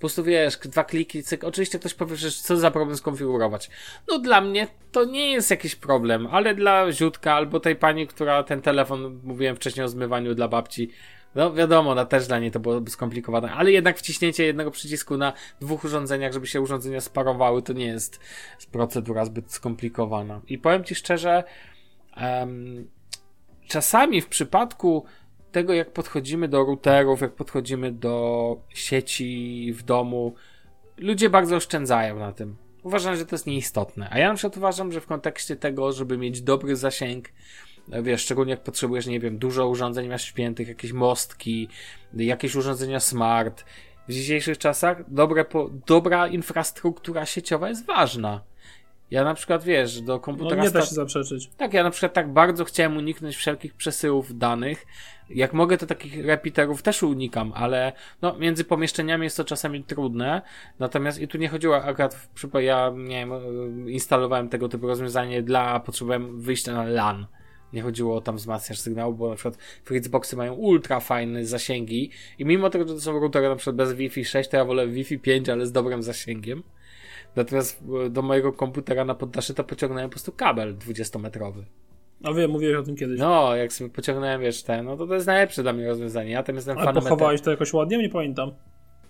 Po 0.00 0.02
prostu 0.02 0.24
wiesz, 0.24 0.56
dwa 0.56 0.84
kliki, 0.84 1.22
cyk. 1.22 1.44
Oczywiście 1.44 1.78
ktoś 1.78 1.94
powie, 1.94 2.16
że 2.16 2.30
co 2.30 2.56
za 2.56 2.70
problem 2.70 2.96
skonfigurować. 2.96 3.70
No 4.08 4.18
dla 4.18 4.40
mnie 4.40 4.68
to 4.92 5.04
nie 5.04 5.32
jest 5.32 5.50
jakiś 5.50 5.76
problem, 5.76 6.26
ale 6.30 6.54
dla 6.54 6.92
ziutka 6.92 7.34
albo 7.34 7.60
tej 7.60 7.76
pani, 7.76 8.06
która 8.06 8.42
ten 8.42 8.62
telefon, 8.62 9.20
mówiłem 9.24 9.56
wcześniej 9.56 9.84
o 9.84 9.88
zmywaniu 9.88 10.34
dla 10.34 10.48
babci, 10.48 10.90
no 11.34 11.52
wiadomo, 11.52 11.94
no 11.94 12.06
też 12.06 12.26
dla 12.26 12.38
niej 12.38 12.50
to 12.50 12.60
byłoby 12.60 12.90
skomplikowane, 12.90 13.52
ale 13.52 13.72
jednak 13.72 13.98
wciśnięcie 13.98 14.44
jednego 14.44 14.70
przycisku 14.70 15.16
na 15.16 15.32
dwóch 15.60 15.84
urządzeniach, 15.84 16.32
żeby 16.32 16.46
się 16.46 16.60
urządzenia 16.60 17.00
sparowały, 17.00 17.62
to 17.62 17.72
nie 17.72 17.86
jest 17.86 18.20
procedura 18.72 19.24
zbyt 19.24 19.52
skomplikowana. 19.52 20.40
I 20.48 20.58
powiem 20.58 20.84
Ci 20.84 20.94
szczerze, 20.94 21.44
em, 22.16 22.88
czasami 23.68 24.20
w 24.20 24.28
przypadku 24.28 25.04
tego, 25.52 25.72
jak 25.72 25.92
podchodzimy 25.92 26.48
do 26.48 26.64
routerów, 26.64 27.20
jak 27.20 27.32
podchodzimy 27.32 27.92
do 27.92 28.56
sieci 28.68 29.72
w 29.76 29.82
domu, 29.82 30.34
ludzie 30.96 31.30
bardzo 31.30 31.56
oszczędzają 31.56 32.18
na 32.18 32.32
tym. 32.32 32.56
Uważam, 32.82 33.16
że 33.16 33.26
to 33.26 33.34
jest 33.34 33.46
nieistotne. 33.46 34.08
A 34.10 34.18
ja 34.18 34.28
na 34.28 34.34
przykład 34.34 34.56
uważam, 34.56 34.92
że 34.92 35.00
w 35.00 35.06
kontekście 35.06 35.56
tego, 35.56 35.92
żeby 35.92 36.18
mieć 36.18 36.42
dobry 36.42 36.76
zasięg, 36.76 37.28
wiesz, 38.02 38.22
szczególnie 38.22 38.50
jak 38.50 38.62
potrzebujesz, 38.62 39.06
nie 39.06 39.20
wiem, 39.20 39.38
dużo 39.38 39.68
urządzeń 39.68 40.08
masz 40.08 40.24
świętych, 40.24 40.68
jakieś 40.68 40.92
mostki, 40.92 41.68
jakieś 42.14 42.56
urządzenia 42.56 43.00
smart. 43.00 43.64
W 44.08 44.12
dzisiejszych 44.12 44.58
czasach 44.58 45.12
dobre 45.12 45.44
po, 45.44 45.70
dobra 45.86 46.28
infrastruktura 46.28 47.26
sieciowa 47.26 47.68
jest 47.68 47.86
ważna. 47.86 48.49
Ja 49.10 49.24
na 49.24 49.34
przykład, 49.34 49.64
wiesz, 49.64 50.00
do 50.00 50.12
No 50.12 50.20
komputera... 50.20 50.62
nie 50.62 50.70
da 50.70 50.80
się 50.82 50.94
zaprzeczyć. 50.94 51.50
tak, 51.56 51.72
ja 51.74 51.82
na 51.82 51.90
przykład 51.90 52.12
tak 52.12 52.32
bardzo 52.32 52.64
chciałem 52.64 52.96
uniknąć 52.96 53.36
wszelkich 53.36 53.74
przesyłów 53.74 54.38
danych. 54.38 54.86
Jak 55.30 55.52
mogę, 55.52 55.78
to 55.78 55.86
takich 55.86 56.24
repeaterów 56.26 56.82
też 56.82 57.02
unikam, 57.02 57.52
ale 57.54 57.92
no, 58.22 58.38
między 58.38 58.64
pomieszczeniami 58.64 59.24
jest 59.24 59.36
to 59.36 59.44
czasami 59.44 59.84
trudne. 59.84 60.42
Natomiast 60.78 61.20
i 61.20 61.28
tu 61.28 61.38
nie 61.38 61.48
chodziło 61.48 61.82
akurat, 61.82 62.14
w 62.14 62.28
przypadku, 62.28 62.60
ja 62.60 62.92
nie 62.96 63.08
wiem, 63.16 63.32
e, 63.32 63.90
instalowałem 63.90 64.48
tego 64.48 64.68
typu 64.68 64.86
rozwiązanie 64.86 65.42
dla, 65.42 65.80
potrzebowałem 65.80 66.40
wyjścia 66.40 66.72
na 66.74 66.84
LAN. 66.84 67.26
Nie 67.72 67.82
chodziło 67.82 68.16
o 68.16 68.20
tam 68.20 68.36
wzmacniacz 68.36 68.78
sygnału, 68.78 69.14
bo 69.14 69.28
na 69.28 69.34
przykład 69.34 69.56
Fritzboxy 69.84 70.36
mają 70.36 70.54
ultra 70.54 71.00
fajne 71.00 71.46
zasięgi 71.46 72.10
i 72.38 72.44
mimo 72.44 72.70
tego, 72.70 72.88
że 72.88 72.94
to 72.94 73.00
są 73.00 73.20
routery 73.20 73.48
na 73.48 73.56
przykład 73.56 73.76
bez 73.76 73.92
Wi-Fi 73.92 74.24
6, 74.24 74.50
to 74.50 74.56
ja 74.56 74.64
wolę 74.64 74.88
Wi-Fi 74.88 75.18
5, 75.18 75.48
ale 75.48 75.66
z 75.66 75.72
dobrym 75.72 76.02
zasięgiem. 76.02 76.62
Natomiast 77.36 77.82
e, 78.06 78.10
do 78.10 78.22
mojego 78.22 78.52
komputera 78.52 79.04
na 79.04 79.14
poddaszy 79.14 79.54
to 79.54 79.64
pociągnąłem 79.64 80.10
po 80.10 80.12
prostu 80.12 80.32
kabel 80.32 80.76
20-metrowy. 80.76 81.62
A 82.24 82.32
wiem, 82.32 82.50
mówiłeś 82.50 82.76
o 82.76 82.82
tym 82.82 82.96
kiedyś. 82.96 83.20
No, 83.20 83.56
jak 83.56 83.72
sobie 83.72 83.90
pociągnąłem, 83.90 84.40
wiesz, 84.40 84.62
ten, 84.62 84.84
no 84.84 84.96
to 84.96 85.06
to 85.06 85.14
jest 85.14 85.26
najlepsze 85.26 85.62
dla 85.62 85.72
mnie 85.72 85.88
rozwiązanie. 85.88 86.30
Ja 86.30 86.42
tam 86.42 86.56
jestem 86.56 86.76
fanem. 86.76 87.02
pochowałeś 87.02 87.40
to 87.40 87.50
jakoś 87.50 87.72
ładnie? 87.72 87.98
Nie 87.98 88.08
pamiętam. 88.08 88.52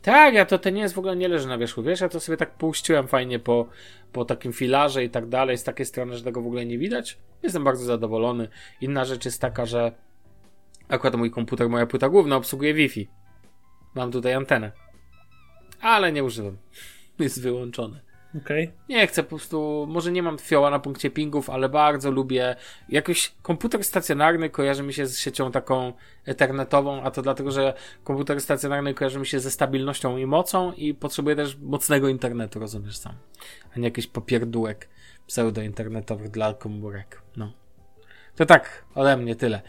Tak, 0.02 0.34
ja 0.34 0.44
to, 0.46 0.58
to 0.58 0.70
nie 0.70 0.80
jest 0.80 0.94
w 0.94 0.98
ogóle, 0.98 1.16
nie 1.16 1.28
leży 1.28 1.48
na 1.48 1.58
wierzchu, 1.58 1.82
wiesz, 1.82 2.00
ja 2.00 2.08
to 2.08 2.20
sobie 2.20 2.38
tak 2.38 2.54
puściłem 2.54 3.08
fajnie 3.08 3.38
po, 3.38 3.66
po 4.12 4.24
takim 4.24 4.52
filarze 4.52 5.04
i 5.04 5.10
tak 5.10 5.28
dalej, 5.28 5.58
z 5.58 5.64
takiej 5.64 5.86
strony, 5.86 6.16
że 6.16 6.24
tego 6.24 6.42
w 6.42 6.46
ogóle 6.46 6.66
nie 6.66 6.78
widać. 6.78 7.18
Jestem 7.42 7.64
bardzo 7.64 7.84
zadowolony. 7.84 8.48
Inna 8.80 9.04
rzecz 9.04 9.24
jest 9.24 9.40
taka, 9.40 9.66
że 9.66 9.92
akurat 10.88 11.14
mój 11.14 11.30
komputer, 11.30 11.68
moja 11.68 11.86
płyta 11.86 12.08
główna 12.08 12.36
obsługuje 12.36 12.74
Wi-Fi. 12.74 13.08
Mam 13.94 14.12
tutaj 14.12 14.34
antenę. 14.34 14.72
Ale 15.80 16.12
nie 16.12 16.24
używam. 16.24 16.56
Jest 17.18 17.42
wyłączone. 17.42 18.09
Okej. 18.36 18.72
Nie 18.88 19.06
chcę 19.06 19.22
po 19.22 19.28
prostu, 19.28 19.86
może 19.88 20.12
nie 20.12 20.22
mam 20.22 20.38
fioła 20.38 20.70
na 20.70 20.78
punkcie 20.78 21.10
pingów, 21.10 21.50
ale 21.50 21.68
bardzo 21.68 22.10
lubię. 22.10 22.56
Jakoś 22.88 23.32
komputer 23.42 23.84
stacjonarny 23.84 24.50
kojarzy 24.50 24.82
mi 24.82 24.92
się 24.92 25.06
z 25.06 25.18
siecią 25.18 25.52
taką 25.52 25.92
ethernetową, 26.24 27.02
a 27.02 27.10
to 27.10 27.22
dlatego, 27.22 27.50
że 27.50 27.74
komputer 28.04 28.40
stacjonarny 28.40 28.94
kojarzy 28.94 29.18
mi 29.18 29.26
się 29.26 29.40
ze 29.40 29.50
stabilnością 29.50 30.16
i 30.16 30.26
mocą 30.26 30.72
i 30.72 30.94
potrzebuję 30.94 31.36
też 31.36 31.56
mocnego 31.58 32.08
internetu, 32.08 32.60
rozumiesz 32.60 32.96
sam. 32.96 33.14
A 33.76 33.78
nie 33.78 33.84
jakiś 33.84 34.06
popierdółek 34.06 34.88
pseudo-internetowych 35.26 36.28
dla 36.28 36.54
komórek. 36.54 37.22
No. 37.36 37.59
To 38.40 38.46
tak, 38.46 38.84
ode 38.94 39.16
mnie 39.16 39.36
tyle. 39.36 39.60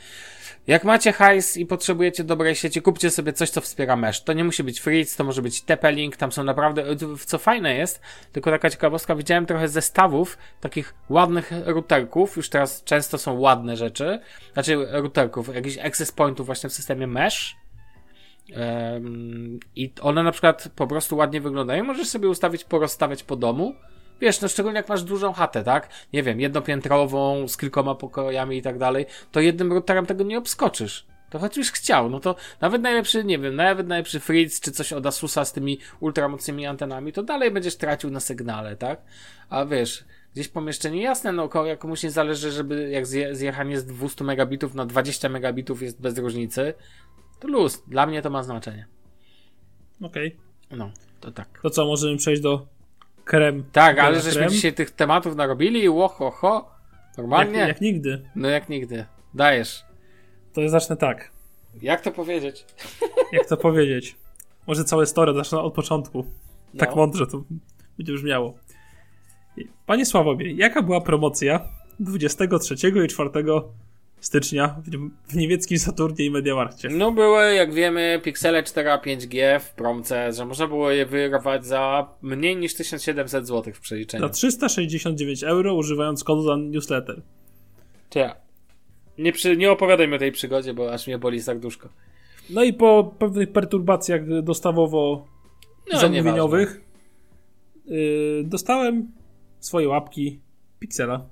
Jak 0.67 0.83
macie 0.83 1.11
hajs 1.11 1.57
i 1.57 1.65
potrzebujecie 1.65 2.23
dobrej 2.23 2.55
sieci, 2.55 2.81
kupcie 2.81 3.09
sobie 3.09 3.33
coś, 3.33 3.49
co 3.49 3.61
wspiera 3.61 3.95
mesh. 3.95 4.23
To 4.23 4.33
nie 4.33 4.43
musi 4.43 4.63
być 4.63 4.79
Fritz, 4.79 5.15
to 5.15 5.23
może 5.23 5.41
być 5.41 5.63
TP-Link, 5.63 6.15
tam 6.15 6.31
są 6.31 6.43
naprawdę, 6.43 6.83
co 7.25 7.37
fajne 7.37 7.75
jest, 7.75 8.01
tylko 8.31 8.51
taka 8.51 8.69
ciekawostka, 8.69 9.15
widziałem 9.15 9.45
trochę 9.45 9.67
zestawów 9.67 10.37
takich 10.61 10.93
ładnych 11.09 11.51
routerków, 11.65 12.37
już 12.37 12.49
teraz 12.49 12.83
często 12.83 13.17
są 13.17 13.39
ładne 13.39 13.77
rzeczy, 13.77 14.19
znaczy 14.53 14.87
routerków, 14.91 15.55
jakichś 15.55 15.77
access 15.77 16.11
pointów 16.11 16.45
właśnie 16.45 16.69
w 16.69 16.73
systemie 16.73 17.07
mesh, 17.07 17.55
I 19.75 19.93
one 20.01 20.23
na 20.23 20.31
przykład 20.31 20.69
po 20.75 20.87
prostu 20.87 21.17
ładnie 21.17 21.41
wyglądają. 21.41 21.83
Możesz 21.83 22.07
sobie 22.07 22.29
ustawić, 22.29 22.63
porozstawiać 22.63 23.23
po 23.23 23.35
domu. 23.35 23.75
Wiesz, 24.21 24.41
no 24.41 24.47
szczególnie 24.47 24.77
jak 24.77 24.89
masz 24.89 25.03
dużą 25.03 25.33
chatę, 25.33 25.63
tak? 25.63 25.89
Nie 26.13 26.23
wiem, 26.23 26.39
jednopiętrową, 26.39 27.47
z 27.47 27.57
kilkoma 27.57 27.95
pokojami 27.95 28.57
i 28.57 28.61
tak 28.61 28.77
dalej, 28.77 29.05
to 29.31 29.39
jednym 29.39 29.73
routerem 29.73 30.05
tego 30.05 30.23
nie 30.23 30.37
obskoczysz. 30.37 31.05
To 31.29 31.39
choćbyś 31.39 31.71
chciał, 31.71 32.09
no 32.09 32.19
to 32.19 32.35
nawet 32.61 32.81
najlepszy, 32.81 33.23
nie 33.23 33.39
wiem, 33.39 33.55
nawet 33.55 33.87
najlepszy 33.87 34.19
Fritz 34.19 34.59
czy 34.61 34.71
coś 34.71 34.93
od 34.93 35.05
Asusa 35.05 35.45
z 35.45 35.53
tymi 35.53 35.79
ultramocnymi 35.99 36.65
antenami, 36.65 37.13
to 37.13 37.23
dalej 37.23 37.51
będziesz 37.51 37.75
tracił 37.75 38.09
na 38.09 38.19
sygnale, 38.19 38.75
tak? 38.75 39.01
A 39.49 39.65
wiesz, 39.65 40.05
gdzieś 40.33 40.47
pomieszczenie 40.47 41.01
jasne, 41.01 41.31
no 41.31 41.49
komuś 41.79 42.03
nie 42.03 42.11
zależy, 42.11 42.51
żeby 42.51 42.89
jak 42.89 43.05
zje- 43.05 43.35
zjechanie 43.35 43.79
z 43.79 43.85
200 43.85 44.23
megabitów 44.23 44.75
na 44.75 44.85
20 44.85 45.29
megabitów 45.29 45.81
jest 45.81 46.01
bez 46.01 46.17
różnicy, 46.17 46.73
to 47.39 47.47
luz. 47.47 47.83
Dla 47.87 48.05
mnie 48.05 48.21
to 48.21 48.29
ma 48.29 48.43
znaczenie. 48.43 48.87
Okej. 50.01 50.37
No, 50.71 50.91
to 51.19 51.31
tak. 51.31 51.59
To 51.61 51.69
co, 51.69 51.85
możemy 51.85 52.17
przejść 52.17 52.41
do 52.41 52.67
krem. 53.25 53.63
Tak, 53.71 53.95
krem 53.95 54.05
ale 54.05 54.15
na 54.15 54.21
żeśmy 54.23 54.39
krem? 54.39 54.51
dzisiaj 54.51 54.73
tych 54.73 54.91
tematów 54.91 55.35
narobili, 55.35 55.89
ło, 55.89 56.07
ho. 56.07 56.71
Normalnie? 57.17 57.59
Jak, 57.59 57.67
jak 57.67 57.81
nigdy. 57.81 58.29
No 58.35 58.47
jak 58.47 58.69
nigdy. 58.69 59.05
Dajesz. 59.33 59.85
To 60.53 60.61
ja 60.61 60.69
zacznę 60.69 60.97
tak. 60.97 61.31
Jak 61.81 62.01
to 62.01 62.11
powiedzieć? 62.11 62.65
Jak 63.33 63.47
to 63.47 63.57
powiedzieć? 63.57 64.15
Może 64.67 64.83
całe 64.83 65.05
story 65.05 65.33
zacznę 65.33 65.59
od 65.59 65.73
początku. 65.73 66.25
Tak 66.77 66.89
No. 66.89 66.95
mądrze 66.95 67.27
to 67.27 67.43
będzie 67.97 68.13
brzmiało. 68.13 68.53
Panie 69.85 70.05
Sławomie, 70.05 70.51
jaka 70.51 70.81
była 70.81 71.01
promocja 71.01 71.59
23 71.99 72.75
i 73.05 73.07
4 73.07 73.29
stycznia 74.21 74.81
w, 75.27 75.35
niemieckim 75.35 75.79
Saturnie 75.79 76.25
i 76.25 76.31
Mediamarkcie? 76.31 76.89
No 76.89 77.11
były, 77.11 77.53
jak 77.53 77.73
wiemy, 77.73 78.21
piksele 78.23 78.63
4 78.63 78.91
a 78.91 78.97
5G 78.97 79.59
w 79.59 79.73
promce, 79.73 80.33
że 80.33 80.45
można 80.45 80.67
było 80.67 80.91
je 80.91 81.05
wyrwać 81.05 81.65
za 81.65 82.07
mniej 82.21 82.57
niż 82.57 82.75
1700 82.75 83.47
zł 83.47 83.73
w 83.73 83.79
przeliczeniu. 83.79 84.23
Za 84.23 84.29
369 84.29 85.43
euro 85.43 85.75
używając 85.75 86.23
kodu 86.23 86.43
za 86.43 86.55
newsletter. 86.55 87.21
Ja? 88.15 88.35
Nie, 89.17 89.31
przy, 89.31 89.57
nie 89.57 89.71
opowiadaj 89.71 90.07
mi 90.07 90.15
o 90.15 90.19
tej 90.19 90.31
przygodzie, 90.31 90.73
bo 90.73 90.93
aż 90.93 91.07
mnie 91.07 91.17
boli 91.17 91.41
serduszko. 91.41 91.89
No 92.49 92.63
i 92.63 92.73
po 92.73 93.15
pewnych 93.19 93.51
perturbacjach 93.51 94.41
dostawowo 94.43 95.27
No, 95.93 95.99
zamówieniowych 95.99 96.81
yy, 97.85 98.43
dostałem 98.43 99.11
swoje 99.59 99.89
łapki 99.89 100.39
Pixela. 100.79 101.29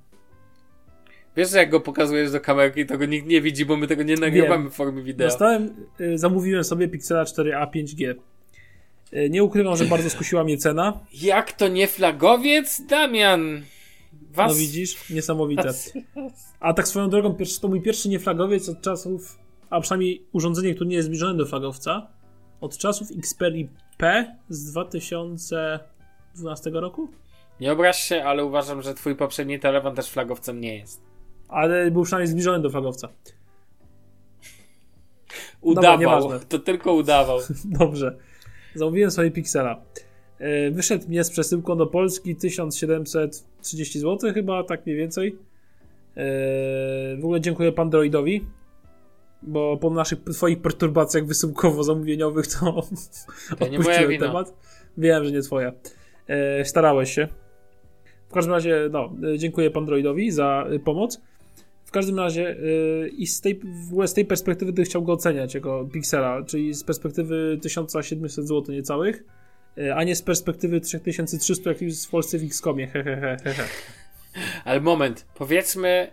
Wiesz, 1.39 1.49
że 1.49 1.57
jak 1.57 1.69
go 1.69 1.79
pokazujesz 1.79 2.31
do 2.31 2.41
kamerki, 2.41 2.85
to 2.85 2.97
go 2.97 3.05
nikt 3.05 3.27
nie 3.27 3.41
widzi, 3.41 3.65
bo 3.65 3.77
my 3.77 3.87
tego 3.87 4.03
nie 4.03 4.15
nagrywamy 4.15 4.69
w 4.69 4.73
formie 4.73 5.03
wideo. 5.03 5.27
Dostałem, 5.27 5.75
y, 6.01 6.17
zamówiłem 6.17 6.63
sobie 6.63 6.87
Pixela 6.87 7.23
4a 7.23 7.71
5G. 7.71 8.15
Y, 9.13 9.29
Nie 9.29 9.43
ukrywam, 9.43 9.77
że 9.77 9.85
bardzo 9.85 10.09
skusiła 10.09 10.43
mnie 10.43 10.57
cena. 10.57 10.99
Jak 11.13 11.51
to 11.51 11.67
nie 11.67 11.87
flagowiec? 11.87 12.81
Damian! 12.85 13.61
Was... 14.31 14.51
No 14.51 14.57
widzisz, 14.57 15.09
niesamowite. 15.09 15.73
A 16.59 16.73
tak 16.73 16.87
swoją 16.87 17.09
drogą, 17.09 17.35
to 17.61 17.67
mój 17.67 17.81
pierwszy 17.81 18.09
nieflagowiec 18.09 18.69
od 18.69 18.81
czasów 18.81 19.39
a 19.69 19.81
przynajmniej 19.81 20.25
urządzenie, 20.31 20.75
które 20.75 20.89
nie 20.89 20.95
jest 20.95 21.05
zbliżone 21.05 21.37
do 21.37 21.45
flagowca, 21.45 22.07
od 22.61 22.77
czasów 22.77 23.07
Xperia 23.17 23.67
P 23.97 24.35
z 24.49 24.71
2012 24.71 26.69
roku? 26.69 27.09
Nie 27.59 27.71
obraź 27.71 27.99
się, 27.99 28.23
ale 28.23 28.45
uważam, 28.45 28.81
że 28.81 28.93
twój 28.93 29.15
poprzedni 29.15 29.59
telefon 29.59 29.95
też 29.95 30.09
flagowcem 30.09 30.61
nie 30.61 30.77
jest. 30.77 31.08
Ale 31.49 31.91
był 31.91 32.03
przynajmniej 32.03 32.27
zbliżony 32.27 32.59
do 32.59 32.69
flagowca. 32.69 33.09
Udawał, 35.61 36.21
Dobra, 36.21 36.39
to 36.39 36.59
tylko 36.59 36.93
udawał. 36.93 37.39
Dobrze. 37.79 38.17
Zamówiłem 38.75 39.11
sobie 39.11 39.31
Pixela. 39.31 39.81
E, 40.39 40.71
wyszedł 40.71 41.07
mnie 41.07 41.23
z 41.23 41.29
przesyłką 41.29 41.77
do 41.77 41.87
Polski 41.87 42.35
1730 42.35 43.99
zł 43.99 44.33
chyba, 44.33 44.63
tak 44.63 44.85
mniej 44.85 44.97
więcej. 44.97 45.35
E, 46.15 46.23
w 47.15 47.19
ogóle 47.23 47.41
dziękuję 47.41 47.71
Pandroidowi, 47.71 48.45
bo 49.41 49.77
po 49.77 49.89
naszych 49.89 50.23
twoich 50.23 50.61
perturbacjach 50.61 51.25
wysyłkowo-zamówieniowych 51.25 52.47
to, 52.47 52.59
to 53.59 53.65
odpuściłem 53.65 54.19
temat. 54.19 54.53
Wiem, 54.97 55.25
że 55.25 55.31
nie 55.31 55.41
twoja. 55.41 55.71
E, 56.27 56.65
starałeś 56.65 57.13
się. 57.13 57.27
W 58.29 58.33
każdym 58.33 58.53
razie, 58.53 58.89
no, 58.91 59.13
dziękuję 59.37 59.71
Pandroidowi 59.71 60.31
za 60.31 60.65
pomoc. 60.85 61.21
W 61.89 61.91
każdym 61.91 62.19
razie 62.19 62.55
i 63.17 63.27
z 63.27 63.41
tej, 63.41 63.61
z 64.05 64.13
tej 64.13 64.25
perspektywy 64.25 64.73
to 64.73 64.83
chciał 64.83 65.03
go 65.03 65.13
oceniać 65.13 65.53
jako 65.53 65.89
Pixela, 65.93 66.43
czyli 66.43 66.73
z 66.73 66.83
perspektywy 66.83 67.59
1700 67.61 68.47
zł 68.47 68.75
niecałych 68.75 69.23
E, 69.77 69.95
a 69.95 70.03
nie 70.03 70.15
z 70.15 70.21
perspektywy 70.21 70.81
3300, 70.81 71.69
jak 71.69 71.81
jest 71.81 72.07
w 72.07 72.09
Polsce 72.09 72.37
w 72.37 72.43
XCOMie. 72.43 72.91
Ale 74.65 74.81
moment, 74.81 75.25
powiedzmy 75.35 76.11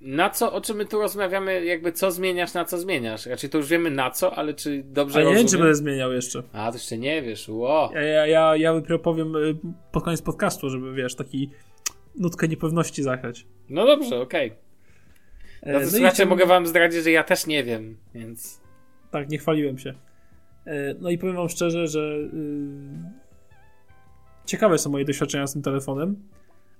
na 0.00 0.30
co, 0.30 0.52
o 0.52 0.60
czym 0.60 0.76
my 0.76 0.86
tu 0.86 1.00
rozmawiamy, 1.00 1.64
jakby 1.64 1.92
co 1.92 2.10
zmieniasz, 2.10 2.54
na 2.54 2.64
co 2.64 2.78
zmieniasz? 2.78 3.26
Raczej 3.26 3.50
to 3.50 3.58
już 3.58 3.68
wiemy 3.68 3.90
na 3.90 4.10
co, 4.10 4.34
ale 4.34 4.54
czy 4.54 4.82
dobrze 4.84 5.18
A 5.18 5.22
ja 5.22 5.28
nie 5.28 5.36
wiem, 5.36 5.46
czy 5.46 5.58
będę 5.58 5.74
zmieniał 5.74 6.12
jeszcze. 6.12 6.42
A, 6.52 6.70
to 6.70 6.76
jeszcze 6.76 6.98
nie 6.98 7.22
wiesz, 7.22 7.48
Ło. 7.48 7.90
Ja, 7.94 8.02
ja, 8.02 8.26
ja, 8.26 8.56
ja 8.56 8.98
powiem 9.02 9.36
e, 9.36 9.38
pod 9.92 10.04
koniec 10.04 10.22
podcastu, 10.22 10.70
żeby, 10.70 10.94
wiesz, 10.94 11.14
taki 11.14 11.50
nutkę 12.18 12.48
niepewności 12.48 13.02
zachać. 13.02 13.46
No 13.68 13.86
dobrze, 13.86 14.20
okej. 14.20 14.48
Okay. 14.48 14.68
No 15.72 16.12
to 16.12 16.24
no 16.24 16.30
mogę 16.30 16.46
wam 16.46 16.66
zdradzić, 16.66 17.04
że 17.04 17.10
ja 17.10 17.24
też 17.24 17.46
nie 17.46 17.64
wiem, 17.64 17.96
więc... 18.14 18.60
Tak, 19.10 19.28
nie 19.28 19.38
chwaliłem 19.38 19.78
się. 19.78 19.94
E, 20.66 20.94
no 21.00 21.10
i 21.10 21.18
powiem 21.18 21.36
wam 21.36 21.48
szczerze, 21.48 21.86
że 21.86 22.00
y, 22.00 22.28
ciekawe 24.46 24.78
są 24.78 24.90
moje 24.90 25.04
doświadczenia 25.04 25.46
z 25.46 25.52
tym 25.52 25.62
telefonem, 25.62 26.16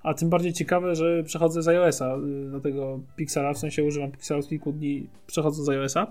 a 0.02 0.14
tym 0.14 0.30
bardziej 0.30 0.52
ciekawe, 0.52 0.94
że 0.94 1.22
przechodzę 1.24 1.62
z 1.62 1.68
iOS-a 1.68 2.16
y, 2.16 2.50
do 2.50 2.60
tego 2.60 3.00
Pixela, 3.16 3.52
w 3.52 3.58
sensie 3.58 3.84
używam 3.84 4.10
Pixela 4.12 4.40
od 4.40 4.48
kilku 4.48 4.72
dni, 4.72 5.06
przechodzę 5.26 5.64
z 5.64 5.68
iOS-a. 5.68 6.08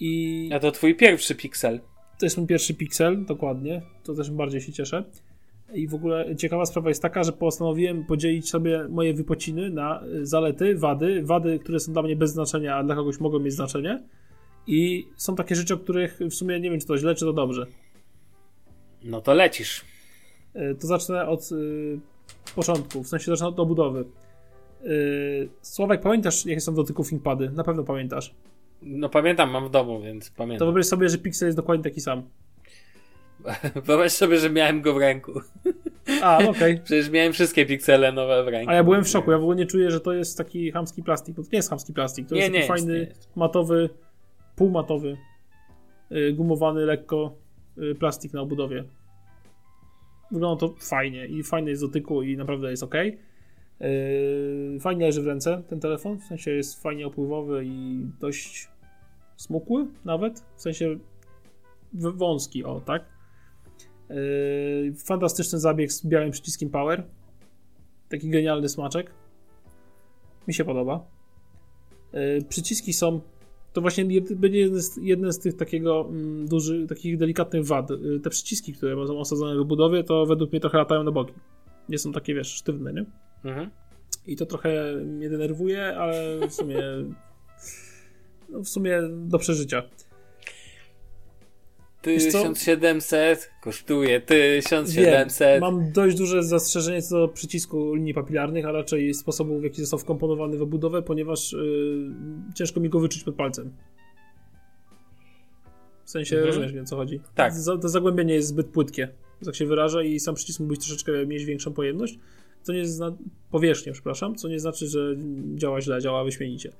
I 0.00 0.50
a 0.54 0.60
to 0.60 0.70
twój 0.70 0.94
pierwszy 0.94 1.34
Pixel. 1.34 1.80
To 2.18 2.26
jest 2.26 2.38
mój 2.38 2.46
pierwszy 2.46 2.74
Pixel, 2.74 3.24
dokładnie. 3.24 3.82
To 4.04 4.14
też 4.14 4.30
bardziej 4.30 4.60
się 4.60 4.72
cieszę. 4.72 5.04
I 5.74 5.88
w 5.88 5.94
ogóle 5.94 6.36
ciekawa 6.36 6.66
sprawa 6.66 6.88
jest 6.88 7.02
taka, 7.02 7.24
że 7.24 7.32
postanowiłem 7.32 8.04
podzielić 8.04 8.50
sobie 8.50 8.88
moje 8.88 9.14
wypociny 9.14 9.70
na 9.70 10.04
y, 10.04 10.26
zalety, 10.26 10.76
wady, 10.76 11.22
wady, 11.22 11.58
które 11.58 11.80
są 11.80 11.92
dla 11.92 12.02
mnie 12.02 12.16
bez 12.16 12.32
znaczenia, 12.32 12.76
a 12.76 12.84
dla 12.84 12.94
kogoś 12.94 13.20
mogą 13.20 13.38
mieć 13.38 13.54
znaczenie 13.54 14.02
i 14.66 15.08
są 15.16 15.34
takie 15.34 15.54
rzeczy, 15.54 15.74
o 15.74 15.78
których 15.78 16.18
w 16.30 16.34
sumie 16.34 16.60
nie 16.60 16.70
wiem, 16.70 16.80
czy 16.80 16.86
to 16.86 16.98
źle, 16.98 17.14
czy 17.14 17.24
to 17.24 17.32
dobrze. 17.32 17.66
No 19.04 19.20
to 19.20 19.34
lecisz. 19.34 19.84
E, 20.54 20.74
to 20.74 20.86
zacznę 20.86 21.28
od 21.28 21.52
y, 21.52 22.00
początku, 22.54 23.02
w 23.02 23.08
sensie 23.08 23.26
zacznę 23.26 23.46
od 23.46 23.60
obudowy. 23.60 24.04
Y, 24.84 25.48
Sławek, 25.62 26.00
pamiętasz, 26.00 26.46
jakie 26.46 26.60
są 26.60 26.74
dotyków 26.74 27.08
ThinkPady? 27.08 27.50
Na 27.50 27.64
pewno 27.64 27.84
pamiętasz. 27.84 28.34
No 28.82 29.08
pamiętam, 29.08 29.50
mam 29.50 29.68
w 29.68 29.70
domu, 29.70 30.02
więc 30.02 30.30
pamiętam. 30.30 30.58
To 30.58 30.64
wyobraź 30.64 30.86
sobie, 30.86 31.08
że 31.08 31.18
Pixel 31.18 31.48
jest 31.48 31.58
dokładnie 31.58 31.84
taki 31.84 32.00
sam. 32.00 32.22
Wyobraź 33.86 34.12
sobie, 34.12 34.38
że 34.38 34.50
miałem 34.50 34.82
go 34.82 34.94
w 34.94 34.96
ręku. 34.96 35.32
A, 36.22 36.38
no 36.42 36.50
okej. 36.50 36.72
Okay. 36.72 36.80
Przecież 36.84 37.10
miałem 37.10 37.32
wszystkie 37.32 37.66
piksele 37.66 38.12
nowe 38.12 38.44
w 38.44 38.48
ręku. 38.48 38.70
A 38.70 38.74
ja 38.74 38.84
byłem 38.84 39.04
w 39.04 39.08
szoku, 39.08 39.30
ja 39.30 39.38
w 39.38 39.42
ogóle 39.42 39.56
nie 39.56 39.66
czuję, 39.66 39.90
że 39.90 40.00
to 40.00 40.12
jest 40.12 40.38
taki 40.38 40.70
hamski 40.70 41.02
plastik. 41.02 41.36
To 41.36 41.42
nie 41.42 41.48
jest 41.52 41.70
hamski 41.70 41.92
plastik, 41.92 42.28
to 42.28 42.34
nie, 42.34 42.40
jest 42.40 42.52
taki 42.52 42.62
nie 42.62 42.68
fajny, 42.68 42.98
jest, 42.98 43.36
matowy 43.36 43.90
półmatowy, 44.56 45.16
y, 46.12 46.32
gumowany 46.32 46.84
lekko 46.84 47.36
y, 47.78 47.94
plastik 47.94 48.32
na 48.32 48.40
obudowie. 48.40 48.84
Wygląda 50.30 50.60
to 50.60 50.74
fajnie 50.78 51.26
i 51.26 51.42
fajny 51.42 51.70
jest 51.70 51.82
dotyku 51.82 52.22
i 52.22 52.36
naprawdę 52.36 52.70
jest 52.70 52.82
ok. 52.82 52.94
Fajnie 54.80 55.06
leży 55.06 55.22
w 55.22 55.26
ręce 55.26 55.62
ten 55.68 55.80
telefon, 55.80 56.18
w 56.18 56.24
sensie 56.24 56.50
jest 56.50 56.82
fajnie 56.82 57.06
opływowy 57.06 57.64
i 57.64 58.06
dość 58.20 58.68
smukły 59.36 59.86
nawet, 60.04 60.44
w 60.56 60.60
sensie 60.62 60.98
wąski, 61.92 62.64
o 62.64 62.80
tak. 62.80 63.11
Y, 64.12 64.92
fantastyczny 65.04 65.60
zabieg 65.60 65.92
z 65.92 66.06
białym 66.06 66.30
przyciskiem 66.30 66.70
power. 66.70 67.02
Taki 68.08 68.30
genialny 68.30 68.68
smaczek. 68.68 69.10
Mi 70.48 70.54
się 70.54 70.64
podoba. 70.64 71.06
Przyciski 72.48 72.92
są 72.92 73.20
to 73.72 73.80
właśnie 73.80 74.04
będzie 74.36 74.58
jeden 74.58 74.82
z, 74.82 74.96
jeden 74.96 75.32
z 75.32 75.38
tych 75.38 75.56
takiego 75.56 76.06
mm, 76.08 76.48
dużych, 76.48 76.88
takich 76.88 77.18
delikatnych 77.18 77.66
wad. 77.66 77.90
Y, 77.90 78.20
te 78.22 78.30
przyciski, 78.30 78.72
które 78.72 79.06
są 79.06 79.18
osadzone 79.18 79.64
w 79.64 79.64
budowie, 79.64 80.04
to 80.04 80.26
według 80.26 80.52
mnie 80.52 80.60
trochę 80.60 80.78
latają 80.78 81.02
na 81.04 81.10
boki. 81.10 81.34
Nie 81.88 81.98
są 81.98 82.12
takie, 82.12 82.34
wiesz, 82.34 82.54
sztywne, 82.54 82.92
nie? 82.92 83.04
Mhm. 83.44 83.70
I 84.26 84.36
to 84.36 84.46
trochę 84.46 84.96
mnie 84.96 85.30
denerwuje, 85.30 85.96
ale 85.96 86.38
w 86.48 86.54
sumie 86.54 86.78
no 88.50 88.60
w 88.60 88.68
sumie 88.68 89.02
do 89.10 89.38
przeżycia. 89.38 89.82
1700 92.02 93.50
kosztuje 93.62 94.20
1700. 94.20 95.38
Wiem, 95.38 95.60
mam 95.60 95.92
dość 95.92 96.16
duże 96.16 96.42
zastrzeżenie 96.42 97.02
co 97.02 97.18
do 97.18 97.28
przycisku 97.28 97.94
linii 97.94 98.14
papilarnych, 98.14 98.66
a 98.66 98.72
raczej 98.72 99.14
sposobu, 99.14 99.60
w 99.60 99.64
jaki 99.64 99.80
został 99.80 99.98
wkomponowany 99.98 100.58
w 100.58 100.62
obudowę, 100.62 101.02
ponieważ 101.02 101.52
yy, 101.52 102.10
ciężko 102.54 102.80
mi 102.80 102.88
go 102.88 103.00
wyczuć 103.00 103.24
pod 103.24 103.34
palcem. 103.34 103.72
W 106.04 106.10
sensie 106.10 106.36
mhm. 106.36 106.54
rozumiesz 106.54 106.82
o 106.82 106.84
co 106.84 106.96
chodzi. 106.96 107.20
Tak. 107.34 107.52
To 107.82 107.88
zagłębienie 107.88 108.34
jest 108.34 108.48
zbyt 108.48 108.66
płytkie, 108.66 109.08
tak 109.44 109.54
się 109.54 109.66
wyraża, 109.66 110.02
i 110.02 110.20
sam 110.20 110.34
przycisk 110.34 110.60
mógł 110.60 110.70
być 110.70 110.80
troszeczkę 110.80 111.26
mieć 111.26 111.44
większą 111.44 111.72
pojemność. 111.72 112.18
Co 112.62 112.72
nie 112.72 112.86
zna... 112.86 113.16
powierzchnię, 113.50 113.92
przepraszam, 113.92 114.34
co 114.34 114.48
nie 114.48 114.60
znaczy, 114.60 114.86
że 114.86 115.16
działa 115.54 115.80
źle, 115.80 116.00
działa 116.00 116.24
wyśmienicie. 116.24 116.72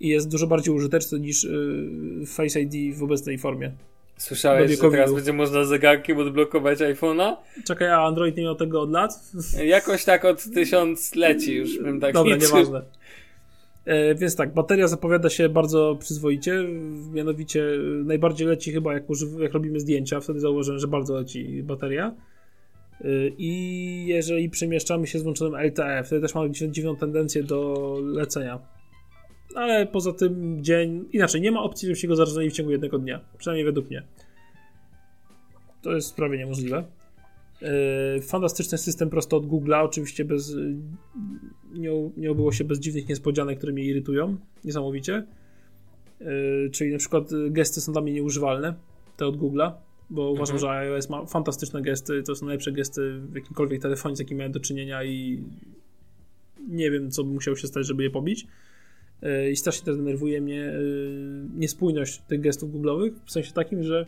I 0.00 0.08
jest 0.08 0.30
dużo 0.30 0.46
bardziej 0.46 0.74
użyteczny 0.74 1.20
niż 1.20 1.44
yy, 1.44 2.26
Face 2.26 2.60
ID 2.60 2.96
w 2.96 3.02
obecnej 3.02 3.38
formie. 3.38 3.72
Słyszałeś, 4.16 4.70
że 4.70 4.90
teraz 4.90 5.12
będzie 5.12 5.32
można 5.32 5.64
zegarkiem 5.64 6.18
odblokować 6.18 6.78
iPhone'a? 6.78 7.36
Czekaj, 7.64 7.88
a 7.88 7.98
Android 8.00 8.36
nie 8.36 8.42
miał 8.42 8.54
tego 8.54 8.82
od 8.82 8.90
lat? 8.90 9.10
Jakoś 9.64 10.04
tak 10.04 10.24
od 10.24 10.44
tysiąc 10.54 11.14
leci 11.14 11.54
już 11.54 11.78
bym 11.78 12.00
tak 12.00 12.14
Dobra, 12.14 12.34
liczył. 12.34 12.56
nieważne. 12.56 12.82
E, 13.84 14.14
więc 14.14 14.36
tak, 14.36 14.54
bateria 14.54 14.88
zapowiada 14.88 15.30
się 15.30 15.48
bardzo 15.48 15.96
przyzwoicie, 16.00 16.64
mianowicie 17.12 17.64
najbardziej 18.04 18.46
leci 18.46 18.72
chyba 18.72 18.92
jak, 18.92 19.02
jak 19.38 19.52
robimy 19.52 19.80
zdjęcia, 19.80 20.20
wtedy 20.20 20.40
zauważyłem, 20.40 20.80
że 20.80 20.88
bardzo 20.88 21.14
leci 21.14 21.62
bateria. 21.62 22.14
E, 23.00 23.06
I 23.38 24.06
jeżeli 24.06 24.50
przemieszczamy 24.50 25.06
się 25.06 25.18
z 25.18 25.22
włączonym 25.22 25.60
LTE, 25.66 26.02
wtedy 26.04 26.22
też 26.22 26.34
mamy 26.34 26.50
dziwną 26.50 26.96
tendencję 26.96 27.42
do 27.42 27.98
lecenia. 28.04 28.58
Ale 29.54 29.86
poza 29.86 30.12
tym 30.12 30.64
dzień, 30.64 31.04
inaczej, 31.12 31.40
nie 31.40 31.52
ma 31.52 31.62
opcji, 31.62 31.86
żeby 31.86 31.96
się 31.96 32.08
go 32.08 32.16
zarazili 32.16 32.50
w 32.50 32.52
ciągu 32.52 32.72
jednego 32.72 32.98
dnia. 32.98 33.20
Przynajmniej 33.38 33.64
według 33.64 33.90
mnie. 33.90 34.02
To 35.82 35.92
jest 35.92 36.16
prawie 36.16 36.38
niemożliwe. 36.38 36.84
Yy, 38.14 38.22
fantastyczny 38.22 38.78
system 38.78 39.10
prosto 39.10 39.36
od 39.36 39.46
Google'a, 39.46 39.84
oczywiście 39.84 40.24
bez, 40.24 40.56
nie, 41.72 41.90
nie 42.16 42.30
obyło 42.30 42.52
się 42.52 42.64
bez 42.64 42.78
dziwnych 42.78 43.08
niespodzianek, 43.08 43.58
które 43.58 43.72
mnie 43.72 43.84
irytują 43.84 44.36
niesamowicie. 44.64 45.26
Yy, 46.20 46.70
czyli 46.72 46.92
na 46.92 46.98
przykład 46.98 47.30
gesty 47.50 47.80
są 47.80 47.92
dla 47.92 48.02
mnie 48.02 48.12
nieużywalne, 48.12 48.74
te 49.16 49.26
od 49.26 49.36
Google'a, 49.36 49.72
bo 50.10 50.22
mhm. 50.22 50.34
uważam, 50.34 50.58
że 50.58 50.70
iOS 50.70 51.10
ma 51.10 51.26
fantastyczne 51.26 51.82
gesty, 51.82 52.22
to 52.22 52.34
są 52.34 52.46
najlepsze 52.46 52.72
gesty 52.72 53.20
w 53.20 53.34
jakimkolwiek 53.34 53.82
telefonie, 53.82 54.16
z 54.16 54.18
jakim 54.18 54.38
miałem 54.38 54.52
do 54.52 54.60
czynienia 54.60 55.04
i 55.04 55.44
nie 56.68 56.90
wiem, 56.90 57.10
co 57.10 57.24
by 57.24 57.30
musiało 57.30 57.56
się 57.56 57.66
stać, 57.66 57.86
żeby 57.86 58.02
je 58.02 58.10
pobić. 58.10 58.46
E, 59.24 59.50
i 59.50 59.56
strasznie 59.56 59.84
też 59.84 59.96
denerwuje 59.96 60.40
mnie 60.40 60.62
e, 60.62 60.74
niespójność 61.54 62.20
tych 62.20 62.40
gestów 62.40 62.72
googlowych, 62.72 63.14
w 63.24 63.32
sensie 63.32 63.52
takim, 63.52 63.82
że 63.82 64.06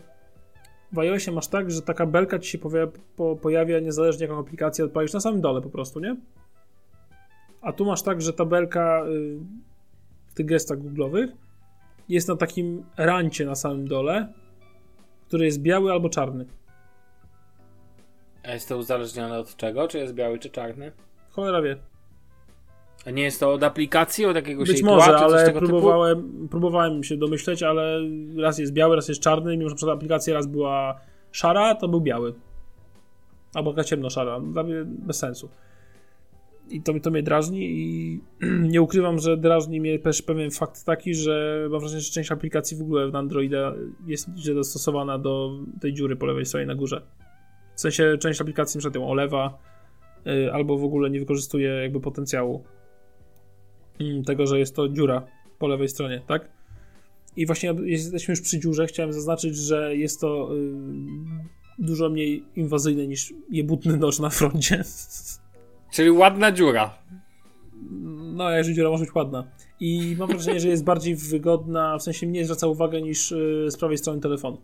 w 0.92 0.98
iOSie 0.98 1.32
masz 1.32 1.48
tak, 1.48 1.70
że 1.70 1.82
taka 1.82 2.06
belka 2.06 2.38
ci 2.38 2.50
się 2.50 2.58
pojawia, 2.58 2.92
po, 3.16 3.36
pojawia 3.36 3.80
niezależnie 3.80 4.26
jaką 4.26 4.38
aplikację 4.38 4.84
odpalisz 4.84 5.12
na 5.12 5.20
samym 5.20 5.40
dole 5.40 5.60
po 5.60 5.70
prostu, 5.70 6.00
nie? 6.00 6.16
A 7.60 7.72
tu 7.72 7.84
masz 7.84 8.02
tak, 8.02 8.22
że 8.22 8.32
ta 8.32 8.44
belka 8.44 9.04
e, 9.04 9.08
w 10.26 10.34
tych 10.34 10.46
gestach 10.46 10.82
googlowych 10.82 11.30
jest 12.08 12.28
na 12.28 12.36
takim 12.36 12.84
rancie 12.96 13.46
na 13.46 13.54
samym 13.54 13.88
dole, 13.88 14.32
który 15.26 15.44
jest 15.44 15.62
biały 15.62 15.92
albo 15.92 16.08
czarny. 16.08 16.46
A 18.44 18.52
jest 18.52 18.68
to 18.68 18.76
uzależnione 18.76 19.38
od 19.38 19.56
czego? 19.56 19.88
Czy 19.88 19.98
jest 19.98 20.14
biały, 20.14 20.38
czy 20.38 20.50
czarny? 20.50 20.92
Cholera 21.30 21.62
wie. 21.62 21.76
A 23.06 23.10
nie 23.10 23.22
jest 23.22 23.40
to 23.40 23.52
od 23.52 23.62
aplikacji, 23.62 24.26
od 24.26 24.36
jakiegoś 24.36 24.68
Być 24.68 24.82
może, 24.82 25.06
tła, 25.06 25.16
ale 25.16 25.52
próbowałem, 25.52 26.48
próbowałem 26.50 27.04
się 27.04 27.16
domyśleć, 27.16 27.62
ale 27.62 28.00
raz 28.36 28.58
jest 28.58 28.72
biały, 28.72 28.96
raz 28.96 29.08
jest 29.08 29.20
czarny, 29.20 29.56
mimo 29.56 29.68
że 29.68 29.76
przed 29.76 29.88
aplikacja 29.88 30.34
raz 30.34 30.46
była 30.46 31.00
szara, 31.32 31.74
to 31.74 31.88
był 31.88 32.00
biały. 32.00 32.34
Albo 33.54 33.70
taka 33.72 33.84
ciemno-szara. 33.84 34.40
Dla 34.40 34.62
mnie 34.62 34.74
bez 34.84 35.18
sensu. 35.18 35.48
I 36.70 36.82
to, 36.82 37.00
to 37.00 37.10
mnie 37.10 37.22
drażni 37.22 37.60
i 37.70 38.20
nie 38.72 38.82
ukrywam, 38.82 39.18
że 39.18 39.36
drażni 39.36 39.80
mnie 39.80 39.98
też 39.98 40.22
pewien 40.22 40.50
fakt 40.50 40.84
taki, 40.84 41.14
że 41.14 41.66
mam 41.70 41.80
wrażenie, 41.80 42.00
że 42.00 42.10
część 42.10 42.32
aplikacji 42.32 42.76
w 42.76 42.82
ogóle 42.82 43.10
w 43.10 43.16
Androida 43.16 43.74
jest 44.06 44.28
źle 44.36 44.54
dostosowana 44.54 45.18
do 45.18 45.58
tej 45.80 45.92
dziury 45.94 46.16
po 46.16 46.26
lewej 46.26 46.46
stronie 46.46 46.66
na 46.66 46.74
górze. 46.74 47.02
W 47.74 47.80
sensie 47.80 48.18
część 48.20 48.40
aplikacji 48.40 48.80
np. 48.80 48.98
ją 48.98 49.08
olewa 49.08 49.58
y, 50.26 50.52
albo 50.52 50.78
w 50.78 50.84
ogóle 50.84 51.10
nie 51.10 51.20
wykorzystuje 51.20 51.68
jakby 51.68 52.00
potencjału 52.00 52.64
tego, 54.26 54.46
że 54.46 54.58
jest 54.58 54.76
to 54.76 54.88
dziura 54.88 55.26
po 55.58 55.68
lewej 55.68 55.88
stronie, 55.88 56.20
tak? 56.26 56.48
I 57.36 57.46
właśnie 57.46 57.74
jesteśmy 57.84 58.32
już 58.32 58.40
przy 58.40 58.60
dziurze. 58.60 58.86
Chciałem 58.86 59.12
zaznaczyć, 59.12 59.56
że 59.56 59.96
jest 59.96 60.20
to 60.20 60.56
y, 60.56 60.74
dużo 61.78 62.10
mniej 62.10 62.44
inwazyjne 62.56 63.06
niż 63.06 63.34
jebutny 63.50 63.96
noż 63.96 64.18
na 64.18 64.30
froncie. 64.30 64.84
Czyli 65.94 66.10
ładna 66.10 66.52
dziura. 66.52 66.98
No, 68.34 68.50
jeżeli 68.50 68.74
dziura 68.74 68.90
może 68.90 69.04
być 69.04 69.14
ładna. 69.14 69.50
I 69.80 70.16
mam 70.18 70.28
wrażenie, 70.28 70.60
że 70.60 70.68
jest 70.68 70.84
bardziej 70.84 71.16
wygodna, 71.16 71.98
w 71.98 72.02
sensie 72.02 72.26
mniej 72.26 72.44
zwraca 72.44 72.66
uwagę 72.66 73.02
niż 73.02 73.32
y, 73.32 73.66
z 73.70 73.76
prawej 73.76 73.98
strony 73.98 74.20
telefonu. 74.20 74.58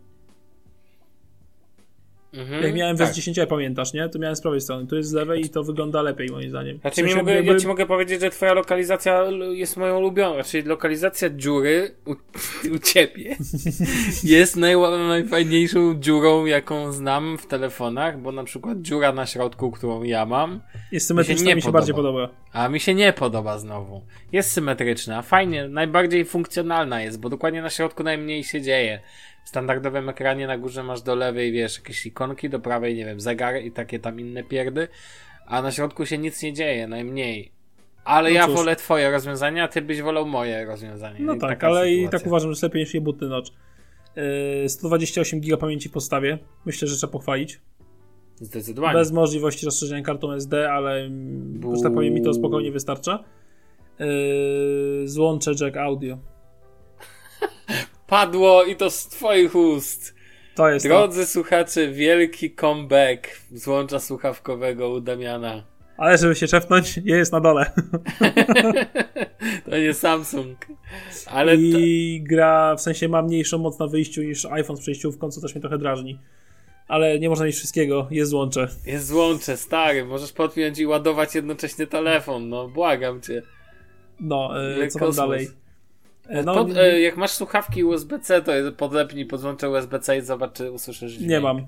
Mhm, 2.33 2.63
Jak 2.63 2.73
miałem 2.75 2.97
tak. 2.97 3.07
tak. 3.07 3.15
10 3.15 3.37
pamiętasz, 3.49 3.93
nie? 3.93 4.09
To 4.09 4.19
miałem 4.19 4.35
z 4.35 4.41
prawej 4.41 4.61
strony. 4.61 4.87
Tu 4.87 4.95
jest 4.95 5.09
z 5.09 5.13
lewej 5.13 5.45
i 5.45 5.49
to 5.49 5.63
wygląda 5.63 6.01
lepiej, 6.01 6.29
moim 6.29 6.49
zdaniem. 6.49 6.77
Znaczy, 6.77 6.93
W 6.93 6.95
sensie 6.95 7.15
mi 7.15 7.21
mogę, 7.21 7.33
jakby- 7.35 7.53
ja 7.53 7.59
ci 7.59 7.67
mogę 7.67 7.85
powiedzieć, 7.85 8.21
że 8.21 8.29
twoja 8.29 8.53
lokalizacja 8.53 9.23
jest 9.51 9.77
moją 9.77 9.97
ulubioną. 9.97 10.43
Czyli 10.43 10.67
lokalizacja 10.69 11.29
dziury 11.29 11.95
u, 12.05 12.11
u 12.75 12.79
ciebie 12.79 13.35
jest 14.23 14.57
najła- 14.57 15.07
najfajniejszą 15.07 15.99
dziurą, 15.99 16.45
jaką 16.45 16.91
znam 16.91 17.37
w 17.37 17.45
telefonach, 17.47 18.21
bo 18.21 18.31
na 18.31 18.43
przykład 18.43 18.81
dziura 18.81 19.11
na 19.11 19.25
środku, 19.25 19.71
którą 19.71 20.03
ja 20.03 20.25
mam, 20.25 20.61
Jest 20.91 21.07
symetryczna, 21.07 21.45
nie 21.47 21.55
mi 21.55 21.61
się 21.61 21.65
podoba. 21.65 21.79
bardziej 21.79 21.95
podoba. 21.95 22.29
a 22.53 22.69
mi 22.69 22.79
się 22.79 22.95
nie 22.95 23.13
podoba 23.13 23.57
znowu. 23.57 24.01
Jest 24.31 24.51
symetryczna, 24.51 25.21
fajnie, 25.21 25.67
najbardziej 25.67 26.25
funkcjonalna 26.25 27.01
jest, 27.01 27.19
bo 27.19 27.29
dokładnie 27.29 27.61
na 27.61 27.69
środku 27.69 28.03
najmniej 28.03 28.43
się 28.43 28.61
dzieje. 28.61 28.99
W 29.43 29.49
standardowym 29.49 30.09
ekranie 30.09 30.47
na 30.47 30.57
górze 30.57 30.83
masz 30.83 31.01
do 31.01 31.15
lewej, 31.15 31.51
wiesz, 31.51 31.77
jakieś 31.77 32.05
ikonki, 32.05 32.49
do 32.49 32.59
prawej, 32.59 32.95
nie 32.95 33.05
wiem, 33.05 33.19
zegary 33.19 33.61
i 33.61 33.71
takie 33.71 33.99
tam 33.99 34.19
inne 34.19 34.43
pierdy, 34.43 34.87
a 35.45 35.61
na 35.61 35.71
środku 35.71 36.05
się 36.05 36.17
nic 36.17 36.43
nie 36.43 36.53
dzieje, 36.53 36.87
najmniej. 36.87 37.51
Ale 38.05 38.29
No 38.29 38.35
ja 38.35 38.45
cóż. 38.45 38.55
wolę 38.55 38.75
twoje 38.75 39.11
rozwiązanie, 39.11 39.63
a 39.63 39.67
ty 39.67 39.81
byś 39.81 40.01
wolał 40.01 40.25
moje 40.25 40.65
rozwiązanie. 40.65 41.19
No 41.19 41.33
I 41.33 41.39
tak, 41.39 41.63
ale 41.63 41.91
i 41.91 41.95
sytuacja. 41.95 42.19
tak 42.19 42.27
uważam, 42.27 42.49
że 42.49 42.51
jest 42.51 42.63
lepiej 42.63 42.81
niż 42.81 42.93
jebutny 42.93 43.27
nocz. 43.29 43.53
Yy, 44.61 44.69
128 44.69 45.39
GB 45.41 45.57
pamięci 45.57 45.89
w 45.89 45.91
podstawie. 45.91 46.37
Myślę, 46.65 46.87
że 46.87 46.95
trzeba 46.97 47.13
pochwalić. 47.13 47.61
Zdecydowanie. 48.35 48.93
Bez 48.93 49.11
możliwości 49.11 49.65
rozszerzenia 49.65 50.01
kartą 50.03 50.31
SD, 50.31 50.71
ale 50.71 50.99
mm, 51.05 51.75
że 51.75 51.81
tak 51.81 51.93
powiem 51.93 52.13
mi 52.13 52.21
to 52.21 52.33
spokojnie 52.33 52.71
wystarcza. 52.71 53.23
Yy, 53.99 55.07
złącze 55.07 55.51
jack 55.61 55.77
audio. 55.77 56.17
Padło 58.13 58.63
i 58.63 58.75
to 58.75 58.89
z 58.89 59.07
twoich 59.07 59.55
ust. 59.55 60.15
To 60.55 60.69
jest 60.69 60.85
to. 60.85 60.89
Drodzy 60.89 61.25
słuchacze, 61.25 61.87
wielki 61.87 62.51
comeback 62.51 63.27
złącza 63.51 63.99
słuchawkowego 63.99 64.89
u 64.89 65.01
Damiana. 65.01 65.63
Ale 65.97 66.17
żeby 66.17 66.35
się 66.35 66.47
czepnąć, 66.47 66.99
jest 67.05 67.31
na 67.31 67.39
dole. 67.39 67.71
To 69.69 69.77
nie 69.77 69.93
Samsung. 69.93 70.57
Ale 71.25 71.55
to... 71.55 71.61
I 71.61 72.23
gra 72.29 72.75
w 72.75 72.81
sensie 72.81 73.07
ma 73.07 73.21
mniejszą 73.21 73.57
moc 73.57 73.79
na 73.79 73.87
wyjściu 73.87 74.21
niż 74.21 74.45
iPhone 74.45 74.77
z 74.77 74.79
przejściówką, 74.79 75.31
co 75.31 75.41
też 75.41 75.55
mnie 75.55 75.61
trochę 75.61 75.77
drażni. 75.77 76.19
Ale 76.87 77.19
nie 77.19 77.29
można 77.29 77.45
mieć 77.45 77.55
wszystkiego, 77.55 78.07
jest 78.11 78.31
złącze. 78.31 78.67
Jest 78.85 79.07
złącze, 79.07 79.57
stary, 79.57 80.05
możesz 80.05 80.31
podpiąć 80.31 80.79
i 80.79 80.85
ładować 80.85 81.35
jednocześnie 81.35 81.87
telefon, 81.87 82.49
no 82.49 82.67
błagam 82.67 83.21
cię. 83.21 83.41
No, 84.19 84.51
yy, 84.77 84.87
co 84.87 85.11
dalej? 85.11 85.62
E, 86.27 86.43
No, 86.43 86.53
Pod, 86.53 86.77
e, 86.77 86.99
jak 87.01 87.17
masz 87.17 87.31
słuchawki 87.31 87.83
USB-C, 87.83 88.41
to 88.41 88.51
podepnij 88.77 89.25
podłączę 89.25 89.69
USB-C 89.69 90.17
i 90.17 90.21
zobacz, 90.21 90.53
czy 90.53 90.71
usłyszysz 90.71 91.11
dźwięk. 91.11 91.29
nie 91.31 91.39
mam. 91.39 91.65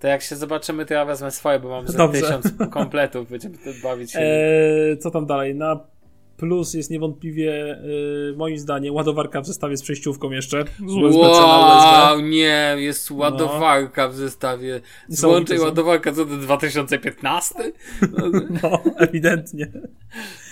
To 0.00 0.06
jak 0.08 0.22
się 0.22 0.36
zobaczymy, 0.36 0.86
to 0.86 0.94
ja 0.94 1.04
wezmę 1.04 1.30
swoje, 1.30 1.58
bo 1.60 1.68
mam 1.68 1.88
ze 1.88 2.08
tysiąc 2.08 2.52
kompletów, 2.70 3.30
będziemy 3.30 3.56
bawić 3.82 4.12
się. 4.12 4.18
E, 4.18 4.96
co 4.96 5.10
tam 5.10 5.26
dalej? 5.26 5.54
Na 5.54 5.80
plus 6.42 6.74
jest 6.74 6.90
niewątpliwie, 6.90 7.78
y, 8.32 8.34
moim 8.36 8.58
zdaniem, 8.58 8.94
ładowarka 8.94 9.40
w 9.40 9.46
zestawie 9.46 9.76
z 9.76 9.82
przejściówką 9.82 10.30
jeszcze. 10.30 10.64
Z 10.88 10.92
USB-C 10.92 11.40
na 11.40 11.46
Wow, 11.46 12.14
USB. 12.16 12.28
nie, 12.28 12.74
jest 12.78 13.10
ładowarka 13.10 14.08
w 14.08 14.14
zestawie. 14.14 14.80
Złączej 15.08 15.58
ładowarka, 15.58 16.12
co 16.12 16.24
to 16.26 16.36
2015? 16.36 17.54
No, 18.12 18.40
No, 18.62 18.80
ewidentnie. 18.98 19.72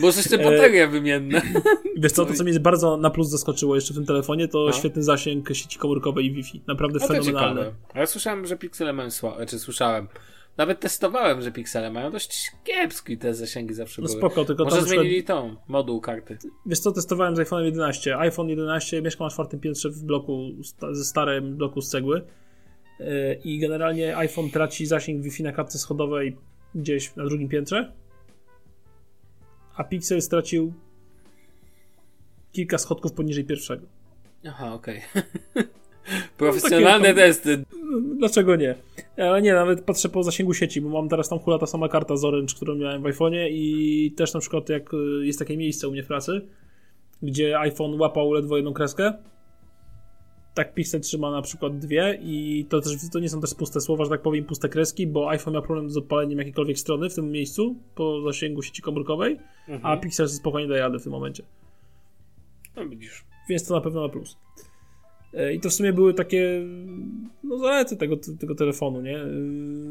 może 0.01 0.17
jeszcze 0.19 0.39
baterie 0.39 0.89
wymienne. 0.89 1.43
Wiesz 2.03 2.13
co, 2.13 2.27
to 2.27 2.35
co 2.35 2.45
mnie 2.45 2.61
bardzo 2.61 2.97
na 2.97 3.11
plus 3.11 3.29
zaskoczyło 3.29 3.75
jeszcze 3.75 3.93
w 3.93 3.97
tym 3.97 4.07
telefonie, 4.07 4.49
to 4.49 4.65
No. 4.67 4.73
świetny 4.73 5.03
zasięg 5.03 5.49
sieci 5.53 5.79
komórkowej 5.79 6.27
i 6.27 6.33
Wi-Fi. 6.33 6.63
Naprawdę 6.67 6.99
No 7.03 7.09
to 7.09 7.15
fenomenalny. 7.15 7.73
A 7.95 7.99
ja 8.01 8.07
słyszałem, 8.07 8.47
że 8.47 8.57
piksele 8.57 8.93
mają 8.93 9.11
słabe, 9.11 9.47
czy 9.47 9.59
słyszałem. 9.59 10.09
Nawet 10.57 10.81
testowałem, 10.81 11.43
że 11.43 11.53
piksele 11.53 11.91
mają 11.91 12.11
dość 12.11 12.51
kiepski 12.65 13.19
te 13.19 13.35
zasięgi 13.35 13.75
zawsze 13.75 14.03
No 14.03 14.09
były. 14.09 14.19
spoko, 14.19 14.45
tylko 14.45 14.65
Może 14.65 14.77
na 14.77 14.83
przykład, 14.83 15.05
zmienili 15.05 15.25
tą 15.25 15.57
moduł 15.69 16.01
karty. 16.01 16.39
wiesz 16.67 16.79
co, 16.81 16.93
testowałem 16.93 17.37
z 17.37 17.39
iPhone 17.39 17.65
11. 17.65 18.19
iPhone 18.19 18.49
11 18.49 19.03
mieszkam 19.03 19.27
na 19.27 19.31
czwartym 19.31 19.61
piętrze 19.61 19.91
w 19.91 20.03
bloku, 20.03 20.51
ze 20.93 21.05
starym 21.05 21.57
bloku 21.57 21.81
z 21.81 21.89
cegły 21.91 22.23
yy, 22.99 23.07
i 23.45 23.59
generalnie 23.59 24.17
iPhone 24.17 24.51
traci 24.51 24.87
zasięg 24.87 25.23
Wi-Fi 25.23 25.43
na 25.43 25.53
kartce 25.53 25.79
schodowej 25.79 26.37
gdzieś 26.75 27.17
na 27.17 27.25
drugim 27.25 27.49
piętrze, 27.49 27.93
a 29.77 29.85
Pixel 29.85 30.23
stracił 30.23 30.73
kilka 32.53 32.79
schodków 32.79 33.13
poniżej 33.13 33.45
pierwszego. 33.45 33.87
Aha, 34.49 34.75
okej. 34.75 35.01
Profesjonalne 36.37 37.09
No, 37.09 37.15
takie 37.15 37.27
testy. 37.27 37.65
Dlaczego 38.19 38.57
nie? 38.57 38.75
Ale 39.21 39.43
nie, 39.43 39.55
nawet 39.55 39.85
patrzę 39.85 40.09
po 40.09 40.23
zasięgu 40.23 40.55
sieci, 40.55 40.81
bo 40.81 40.89
mam 40.89 41.09
teraz 41.09 41.29
tam 41.29 41.39
hula 41.39 41.59
ta 41.59 41.67
sama 41.67 41.89
karta 41.89 42.17
z 42.17 42.25
Orange, 42.25 42.55
którą 42.55 42.75
miałem 42.75 43.03
w 43.03 43.05
iPhone'ie 43.05 43.49
i 43.51 44.13
też 44.17 44.35
na 44.35 44.41
przykład 44.41 44.69
jak 44.69 44.95
y, 44.95 45.27
jest 45.27 45.39
takie 45.39 45.57
miejsce 45.57 45.89
u 45.89 45.93
mnie 45.93 46.03
w 46.03 46.07
pracy, 46.07 46.47
gdzie 47.23 47.59
iPhone 47.59 48.01
łapał 48.01 48.33
ledwo 48.33 48.57
jedną 48.57 48.73
kreskę, 48.73 49.13
tak 50.55 50.75
Pixel 50.75 51.01
trzyma 51.01 51.31
na 51.31 51.43
przykład 51.43 51.79
dwie 51.79 52.19
i 52.23 52.67
to 52.69 52.81
też 52.81 52.93
to 53.13 53.19
nie 53.19 53.29
są 53.29 53.41
też 53.41 53.55
puste 53.55 53.81
słowa, 53.81 54.05
że 54.05 54.11
tak 54.11 54.23
powiem, 54.23 54.45
puste 54.45 54.69
kreski, 54.69 55.07
bo 55.07 55.31
iPhone 55.31 55.55
ma 55.55 55.63
problem 55.63 55.91
z 55.91 55.97
odpaleniem 55.97 56.39
jakiejkolwiek 56.39 56.79
strony 56.79 57.11
w 57.11 57.15
tym 57.15 57.33
miejscu 57.33 57.77
po 57.95 58.23
zasięgu 58.23 58.63
sieci 58.63 58.83
komórkowej, 58.83 59.39
a 59.69 59.73
Mhm. 59.73 60.01
Pixel 60.01 60.29
spokojnie 60.29 60.69
daje 60.69 60.81
radę 60.81 60.99
w 60.99 61.03
tym 61.03 61.13
momencie. 61.13 61.43
No 62.77 62.89
widzisz. 62.89 63.25
Więc 63.49 63.67
to 63.67 63.75
na 63.75 63.81
pewno 63.81 64.03
na 64.03 64.09
plus. 64.09 64.37
E, 65.35 65.53
I 65.55 65.61
to 65.61 65.69
w 65.69 65.73
sumie 65.73 65.93
były 65.93 66.15
takie 66.15 66.61
no, 67.45 67.59
zalety 67.59 67.97
tego, 67.97 68.17
tego 68.41 68.55
telefonu, 68.55 69.01
nie? 69.01 69.19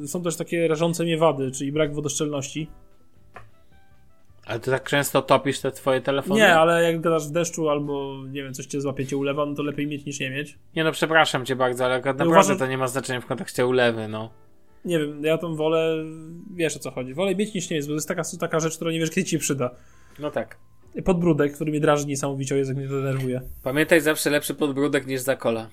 E, 0.03 0.07
Są 0.07 0.23
też 0.23 0.35
takie 0.35 0.67
rażące 0.67 1.03
mnie 1.03 1.17
wady, 1.17 1.51
czyli 1.51 1.71
brak 1.71 1.93
wodoszczelności. 1.93 2.67
Ale 4.45 4.59
ty 4.59 4.71
tak 4.71 4.89
często 4.89 5.21
topisz 5.21 5.59
te 5.59 5.71
twoje 5.71 6.01
telefony? 6.01 6.39
Nie, 6.39 6.55
ale 6.55 6.91
jak 6.91 7.01
gadasz 7.01 7.27
w 7.27 7.31
deszczu 7.31 7.69
albo, 7.69 8.15
nie 8.31 8.43
wiem, 8.43 8.53
coś 8.53 8.65
cię 8.65 8.81
złapie, 8.81 9.05
cię 9.07 9.17
ulewa, 9.17 9.45
no 9.45 9.55
to 9.55 9.63
lepiej 9.63 9.87
mieć 9.87 10.05
niż 10.05 10.19
nie 10.19 10.29
mieć. 10.29 10.57
Nie 10.75 10.83
no, 10.83 10.91
przepraszam 10.91 11.45
cię 11.45 11.55
bardzo, 11.55 11.85
ale 11.85 11.95
naprawdę 11.95 12.27
uważam- 12.27 12.57
to 12.57 12.67
nie 12.67 12.77
ma 12.77 12.87
znaczenia 12.87 13.21
w 13.21 13.25
kontekście 13.25 13.67
ulewy, 13.67 14.07
no. 14.07 14.29
Nie 14.85 14.99
wiem, 14.99 15.23
ja 15.23 15.37
tam 15.37 15.55
wolę, 15.55 16.05
wiesz 16.55 16.75
o 16.75 16.79
co 16.79 16.91
chodzi, 16.91 17.13
wolę 17.13 17.35
mieć 17.35 17.53
niż 17.53 17.69
nie 17.69 17.77
mieć, 17.77 17.85
bo 17.85 17.89
to 17.89 17.95
jest 17.95 18.07
taka, 18.07 18.21
taka 18.39 18.59
rzecz, 18.59 18.75
która 18.75 18.91
nie 18.91 18.99
wiesz, 18.99 19.09
kiedy 19.11 19.27
ci 19.27 19.39
przyda. 19.39 19.71
No 20.19 20.31
tak. 20.31 20.57
Podbródek, 21.05 21.53
który 21.53 21.71
mnie 21.71 21.79
drażni 21.79 22.09
niesamowicie, 22.09 22.55
o 22.55 22.57
Jezu, 22.57 22.71
jak 22.71 22.77
mnie 22.77 22.87
denerwuje. 22.87 23.41
Pamiętaj 23.63 24.01
zawsze 24.01 24.29
lepszy 24.29 24.53
podbródek 24.53 25.07
niż 25.07 25.21
zakola. 25.21 25.69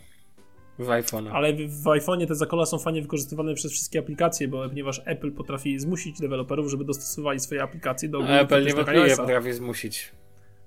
W 0.79 0.91
iPhone. 0.91 1.29
Ale 1.29 1.53
w, 1.53 1.83
w 1.83 1.85
iPhone'ie 1.85 2.27
te 2.27 2.35
zakola 2.35 2.67
są 2.67 2.79
fajnie 2.79 3.03
wykorzystywane 3.03 3.55
przez 3.55 3.73
wszystkie 3.73 3.99
aplikacje, 3.99 4.49
bo 4.49 4.69
ponieważ 4.69 5.03
Apple 5.05 5.33
potrafi 5.33 5.79
zmusić 5.79 6.21
deweloperów, 6.21 6.71
żeby 6.71 6.85
dostosowali 6.85 7.41
swoje 7.41 7.63
aplikacje 7.63 8.09
do 8.09 8.19
ogólnych 8.19 8.41
Apple 8.41 8.49
wytycznych 8.55 8.75
niewątpliwie 8.75 9.03
iOS-a. 9.11 9.23
potrafi 9.23 9.53
zmusić. 9.53 10.13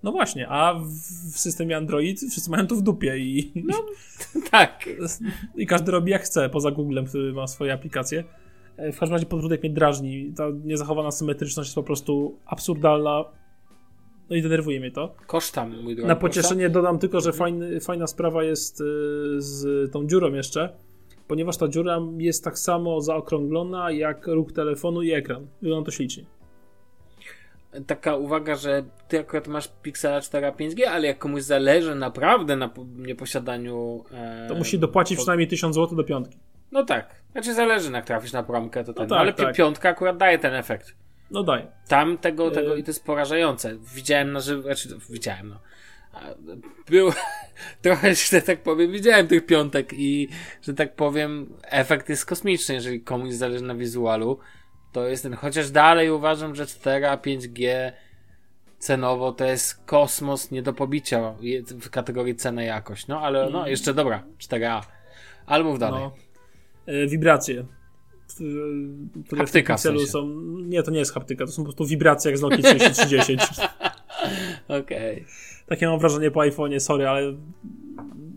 No 0.04 0.12
właśnie, 0.12 0.47
a 0.47 0.74
w, 0.74 0.88
w 1.34 1.39
systemie 1.39 1.78
Android 1.78 2.20
wszyscy 2.20 2.50
mają 2.52 2.68
to 2.68 2.76
w 2.76 2.82
dupie 2.82 3.18
i, 3.18 3.52
No. 3.56 3.86
Tak. 4.52 4.89
i 5.56 5.68
każdy 5.68 5.91
robi 5.91 6.12
jak 6.12 6.22
chce, 6.22 6.50
poza 6.50 6.72
Googlem, 6.72 7.06
który 7.06 7.34
ma 7.34 7.47
swoje 7.47 7.74
aplikacje. 7.74 8.24
E, 8.78 8.91
W 8.91 9.00
każdym 9.00 9.14
razie 9.16 9.26
podbródek 9.26 9.64
mnie 9.64 9.70
drażni. 9.74 10.34
Ta 10.38 10.43
niezachowana 10.66 11.12
symetryczność 11.12 11.68
jest 11.68 11.76
po 11.76 11.84
prostu 11.84 12.38
absurdalna. 12.45 13.26
No 14.30 14.36
i 14.36 14.42
denerwuje 14.42 14.80
mnie 14.80 14.92
to. 14.92 15.16
Kosztam, 15.28 15.82
mój 15.84 15.96
drogi. 15.96 16.08
Na 16.08 16.16
pocieszenie 16.16 16.70
dodam 16.70 17.00
tylko, 17.00 17.22
że 17.22 17.34
fajny, 17.34 17.80
fajna 17.80 18.08
sprawa 18.08 18.44
jest 18.44 18.82
y, 18.82 18.84
z 19.38 19.92
tą 19.92 20.08
dziurą 20.08 20.34
jeszcze, 20.34 20.70
ponieważ 21.28 21.58
ta 21.58 21.68
dziura 21.68 22.00
jest 22.18 22.44
tak 22.44 22.60
samo 22.60 23.02
zaokrąglona 23.02 23.92
jak 23.92 24.28
róg 24.28 24.52
telefonu 24.52 25.02
i 25.02 25.12
ekran. 25.12 25.48
Wygląda 25.62 25.86
to 25.86 25.92
ślicznie. 25.92 26.24
taka 27.88 28.16
uwaga, 28.16 28.56
że 28.56 28.84
ty 29.08 29.20
akurat 29.20 29.48
masz 29.48 29.68
Pixela 29.82 30.22
4 30.22 30.48
5G, 30.48 30.84
ale 30.84 31.08
jak 31.08 31.18
komuś 31.18 31.42
zależy 31.42 31.96
naprawdę 31.96 32.56
na 32.56 32.70
nieposiadaniu... 32.96 34.04
E, 34.12 34.48
to 34.48 34.56
musi 34.56 34.80
dopłacić 34.80 35.18
po... 35.18 35.22
przynajmniej 35.22 35.48
1000 35.48 35.76
zł 35.76 35.98
do 35.98 36.04
piątki. 36.04 36.38
No 36.72 36.84
tak. 36.84 37.16
Znaczy 37.32 37.54
zależy, 37.54 37.92
jak 37.92 38.06
trafisz 38.06 38.34
na 38.34 38.44
promkę, 38.44 38.84
to 38.84 38.94
ten. 38.94 39.04
No 39.04 39.10
tak, 39.10 39.20
ale 39.20 39.34
tak. 39.34 39.56
piątka 39.56 39.90
akurat 39.90 40.18
daje 40.18 40.40
ten 40.40 40.54
efekt. 40.54 40.96
No 41.32 41.44
daj. 41.44 41.68
Tam 41.88 42.18
tego, 42.18 42.52
tego 42.52 42.76
y- 42.76 42.80
i 42.80 42.84
to 42.84 42.90
jest 42.90 43.06
porażające. 43.06 43.78
Widziałem 43.96 44.32
na 44.32 44.40
żywo, 44.40 44.62
znaczy 44.62 44.90
widziałem 45.10 45.50
no. 45.50 45.60
Był 46.90 47.12
trochę, 47.82 48.16
że 48.16 48.42
tak 48.42 48.64
powiem, 48.64 48.92
widziałem 48.92 49.28
tych 49.28 49.46
piątek 49.46 49.94
i, 49.94 50.30
że 50.62 50.74
tak 50.74 50.96
powiem, 50.96 51.54
efekt 51.64 52.10
jest 52.10 52.26
kosmiczny, 52.26 52.76
jeżeli 52.76 53.02
komuś 53.02 53.34
zależy 53.34 53.64
na 53.64 53.76
wizualu. 53.76 54.40
To 54.92 55.08
jest 55.08 55.24
ten, 55.24 55.34
chociaż 55.34 55.72
dalej 55.72 56.10
uważam, 56.10 56.56
że 56.56 56.66
4 56.66 57.08
a 57.08 57.18
5G 57.18 57.92
cenowo 58.80 59.32
to 59.32 59.46
jest 59.46 59.86
kosmos 59.86 60.52
nie 60.52 60.62
do 60.62 60.74
pobicia 60.74 61.36
w 61.82 61.90
kategorii 61.90 62.36
cena 62.36 62.64
jakość. 62.64 63.08
No 63.08 63.22
ale 63.22 63.50
no 63.50 63.60
mm. 63.60 63.72
jeszcze 63.72 63.94
dobra, 63.94 64.24
4A. 64.40 64.82
Ale 65.46 65.64
mów 65.64 65.80
dalej. 65.80 66.04
No. 66.04 66.14
E, 66.86 67.08
wibracje. 67.08 67.66
Które 69.26 69.42
haptyka 69.42 69.78
w, 69.78 69.80
w 69.80 69.84
sensie. 69.84 70.08
są. 70.08 70.28
Nie, 70.52 70.84
to 70.84 70.92
nie 70.92 71.00
jest 71.00 71.14
haptyka, 71.14 71.46
to 71.46 71.52
są 71.52 71.62
po 71.62 71.66
prostu 71.66 71.86
wibracje 71.86 72.32
jak 72.32 72.38
z 72.38 72.42
Nokia 72.42 72.58
3310. 72.58 73.42
Okej. 74.68 75.14
Okay. 75.14 75.26
Takie 75.66 75.88
mam 75.88 76.00
wrażenie 76.00 76.32
po 76.32 76.40
iPhone'ie, 76.40 76.80
sorry, 76.80 77.08
ale 77.08 77.34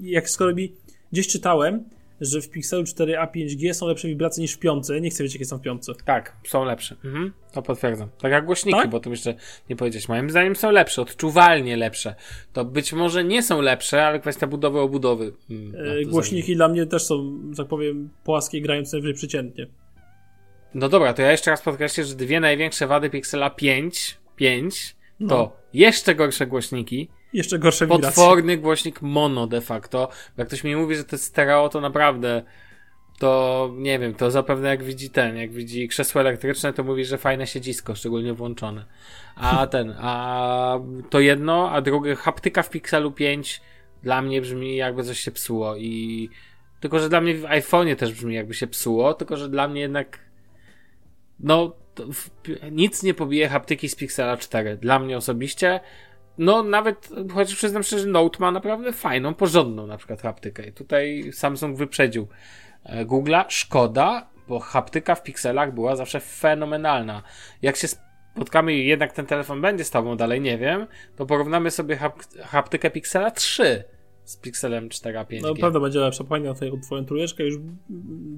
jak 0.00 0.30
skoro 0.30 0.54
mi 0.54 0.72
gdzieś 1.12 1.28
czytałem, 1.28 1.84
że 2.22 2.40
w 2.40 2.50
Pixelu 2.50 2.82
4a 2.82 3.30
5G 3.30 3.72
są 3.72 3.86
lepsze 3.86 4.08
wibracje 4.08 4.42
niż 4.42 4.52
w 4.52 4.58
piątce. 4.58 5.00
Nie 5.00 5.10
chcę 5.10 5.22
wiedzieć, 5.22 5.34
jakie 5.34 5.44
są 5.44 5.58
w 5.58 5.60
piątce. 5.60 5.92
Tak, 6.04 6.36
są 6.46 6.64
lepsze. 6.64 6.96
Mhm, 7.04 7.32
to 7.52 7.62
potwierdzam. 7.62 8.08
Tak 8.20 8.32
jak 8.32 8.46
głośniki, 8.46 8.78
tak? 8.78 8.90
bo 8.90 9.00
to 9.00 9.10
jeszcze 9.10 9.34
nie 9.70 9.76
powiedzieć. 9.76 10.08
Moim 10.08 10.30
zdaniem 10.30 10.56
są 10.56 10.70
lepsze, 10.70 11.02
odczuwalnie 11.02 11.76
lepsze. 11.76 12.14
To 12.52 12.64
być 12.64 12.92
może 12.92 13.24
nie 13.24 13.42
są 13.42 13.60
lepsze, 13.60 14.06
ale 14.06 14.20
kwestia 14.20 14.46
budowy 14.46 14.80
obudowy. 14.80 15.32
Mm, 15.50 15.74
e, 15.76 16.04
głośniki 16.04 16.56
dla 16.56 16.68
mnie 16.68 16.86
też 16.86 17.04
są, 17.04 17.40
tak 17.56 17.68
powiem, 17.68 18.10
płaskie, 18.24 18.60
grające 18.60 18.96
najwyżej 18.96 19.14
przeciętnie. 19.14 19.66
No 20.74 20.88
dobra, 20.88 21.14
to 21.14 21.22
ja 21.22 21.30
jeszcze 21.30 21.50
raz 21.50 21.62
podkreślę, 21.62 22.04
że 22.04 22.14
dwie 22.14 22.40
największe 22.40 22.86
wady 22.86 23.10
Pixela 23.10 23.50
5, 23.50 24.18
5 24.36 24.96
no. 25.20 25.28
to 25.28 25.56
jeszcze 25.72 26.14
gorsze 26.14 26.46
głośniki 26.46 27.08
jeszcze 27.32 27.58
gorsze 27.58 27.86
wibracje. 27.86 28.06
Potworny 28.06 28.56
głośnik 28.56 29.02
mono 29.02 29.46
de 29.46 29.60
facto. 29.60 30.08
Jak 30.36 30.48
ktoś 30.48 30.64
mi 30.64 30.76
mówi, 30.76 30.96
że 30.96 31.04
to 31.04 31.16
jest 31.16 31.24
stereo, 31.24 31.68
to 31.68 31.80
naprawdę 31.80 32.42
to 33.18 33.70
nie 33.76 33.98
wiem, 33.98 34.14
to 34.14 34.30
zapewne 34.30 34.68
jak 34.68 34.82
widzi 34.82 35.10
ten, 35.10 35.36
jak 35.36 35.52
widzi 35.52 35.88
krzesło 35.88 36.20
elektryczne, 36.20 36.72
to 36.72 36.84
mówi, 36.84 37.04
że 37.04 37.18
fajne 37.18 37.46
siedzisko, 37.46 37.94
szczególnie 37.94 38.34
włączone. 38.34 38.84
A 39.36 39.66
ten, 39.72 39.94
a 39.98 40.78
to 41.10 41.20
jedno, 41.20 41.70
a 41.70 41.80
drugie, 41.80 42.16
haptyka 42.16 42.62
w 42.62 42.70
Pixelu 42.70 43.12
5 43.12 43.60
dla 44.02 44.22
mnie 44.22 44.40
brzmi 44.40 44.76
jakby 44.76 45.04
coś 45.04 45.20
się 45.20 45.30
psuło 45.30 45.76
i 45.76 46.28
tylko, 46.80 46.98
że 46.98 47.08
dla 47.08 47.20
mnie 47.20 47.34
w 47.34 47.42
iPhone'ie 47.42 47.96
też 47.96 48.12
brzmi 48.12 48.34
jakby 48.34 48.54
się 48.54 48.66
psuło, 48.66 49.14
tylko, 49.14 49.36
że 49.36 49.48
dla 49.48 49.68
mnie 49.68 49.80
jednak 49.80 50.18
no, 51.42 51.76
w, 52.12 52.30
nic 52.70 53.02
nie 53.02 53.14
pobije 53.14 53.48
haptyki 53.48 53.88
z 53.88 53.94
Pixela 53.94 54.36
4. 54.36 54.76
Dla 54.76 54.98
mnie 54.98 55.16
osobiście 55.16 55.80
no 56.38 56.62
nawet, 56.62 57.08
chociaż 57.34 57.56
przyznam 57.56 57.82
szczerze, 57.82 58.06
Note 58.06 58.38
ma 58.40 58.50
naprawdę 58.50 58.92
fajną, 58.92 59.34
porządną 59.34 59.86
na 59.86 59.96
przykład 59.96 60.22
haptykę. 60.22 60.66
I 60.66 60.72
tutaj 60.72 61.30
Samsung 61.32 61.78
wyprzedził 61.78 62.28
e, 62.84 63.04
Google'a. 63.04 63.44
Szkoda, 63.48 64.30
bo 64.48 64.60
haptyka 64.60 65.14
w 65.14 65.22
pikselach 65.22 65.74
była 65.74 65.96
zawsze 65.96 66.20
fenomenalna. 66.20 67.22
Jak 67.62 67.76
się 67.76 67.88
spotkamy 67.88 68.74
i 68.74 68.86
jednak 68.86 69.12
ten 69.12 69.26
telefon 69.26 69.60
będzie 69.60 69.84
z 69.84 69.90
tobą 69.90 70.16
dalej, 70.16 70.40
nie 70.40 70.58
wiem, 70.58 70.86
to 71.16 71.26
porównamy 71.26 71.70
sobie 71.70 71.96
hap 71.96 72.22
haptykę 72.42 72.90
Pixela 72.90 73.30
3 73.30 73.84
z 74.24 74.36
Pixelem 74.36 74.88
4 74.88 75.18
a 75.18 75.24
5G. 75.24 75.42
No 75.42 75.54
pewno 75.54 75.80
będzie 75.80 75.98
lepsza. 76.00 76.24
Pamiętam 76.24 76.54
twoją, 76.54 76.80
twoją 76.80 77.04
trójeczkę 77.04 77.44
już 77.44 77.54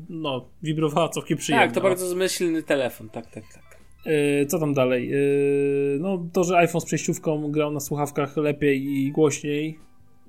no, 0.09 0.49
wibrowała 0.63 1.09
całkiem 1.09 1.39
przyjemnie. 1.39 1.67
Tak, 1.67 1.75
to 1.75 1.81
bardzo 1.81 2.09
zmyślny 2.09 2.63
telefon, 2.63 3.09
tak, 3.09 3.31
tak, 3.31 3.45
tak. 3.55 3.79
Yy, 4.07 4.47
co 4.47 4.59
tam 4.59 4.75
dalej? 4.75 5.09
Yy, 5.09 5.99
no 6.01 6.27
to, 6.33 6.45
że 6.45 6.57
iPhone 6.57 6.81
z 6.81 6.85
przejściówką 6.85 7.51
grał 7.51 7.73
na 7.73 7.81
słuchawkach 7.81 8.37
lepiej 8.37 8.85
i 8.85 9.13
głośniej 9.13 9.79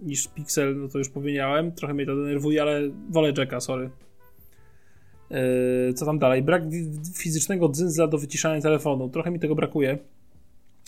niż 0.02 0.28
Pixel, 0.28 0.78
no 0.78 0.88
to 0.88 0.98
już 0.98 1.10
powiedziałem. 1.10 1.72
Trochę 1.72 1.94
mnie 1.94 2.06
to 2.06 2.16
denerwuje, 2.16 2.62
ale 2.62 2.82
wolę 3.10 3.34
Jacka, 3.38 3.60
sorry. 3.60 3.90
Yy, 5.30 5.94
co 5.94 6.06
tam 6.06 6.20
dalej? 6.20 6.44
Brak 6.44 6.64
fizycznego 7.18 7.70
dzyndzla 7.70 8.08
do 8.08 8.18
wyciszania 8.18 8.62
telefonu. 8.62 9.10
Trochę 9.10 9.32
mi 9.32 9.40
tego 9.40 9.56
brakuje, 9.56 9.98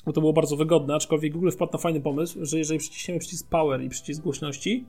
bo 0.07 0.13
to 0.13 0.21
było 0.21 0.33
bardzo 0.33 0.55
wygodne, 0.55 0.95
aczkolwiek 0.95 1.33
Google 1.33 1.49
wpadł 1.49 1.71
na 1.73 1.79
fajny 1.79 2.01
pomysł, 2.01 2.45
że 2.45 2.57
jeżeli 2.57 2.79
przyciśniemy 2.79 3.19
przycisk 3.19 3.49
Power 3.49 3.81
i 3.81 3.89
przycisk 3.89 4.21
głośności 4.21 4.85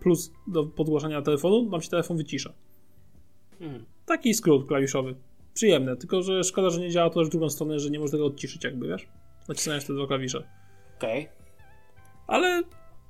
plus 0.00 0.32
do 0.46 0.64
podgłaszania 0.64 1.22
telefonu, 1.22 1.70
nam 1.70 1.82
się 1.82 1.90
telefon 1.90 2.16
wycisza. 2.16 2.52
Hmm. 3.58 3.84
Taki 4.06 4.34
skrót 4.34 4.68
klawiszowy 4.68 5.14
przyjemne, 5.54 5.96
tylko 5.96 6.22
że 6.22 6.44
szkoda, 6.44 6.70
że 6.70 6.80
nie 6.80 6.90
działa 6.90 7.10
to 7.10 7.20
też 7.20 7.28
w 7.28 7.30
drugą 7.30 7.50
stronę, 7.50 7.78
że 7.78 7.90
nie 7.90 8.00
można 8.00 8.12
tego 8.12 8.26
odciszyć 8.26 8.64
jakby, 8.64 8.88
wiesz? 8.88 9.08
Nacisnąć 9.48 9.84
te 9.84 9.94
dwa 9.94 10.06
klawisze. 10.06 10.38
Okej. 10.96 11.20
Okay. 11.22 11.34
Ale 12.26 12.62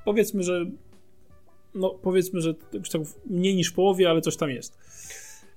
powiedzmy, 0.05 0.43
że 0.43 0.67
no 1.75 1.91
powiedzmy, 2.03 2.41
że 2.41 2.55
tak 2.93 3.03
mniej 3.27 3.57
niż 3.57 3.71
połowie, 3.71 4.11
ale 4.11 4.21
coś 4.21 4.37
tam 4.37 4.51
jest. 4.51 4.79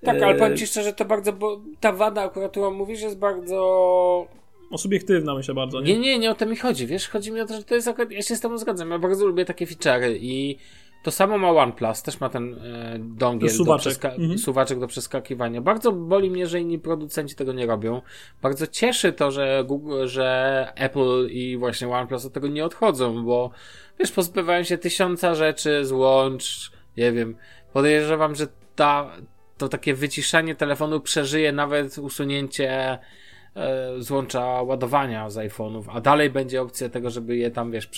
Tak, 0.01 0.21
ale 0.21 0.35
powiem 0.35 0.57
ci 0.57 0.67
szczerze, 0.67 0.93
to 0.93 1.05
bardzo, 1.05 1.33
bo 1.33 1.61
ta 1.79 1.91
wada 1.91 2.21
akurat, 2.21 2.51
którą 2.51 2.71
mówisz, 2.71 3.01
jest 3.01 3.17
bardzo... 3.17 4.42
O 4.73 4.77
subiektywna 4.77 5.35
myślę 5.35 5.53
bardzo, 5.53 5.81
nie? 5.81 5.93
Nie, 5.93 5.99
nie, 5.99 6.19
nie 6.19 6.31
o 6.31 6.35
to 6.35 6.45
mi 6.45 6.55
chodzi, 6.55 6.87
wiesz, 6.87 7.09
chodzi 7.09 7.31
mi 7.31 7.41
o 7.41 7.45
to, 7.45 7.53
że 7.53 7.63
to 7.63 7.75
jest 7.75 7.87
akurat, 7.87 8.11
ja 8.11 8.21
się 8.21 8.35
z 8.35 8.39
tobą 8.39 8.57
zgadzam, 8.57 8.91
ja 8.91 8.99
bardzo 8.99 9.25
lubię 9.25 9.45
takie 9.45 9.65
feature'y 9.65 10.17
i 10.21 10.57
to 11.03 11.11
samo 11.11 11.37
ma 11.37 11.49
OnePlus, 11.49 12.01
też 12.01 12.19
ma 12.19 12.29
ten 12.29 12.53
e, 12.53 12.99
dongiel, 12.99 13.49
suwaczek. 13.49 14.01
Do 14.01 14.09
mhm. 14.09 14.37
suwaczek 14.37 14.79
do 14.79 14.87
przeskakiwania. 14.87 15.61
Bardzo 15.61 15.91
boli 15.91 16.29
mnie, 16.29 16.47
że 16.47 16.59
inni 16.59 16.79
producenci 16.79 17.35
tego 17.35 17.53
nie 17.53 17.65
robią. 17.65 18.01
Bardzo 18.41 18.67
cieszy 18.67 19.13
to, 19.13 19.31
że 19.31 19.63
Google, 19.67 20.07
że 20.07 20.67
Apple 20.75 21.27
i 21.29 21.57
właśnie 21.57 21.89
OnePlus 21.89 22.25
od 22.25 22.33
tego 22.33 22.47
nie 22.47 22.65
odchodzą, 22.65 23.25
bo 23.25 23.51
wiesz, 23.99 24.11
pozbywają 24.11 24.63
się 24.63 24.77
tysiąca 24.77 25.35
rzeczy, 25.35 25.85
złącz, 25.85 26.71
nie 26.97 27.11
wiem. 27.11 27.35
Podejrzewam, 27.73 28.35
że 28.35 28.47
ta, 28.75 29.11
to 29.57 29.69
takie 29.69 29.93
wyciszanie 29.93 30.55
telefonu 30.55 30.99
przeżyje 30.99 31.51
nawet 31.51 31.97
usunięcie 31.97 32.99
złącza 33.99 34.45
ładowania 34.45 35.29
z 35.29 35.35
iPhone'ów, 35.35 35.83
a 35.87 36.01
dalej 36.01 36.29
będzie 36.29 36.61
opcja 36.61 36.89
tego, 36.89 37.09
żeby 37.09 37.37
je 37.37 37.51
tam, 37.51 37.71
wiesz, 37.71 37.89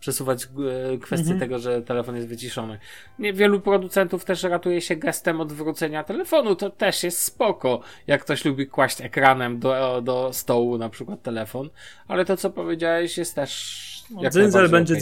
przesuwać 0.00 0.44
e, 0.44 0.98
kwestię 0.98 1.32
mhm. 1.32 1.40
tego, 1.40 1.58
że 1.58 1.82
telefon 1.82 2.16
jest 2.16 2.28
wyciszony. 2.28 2.78
Nie, 3.18 3.32
wielu 3.32 3.60
producentów 3.60 4.24
też 4.24 4.42
ratuje 4.42 4.80
się 4.80 4.96
gestem 4.96 5.40
odwrócenia 5.40 6.04
telefonu, 6.04 6.56
to 6.56 6.70
też 6.70 7.02
jest 7.02 7.22
spoko, 7.22 7.80
jak 8.06 8.22
ktoś 8.22 8.44
lubi 8.44 8.66
kłaść 8.66 9.00
ekranem 9.00 9.58
do, 9.58 10.02
do 10.04 10.32
stołu 10.32 10.78
na 10.78 10.88
przykład 10.88 11.22
telefon, 11.22 11.70
ale 12.08 12.24
to, 12.24 12.36
co 12.36 12.50
powiedziałeś, 12.50 13.18
jest 13.18 13.34
też... 13.34 13.82
No, 14.10 14.30
dzyndzel 14.30 14.68
będzie 14.68 14.94
okay. 14.94 15.00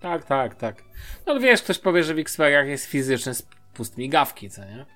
Tak, 0.00 0.24
tak, 0.24 0.54
tak. 0.54 0.82
No 1.26 1.40
wiesz, 1.40 1.62
ktoś 1.62 1.78
powie, 1.78 2.04
że 2.04 2.14
w 2.14 2.18
Xperiach 2.18 2.66
jest 2.66 2.86
fizyczny 2.86 3.34
spust 3.34 3.98
migawki, 3.98 4.50
co 4.50 4.64
nie? 4.64 4.86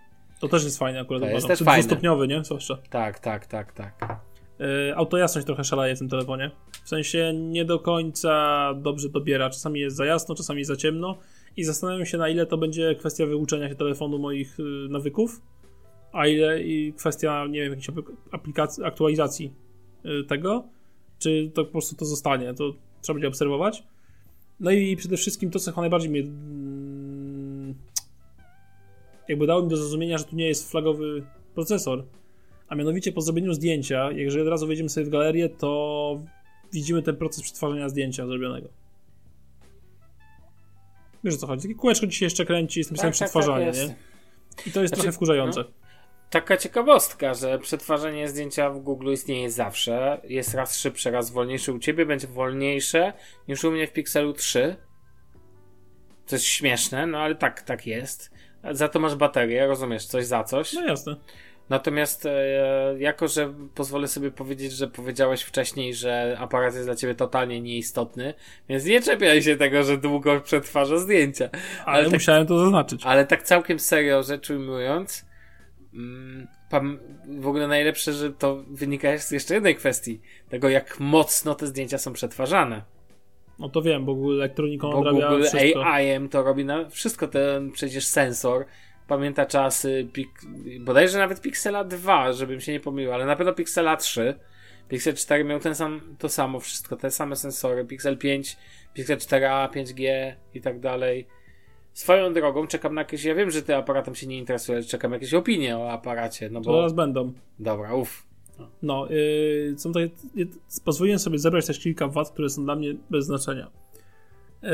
To 0.40 0.48
też 0.48 0.64
jest 0.64 0.78
fajne 0.78 1.00
akurat. 1.00 1.22
To 1.22 1.28
jest 1.28 1.46
też 1.46 1.58
fajne. 1.58 1.82
Dwustopniowy, 1.82 2.28
nie? 2.28 2.44
Zwłaszcza. 2.44 2.78
Tak, 2.90 3.18
tak, 3.18 3.46
tak, 3.46 3.72
tak. 3.72 4.20
Yy, 4.58 4.96
autojasność 4.96 5.46
trochę 5.46 5.64
szaleje 5.64 5.96
w 5.96 5.98
tym 5.98 6.08
telefonie. 6.08 6.50
W 6.84 6.88
sensie 6.88 7.32
nie 7.34 7.64
do 7.64 7.78
końca 7.78 8.74
dobrze 8.74 9.08
dobiera. 9.08 9.50
Czasami 9.50 9.80
jest 9.80 9.96
za 9.96 10.04
jasno, 10.04 10.34
czasami 10.34 10.64
za 10.64 10.76
ciemno. 10.76 11.18
I 11.56 11.64
zastanawiam 11.64 12.06
się, 12.06 12.18
na 12.18 12.28
ile 12.28 12.46
to 12.46 12.58
będzie 12.58 12.94
kwestia 12.94 13.26
wyuczenia 13.26 13.68
się 13.68 13.74
telefonu 13.74 14.18
moich 14.18 14.58
yy, 14.58 14.88
nawyków, 14.90 15.40
a 16.12 16.26
ile 16.26 16.62
i 16.62 16.92
kwestia, 16.92 17.46
nie 17.46 17.60
wiem, 17.60 17.70
jakiejś 17.70 17.90
aplikacji, 18.32 18.84
aktualizacji 18.84 19.52
yy, 20.04 20.24
tego, 20.24 20.64
czy 21.18 21.50
to 21.54 21.64
po 21.64 21.72
prostu 21.72 21.96
to 21.96 22.04
zostanie. 22.04 22.54
To 22.54 22.72
trzeba 23.02 23.14
będzie 23.14 23.28
obserwować. 23.28 23.82
No 24.60 24.70
i 24.70 24.96
przede 24.96 25.16
wszystkim 25.16 25.50
to, 25.50 25.58
co 25.58 25.70
chyba 25.70 25.80
najbardziej 25.80 26.10
mnie 26.10 26.22
jakby 29.28 29.46
dało 29.46 29.62
mi 29.62 29.68
do 29.68 29.76
zrozumienia, 29.76 30.18
że 30.18 30.24
tu 30.24 30.36
nie 30.36 30.48
jest 30.48 30.70
flagowy 30.70 31.26
procesor. 31.54 32.04
A 32.68 32.74
mianowicie 32.74 33.12
po 33.12 33.20
zrobieniu 33.20 33.52
zdjęcia, 33.52 34.12
jeżeli 34.12 34.42
od 34.42 34.48
razu 34.48 34.66
wejdziemy 34.66 34.88
sobie 34.88 35.06
w 35.06 35.10
galerię, 35.10 35.48
to 35.48 36.20
widzimy 36.72 37.02
ten 37.02 37.16
proces 37.16 37.42
przetwarzania 37.42 37.88
zdjęcia 37.88 38.26
zrobionego. 38.26 38.68
Wiesz 41.24 41.34
o 41.34 41.38
co 41.38 41.46
chodzi? 41.46 41.62
Takie 41.62 41.74
kółeczko 41.74 42.06
ci 42.06 42.18
się 42.18 42.26
jeszcze 42.26 42.44
kręci, 42.44 42.80
jest 42.80 42.90
napisane 42.90 43.10
tak, 43.10 43.14
przetwarzanie, 43.14 43.66
tak, 43.66 43.74
tak 43.74 43.88
nie? 43.88 43.94
I 44.66 44.72
to 44.72 44.80
jest 44.80 44.90
znaczy, 44.90 45.02
trochę 45.02 45.12
wkurzające. 45.12 45.60
No, 45.60 45.66
taka 46.30 46.56
ciekawostka, 46.56 47.34
że 47.34 47.58
przetwarzanie 47.58 48.28
zdjęcia 48.28 48.70
w 48.70 48.80
Google 48.80 49.12
istnieje 49.12 49.50
zawsze. 49.50 50.20
Jest 50.24 50.54
raz 50.54 50.78
szybsze, 50.78 51.10
raz 51.10 51.30
wolniejsze 51.30 51.72
u 51.72 51.78
ciebie, 51.78 52.06
będzie 52.06 52.26
wolniejsze 52.26 53.12
niż 53.48 53.64
u 53.64 53.70
mnie 53.70 53.86
w 53.86 53.92
Pixelu 53.92 54.32
3. 54.32 54.76
To 56.26 56.34
jest 56.34 56.44
śmieszne, 56.44 57.06
no 57.06 57.18
ale 57.18 57.34
tak, 57.34 57.62
tak 57.62 57.86
jest. 57.86 58.30
Za 58.70 58.88
to 58.88 59.00
masz 59.00 59.14
baterię, 59.14 59.66
rozumiesz, 59.66 60.06
coś 60.06 60.26
za 60.26 60.44
coś. 60.44 60.72
No 60.72 60.86
jasne. 60.86 61.16
Natomiast 61.68 62.26
e, 62.26 62.94
jako, 62.98 63.28
że 63.28 63.54
pozwolę 63.74 64.08
sobie 64.08 64.30
powiedzieć, 64.30 64.72
że 64.72 64.88
powiedziałeś 64.88 65.42
wcześniej, 65.42 65.94
że 65.94 66.36
aparat 66.38 66.74
jest 66.74 66.86
dla 66.86 66.94
ciebie 66.94 67.14
totalnie 67.14 67.60
nieistotny, 67.60 68.34
więc 68.68 68.84
nie 68.84 69.02
czepiaj 69.02 69.42
się 69.42 69.56
tego, 69.56 69.82
że 69.82 69.98
długo 69.98 70.40
przetwarza 70.40 70.98
zdjęcia. 70.98 71.48
Ale, 71.52 71.62
ale 71.84 72.04
tak, 72.04 72.12
musiałem 72.12 72.46
to 72.46 72.58
zaznaczyć. 72.58 73.02
Ale 73.04 73.26
tak 73.26 73.42
całkiem 73.42 73.78
serio 73.78 74.22
rzecz 74.22 74.50
ujmując, 74.50 75.26
mm, 75.94 76.48
w 77.40 77.46
ogóle 77.46 77.68
najlepsze, 77.68 78.12
że 78.12 78.32
to 78.32 78.64
wynika 78.68 79.18
z 79.18 79.30
jeszcze 79.30 79.54
jednej 79.54 79.74
kwestii. 79.76 80.20
Tego, 80.48 80.68
jak 80.68 81.00
mocno 81.00 81.54
te 81.54 81.66
zdjęcia 81.66 81.98
są 81.98 82.12
przetwarzane. 82.12 82.82
No 83.58 83.68
to 83.68 83.82
wiem, 83.82 84.04
bo 84.04 84.14
Google 84.14 84.34
elektroniką 84.34 84.90
bo 84.90 84.98
odrabia 84.98 85.28
Google 85.28 85.44
wszystko. 85.44 85.86
AI-em 85.86 86.28
to 86.28 86.42
robi 86.42 86.64
na 86.64 86.88
wszystko, 86.90 87.28
ten 87.28 87.72
przecież 87.72 88.06
sensor 88.06 88.64
pamięta 89.08 89.46
czasy, 89.46 90.08
pik, 90.12 90.28
bodajże 90.80 91.18
nawet 91.18 91.40
Pixela 91.40 91.84
2, 91.84 92.32
żebym 92.32 92.60
się 92.60 92.72
nie 92.72 92.80
pomylił, 92.80 93.12
ale 93.12 93.26
na 93.26 93.36
pewno 93.36 93.52
Pixela 93.52 93.96
3. 93.96 94.34
Pixel 94.88 95.14
4 95.14 95.44
miał 95.44 95.60
ten 95.60 95.74
sam, 95.74 96.00
to 96.18 96.28
samo 96.28 96.60
wszystko, 96.60 96.96
te 96.96 97.10
same 97.10 97.36
sensory, 97.36 97.84
Pixel 97.84 98.18
5, 98.18 98.56
Pixel 98.94 99.16
4a, 99.16 99.68
5G 99.70 100.32
i 100.54 100.60
tak 100.60 100.80
dalej. 100.80 101.26
Swoją 101.92 102.32
drogą 102.32 102.66
czekam 102.66 102.94
na 102.94 103.00
jakieś, 103.00 103.24
ja 103.24 103.34
wiem, 103.34 103.50
że 103.50 103.62
ty 103.62 103.76
aparatem 103.76 104.14
się 104.14 104.26
nie 104.26 104.38
interesujesz, 104.38 104.86
czekam 104.86 105.12
jakieś 105.12 105.34
opinie 105.34 105.78
o 105.78 105.90
aparacie, 105.92 106.50
no 106.50 106.60
bo... 106.60 106.76
Zaraz 106.76 106.92
będą. 106.92 107.32
Dobra, 107.58 107.94
uff. 107.94 108.27
No, 108.82 109.06
yy, 109.10 109.74
są 109.78 109.90
tutaj, 109.90 110.10
pozwoliłem 110.84 111.18
sobie 111.18 111.38
zebrać 111.38 111.66
też 111.66 111.80
kilka 111.80 112.08
wad, 112.08 112.30
które 112.30 112.48
są 112.48 112.64
dla 112.64 112.76
mnie 112.76 112.94
bez 113.10 113.26
znaczenia. 113.26 113.70
Yy, 114.62 114.70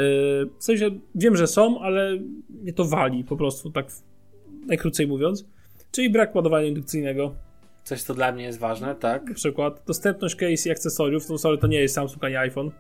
w 0.59 0.65
sensie, 0.65 0.91
wiem, 1.15 1.37
że 1.37 1.47
są, 1.47 1.81
ale 1.81 2.19
mnie 2.63 2.73
to 2.73 2.85
wali 2.85 3.25
po 3.25 3.37
prostu, 3.37 3.71
tak 3.71 3.87
najkrócej 4.67 5.07
mówiąc. 5.07 5.47
Czyli 5.93 6.11
brak 6.11 6.35
ładowania 6.35 6.67
indukcyjnego. 6.67 7.35
Coś, 7.85 8.03
co 8.03 8.15
dla 8.15 8.33
mnie 8.33 8.45
jest 8.45 8.59
ważne, 8.59 8.95
tak? 8.95 9.29
Na 9.29 9.35
przykład 9.35 9.83
dostępność 9.87 10.35
case 10.35 10.69
i 10.69 10.73
akcesoriów. 10.73 11.27
To 11.27 11.39
sorry, 11.39 11.59
to 11.59 11.67
nie 11.67 11.81
jest 11.81 11.95
Samsung 11.95 12.25
ani 12.25 12.37
iPhone. 12.37 12.71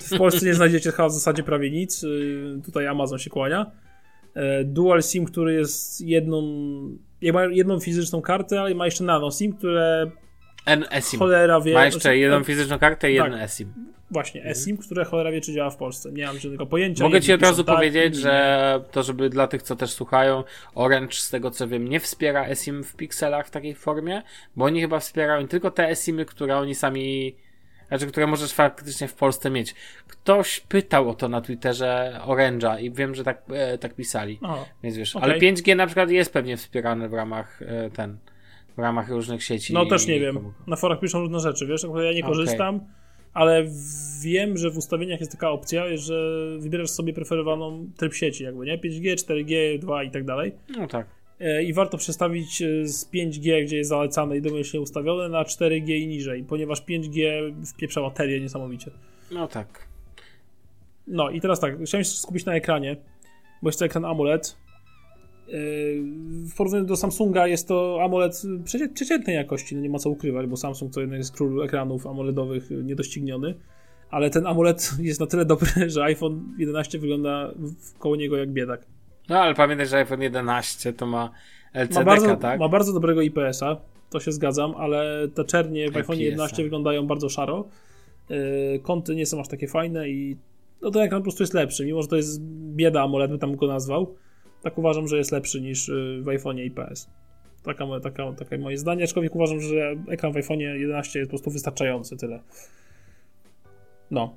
W 0.00 0.18
Polsce 0.18 0.46
nie 0.46 0.54
znajdziecie 0.54 0.90
chyba 0.90 1.08
w 1.08 1.12
zasadzie 1.12 1.42
prawie 1.42 1.70
nic. 1.70 2.04
Y, 2.04 2.60
tutaj 2.64 2.86
Amazon 2.86 3.18
się 3.18 3.30
kłania. 3.30 3.70
E, 4.34 4.64
Dual 4.64 5.02
SIM, 5.02 5.24
który 5.24 5.54
jest 5.54 6.00
jedną, 6.00 6.42
ma 7.32 7.44
jedną 7.44 7.80
fizyczną 7.80 8.22
kartę, 8.22 8.60
ale 8.60 8.74
ma 8.74 8.84
jeszcze 8.84 9.04
nano 9.04 9.30
SIM, 9.30 9.52
które 9.52 10.10
NSIM. 10.66 11.18
Cholera 11.18 11.60
wie. 11.60 11.74
Ma 11.74 11.84
jeszcze 11.84 12.16
jedną 12.16 12.44
fizyczną 12.44 12.78
kartę 12.78 13.12
i 13.12 13.16
tak. 13.16 13.26
jeden 13.26 13.42
eSIM. 13.42 13.72
Właśnie, 14.10 14.44
eSIM, 14.44 14.76
które 14.76 15.04
cholera 15.04 15.30
wie, 15.30 15.40
czy 15.40 15.52
działa 15.52 15.70
w 15.70 15.76
Polsce. 15.76 16.12
Nie 16.12 16.26
mam 16.26 16.38
żadnego 16.38 16.66
pojęcia. 16.66 17.04
Mogę 17.04 17.20
ci 17.20 17.32
od 17.32 17.42
razu 17.42 17.64
tak, 17.64 17.76
powiedzieć, 17.76 18.16
że 18.16 18.80
to, 18.90 19.02
żeby 19.02 19.30
dla 19.30 19.46
tych, 19.46 19.62
co 19.62 19.76
też 19.76 19.90
słuchają, 19.90 20.44
Orange, 20.74 21.16
z 21.16 21.30
tego 21.30 21.50
co 21.50 21.68
wiem, 21.68 21.88
nie 21.88 22.00
wspiera 22.00 22.46
eSIM 22.46 22.84
w 22.84 22.96
pikselach 22.96 23.46
w 23.46 23.50
takiej 23.50 23.74
formie, 23.74 24.22
bo 24.56 24.64
oni 24.64 24.80
chyba 24.80 25.00
wspierają 25.00 25.48
tylko 25.48 25.70
te 25.70 25.88
eSIMy, 25.88 26.24
które 26.24 26.56
oni 26.56 26.74
sami 26.74 27.36
znaczy, 27.88 28.06
które 28.06 28.26
możesz 28.26 28.52
faktycznie 28.52 29.08
w 29.08 29.14
Polsce 29.14 29.50
mieć. 29.50 29.74
Ktoś 30.08 30.60
pytał 30.60 31.08
o 31.08 31.14
to 31.14 31.28
na 31.28 31.40
Twitterze 31.40 32.20
Orange'a 32.26 32.82
i 32.82 32.90
wiem, 32.90 33.14
że 33.14 33.24
tak, 33.24 33.42
e, 33.50 33.78
tak 33.78 33.94
pisali. 33.94 34.38
O, 34.42 34.66
Więc 34.82 34.96
wiesz, 34.96 35.16
okay. 35.16 35.30
ale 35.30 35.40
5G 35.40 35.76
na 35.76 35.86
przykład 35.86 36.10
jest 36.10 36.32
pewnie 36.32 36.56
wspierane 36.56 37.08
w 37.08 37.14
ramach 37.14 37.62
e, 37.62 37.90
ten 37.90 38.18
w 38.76 38.78
ramach 38.78 39.08
różnych 39.08 39.44
sieci. 39.44 39.74
No 39.74 39.86
też 39.86 40.06
nie 40.06 40.20
wiem. 40.20 40.52
Na 40.66 40.76
forach 40.76 41.00
piszą 41.00 41.20
różne 41.20 41.40
rzeczy, 41.40 41.66
wiesz, 41.66 41.86
ja 42.04 42.12
nie 42.12 42.22
korzystam, 42.22 42.76
okay. 42.76 42.88
ale 43.32 43.64
wiem, 44.22 44.56
że 44.56 44.70
w 44.70 44.76
ustawieniach 44.76 45.20
jest 45.20 45.32
taka 45.32 45.50
opcja, 45.50 45.96
że 45.96 46.38
wybierasz 46.58 46.90
sobie 46.90 47.12
preferowaną 47.12 47.86
tryb 47.96 48.14
sieci, 48.14 48.44
jakby, 48.44 48.66
nie? 48.66 48.78
5G, 48.78 49.14
4G, 49.14 49.78
2 49.78 50.02
i 50.02 50.10
tak 50.10 50.24
dalej. 50.24 50.54
No 50.78 50.86
tak. 50.86 51.06
E, 51.44 51.62
I 51.62 51.72
warto 51.72 51.98
przestawić 51.98 52.62
e, 52.62 52.86
z 52.86 53.10
5G, 53.10 53.64
gdzie 53.64 53.76
jest 53.76 53.90
zalecane 53.90 54.36
i 54.36 54.42
domyślnie 54.42 54.80
ustawione, 54.80 55.28
na 55.28 55.42
4G 55.42 55.90
i 55.90 56.06
niżej, 56.06 56.44
ponieważ 56.44 56.82
5G 56.82 57.52
wpieprza 57.66 58.00
baterię 58.00 58.40
niesamowicie. 58.40 58.90
No 59.32 59.48
tak. 59.48 59.88
No 61.06 61.30
i 61.30 61.40
teraz 61.40 61.60
tak, 61.60 61.82
chciałem 61.84 62.04
się 62.04 62.10
skupić 62.10 62.44
na 62.44 62.54
ekranie, 62.54 62.96
bo 63.62 63.68
jest 63.68 63.78
to 63.78 63.84
ekran 63.84 64.04
AMOLED, 64.04 64.56
w 66.44 66.54
porównaniu 66.56 66.84
do 66.84 66.96
Samsunga 66.96 67.46
jest 67.46 67.68
to 67.68 67.98
AMOLED 68.02 68.42
przeciętnej 68.94 69.36
jakości, 69.36 69.76
no 69.76 69.82
nie 69.82 69.90
ma 69.90 69.98
co 69.98 70.10
ukrywać, 70.10 70.46
bo 70.46 70.56
Samsung 70.56 70.94
to 70.94 71.00
jednak 71.00 71.18
jest 71.18 71.36
król 71.36 71.64
ekranów 71.64 72.06
AMOLEDowych 72.06 72.70
niedościgniony, 72.70 73.54
ale 74.10 74.30
ten 74.30 74.46
AMOLED 74.46 74.90
jest 74.98 75.20
na 75.20 75.26
tyle 75.26 75.44
dobry, 75.44 75.68
że 75.90 76.02
iPhone 76.02 76.54
11 76.58 76.98
wygląda 76.98 77.54
koło 77.98 78.16
niego 78.16 78.36
jak 78.36 78.52
biedak. 78.52 78.86
No 79.28 79.38
ale 79.38 79.54
pamiętaj, 79.54 79.86
że 79.86 79.96
iPhone 79.96 80.22
11 80.22 80.92
to 80.92 81.06
ma 81.06 81.30
LCD, 81.72 82.00
ma 82.00 82.04
bardzo, 82.04 82.36
tak? 82.36 82.60
Ma 82.60 82.68
bardzo 82.68 82.92
dobrego 82.92 83.22
IPS-a, 83.22 83.76
to 84.10 84.20
się 84.20 84.32
zgadzam, 84.32 84.74
ale 84.76 85.28
te 85.34 85.44
czernie 85.44 85.90
w 85.90 85.96
iPhone 85.96 86.18
11 86.18 86.62
wyglądają 86.62 87.06
bardzo 87.06 87.28
szaro. 87.28 87.68
Yy, 88.28 88.36
kąty 88.82 89.14
nie 89.14 89.26
są 89.26 89.40
aż 89.40 89.48
takie 89.48 89.68
fajne 89.68 90.08
i 90.08 90.36
no 90.82 90.90
ten 90.90 91.02
ekran 91.02 91.20
po 91.20 91.24
prostu 91.24 91.42
jest 91.42 91.54
lepszy, 91.54 91.86
mimo 91.86 92.02
że 92.02 92.08
to 92.08 92.16
jest 92.16 92.40
bieda 92.74 93.02
AMOLED, 93.02 93.30
by 93.30 93.38
tam 93.38 93.56
go 93.56 93.66
nazwał 93.66 94.14
tak 94.64 94.78
uważam, 94.78 95.08
że 95.08 95.16
jest 95.16 95.32
lepszy 95.32 95.60
niż 95.60 95.88
y, 95.88 96.20
w 96.22 96.28
iPhone 96.28 96.58
IPS. 96.58 97.10
Taka, 97.62 97.84
taka, 98.02 98.32
takie 98.32 98.58
moje 98.58 98.78
zdanie, 98.78 99.04
aczkolwiek 99.04 99.34
uważam, 99.34 99.60
że 99.60 99.96
ekran 100.08 100.32
w 100.32 100.36
iPhone 100.36 100.60
11 100.60 101.18
jest 101.18 101.30
po 101.30 101.36
prostu 101.36 101.50
wystarczający, 101.50 102.16
tyle. 102.16 102.40
No. 104.10 104.36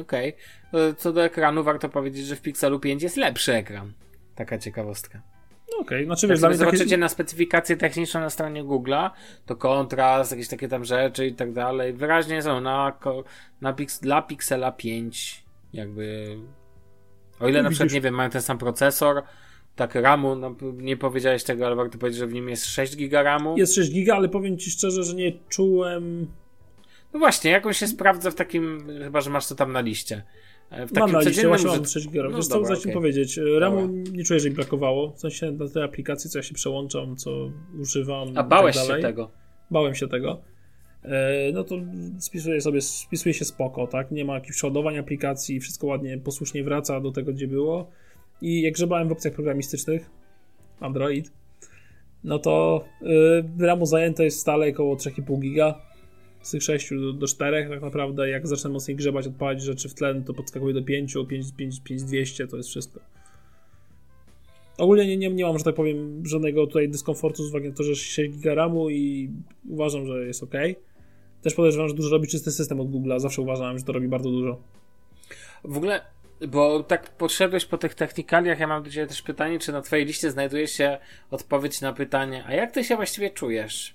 Okej. 0.00 0.34
Okay. 0.68 0.94
Co 0.94 1.12
do 1.12 1.24
ekranu, 1.24 1.64
warto 1.64 1.88
powiedzieć, 1.88 2.26
że 2.26 2.36
w 2.36 2.42
Pixelu 2.42 2.80
5 2.80 3.02
jest 3.02 3.16
lepszy 3.16 3.54
ekran. 3.54 3.92
Taka 4.34 4.58
ciekawostka. 4.58 5.22
No 5.72 5.78
okej, 5.78 5.98
okay. 5.98 6.04
znaczy 6.04 6.28
tak 6.28 6.30
wiesz, 6.30 6.56
zobaczycie 6.56 6.84
takie... 6.84 6.96
na 6.96 7.08
specyfikację 7.08 7.76
techniczną 7.76 8.20
na 8.20 8.30
stronie 8.30 8.64
Google'a, 8.64 9.10
to 9.46 9.56
kontrast, 9.56 10.30
jakieś 10.30 10.48
takie 10.48 10.68
tam 10.68 10.84
rzeczy 10.84 11.26
i 11.26 11.34
tak 11.34 11.52
dalej. 11.52 11.92
Wyraźnie 11.92 12.42
są 12.42 12.60
na, 12.60 12.98
na 13.60 13.72
pix, 13.72 14.00
dla 14.00 14.22
Pixela 14.22 14.72
5 14.72 15.44
jakby 15.72 16.36
o 17.40 17.48
ile 17.48 17.58
no, 17.58 17.62
na 17.62 17.70
przykład, 17.70 17.92
nie 17.92 18.00
wiem, 18.00 18.14
mają 18.14 18.30
ten 18.30 18.42
sam 18.42 18.58
procesor, 18.58 19.22
tak 19.76 19.94
RAMu, 19.94 20.36
no, 20.36 20.56
nie 20.72 20.96
powiedziałeś 20.96 21.44
tego, 21.44 21.66
ale 21.66 21.76
warto 21.76 21.98
powiedzieć, 21.98 22.18
że 22.18 22.26
w 22.26 22.32
nim 22.32 22.48
jest 22.48 22.66
6 22.66 22.96
giga 22.96 23.22
RAMu. 23.22 23.56
Jest 23.58 23.74
6 23.74 23.92
giga, 23.92 24.14
ale 24.14 24.28
powiem 24.28 24.58
ci 24.58 24.70
szczerze, 24.70 25.04
że 25.04 25.14
nie 25.14 25.32
czułem... 25.48 26.26
No 27.12 27.18
właśnie, 27.18 27.50
jak 27.50 27.66
on 27.66 27.72
się 27.72 27.86
sprawdza 27.86 28.30
w 28.30 28.34
takim, 28.34 28.86
chyba, 29.04 29.20
że 29.20 29.30
masz 29.30 29.48
to 29.48 29.54
tam 29.54 29.72
na 29.72 29.80
liście. 29.80 30.22
E, 30.70 30.86
w 30.86 30.92
takim 30.92 31.12
mam 31.12 31.24
na 31.24 31.28
liście, 31.28 31.48
właśnie 31.48 31.66
mam 31.66 31.86
6 31.86 32.08
giga 32.08 32.22
No, 32.30 32.42
co, 32.42 32.60
okay. 32.60 32.92
powiedzieć, 32.92 33.40
RAMu 33.58 33.80
dobra. 33.80 34.12
nie 34.12 34.24
czuję, 34.24 34.40
że 34.40 34.48
mi 34.50 34.54
brakowało, 34.54 35.10
w 35.10 35.20
sensie 35.20 35.50
na 35.50 35.68
tej 35.68 35.82
aplikacji, 35.82 36.30
co 36.30 36.38
ja 36.38 36.42
się 36.42 36.54
przełączam, 36.54 37.16
co 37.16 37.50
używam 37.80 38.28
A 38.34 38.42
bałeś 38.42 38.76
tak 38.76 38.86
się 38.86 39.02
tego? 39.02 39.30
Bałem 39.70 39.94
się 39.94 40.08
tego. 40.08 40.40
E, 41.02 41.52
no 41.52 41.64
to 41.64 41.74
spisuje 42.18 42.60
sobie, 42.60 42.80
spisuje 42.80 43.34
się 43.34 43.44
spoko, 43.44 43.86
tak? 43.86 44.10
Nie 44.10 44.24
ma 44.24 44.34
jakichś 44.34 44.56
przeładowań 44.56 44.98
aplikacji, 44.98 45.60
wszystko 45.60 45.86
ładnie, 45.86 46.18
posłusznie 46.18 46.64
wraca 46.64 47.00
do 47.00 47.12
tego, 47.12 47.32
gdzie 47.32 47.48
było. 47.48 47.90
I 48.40 48.62
jak 48.62 48.74
grzebałem 48.74 49.08
w 49.08 49.12
opcjach 49.12 49.34
programistycznych, 49.34 50.10
Android, 50.80 51.32
no 52.24 52.38
to 52.38 52.84
RAMu 53.58 53.86
zajęte 53.86 54.24
jest 54.24 54.40
stale 54.40 54.68
około 54.68 54.96
3,5 54.96 55.40
giga, 55.40 55.89
z 56.42 56.50
tych 56.50 56.62
6 56.62 56.90
do, 56.90 57.12
do 57.12 57.26
4 57.26 57.68
tak 57.68 57.82
naprawdę. 57.82 58.28
Jak 58.28 58.46
zacznę 58.46 58.70
mocniej 58.70 58.96
grzebać, 58.96 59.26
odpalić 59.26 59.62
rzeczy 59.62 59.88
w 59.88 59.94
tlen, 59.94 60.24
to 60.24 60.34
podskakuje 60.34 60.74
do 60.74 60.82
5, 60.82 61.14
5, 61.28 61.52
5, 61.56 61.80
5200, 61.80 62.46
to 62.46 62.56
jest 62.56 62.68
wszystko. 62.68 63.00
Ogólnie 64.78 65.06
nie, 65.06 65.16
nie, 65.16 65.30
nie 65.30 65.44
mam, 65.44 65.58
że 65.58 65.64
tak 65.64 65.74
powiem, 65.74 66.22
żadnego 66.26 66.66
tutaj 66.66 66.88
dyskomfortu 66.88 67.44
z 67.44 67.48
uwagi 67.48 67.68
na 67.68 67.74
to, 67.74 67.82
że 67.82 67.96
6 67.96 68.30
giga 68.30 68.54
RAMu 68.54 68.90
i 68.90 69.30
uważam, 69.68 70.06
że 70.06 70.26
jest 70.26 70.42
ok. 70.42 70.54
Też 71.42 71.54
podejrzewam, 71.54 71.88
że 71.88 71.94
dużo 71.94 72.10
robi 72.10 72.28
czysty 72.28 72.52
system 72.52 72.80
od 72.80 72.88
Google'a. 72.88 73.20
Zawsze 73.20 73.42
uważałem, 73.42 73.78
że 73.78 73.84
to 73.84 73.92
robi 73.92 74.08
bardzo 74.08 74.30
dużo. 74.30 74.60
W 75.64 75.76
ogóle, 75.76 76.00
bo 76.48 76.82
tak 76.82 77.10
podszedłeś 77.16 77.64
po 77.64 77.78
tych 77.78 77.94
technikaliach, 77.94 78.60
ja 78.60 78.66
mam 78.66 78.82
do 78.82 78.90
Ciebie 78.90 79.06
też 79.06 79.22
pytanie, 79.22 79.58
czy 79.58 79.72
na 79.72 79.82
Twojej 79.82 80.06
liście 80.06 80.30
znajduje 80.30 80.66
się 80.66 80.98
odpowiedź 81.30 81.80
na 81.80 81.92
pytanie, 81.92 82.44
a 82.46 82.54
jak 82.54 82.72
Ty 82.72 82.84
się 82.84 82.96
właściwie 82.96 83.30
czujesz? 83.30 83.94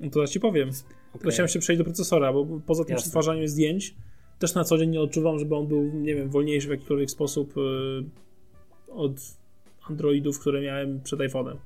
No 0.00 0.10
to 0.10 0.20
ja 0.20 0.26
Ci 0.26 0.40
powiem. 0.40 0.70
Okay. 1.14 1.32
Chciałem 1.32 1.48
się 1.48 1.58
przejść 1.58 1.78
do 1.78 1.84
procesora, 1.84 2.32
bo 2.32 2.46
poza 2.66 2.84
tym 2.84 2.96
przetwarzaniem 2.96 3.48
zdjęć 3.48 3.94
też 4.42 4.54
na 4.54 4.64
co 4.64 4.78
dzień 4.78 4.90
nie 4.90 5.00
odczuwam, 5.00 5.38
żeby 5.38 5.56
on 5.56 5.66
był, 5.66 5.82
nie 5.82 6.14
wiem, 6.14 6.28
wolniejszy 6.28 6.68
w 6.68 6.70
jakikolwiek 6.70 7.10
sposób 7.10 7.56
yy, 7.56 8.04
od 8.94 9.12
Androidów, 9.88 10.40
które 10.40 10.60
miałem 10.60 11.00
przed 11.00 11.20
iPhone'em. 11.20 11.56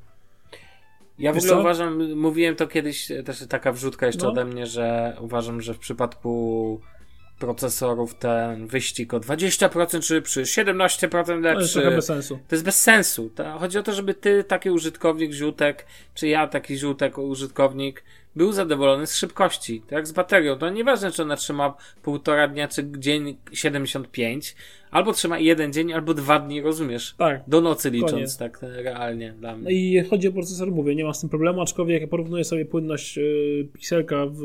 Ja 1.18 1.32
w 1.32 1.36
ogóle 1.36 1.52
co? 1.52 1.60
uważam, 1.60 2.14
mówiłem 2.14 2.56
to 2.56 2.66
kiedyś, 2.66 3.08
też 3.24 3.46
taka 3.48 3.72
wrzutka 3.72 4.06
jeszcze 4.06 4.22
no. 4.22 4.32
ode 4.32 4.44
mnie, 4.44 4.66
że 4.66 5.16
uważam, 5.20 5.60
że 5.60 5.74
w 5.74 5.78
przypadku 5.78 6.80
procesorów 7.38 8.14
ten 8.14 8.66
wyścig 8.66 9.14
o 9.14 9.20
20% 9.20 10.02
szybszy, 10.02 10.42
17% 10.42 11.42
To 11.42 11.60
jest 11.60 11.76
lepszy. 11.76 11.90
bez 11.90 12.06
sensu. 12.06 12.38
To 12.48 12.54
jest 12.54 12.64
bez 12.64 12.82
sensu. 12.82 13.30
To 13.34 13.58
chodzi 13.58 13.78
o 13.78 13.82
to, 13.82 13.92
żeby 13.92 14.14
ty, 14.14 14.44
taki 14.44 14.70
użytkownik, 14.70 15.32
żółtek, 15.32 15.86
czy 16.14 16.28
ja, 16.28 16.46
taki 16.46 16.78
żółtek, 16.78 17.18
użytkownik, 17.18 18.04
był 18.36 18.52
zadowolony 18.52 19.06
z 19.06 19.16
szybkości. 19.16 19.82
Tak 19.88 20.06
z 20.06 20.12
baterią. 20.12 20.56
To 20.58 20.70
nieważne, 20.70 21.10
czy 21.10 21.22
ona 21.22 21.36
trzyma 21.36 21.74
półtora 22.02 22.48
dnia, 22.48 22.68
czy 22.68 22.90
dzień 22.98 23.36
75, 23.52 24.56
albo 24.90 25.12
trzyma 25.12 25.38
jeden 25.38 25.72
dzień, 25.72 25.92
albo 25.92 26.14
dwa 26.14 26.38
dni, 26.38 26.60
rozumiesz? 26.62 27.14
Tak. 27.18 27.42
Do 27.46 27.60
nocy 27.60 27.90
licząc, 27.90 28.12
Koniec. 28.12 28.36
tak 28.36 28.58
realnie 28.62 29.32
dla 29.32 29.52
No 29.52 29.58
mnie. 29.58 29.72
i 29.72 30.04
chodzi 30.04 30.28
o 30.28 30.32
procesor, 30.32 30.72
mówię, 30.72 30.94
nie 30.94 31.04
ma 31.04 31.12
z 31.14 31.20
tym 31.20 31.28
problemu, 31.30 31.60
aczkolwiek 31.60 31.92
jak 31.92 32.02
ja 32.02 32.08
porównuję 32.08 32.44
sobie 32.44 32.64
płynność 32.64 33.16
yy, 33.16 33.68
pikselka 33.72 34.26
w, 34.26 34.38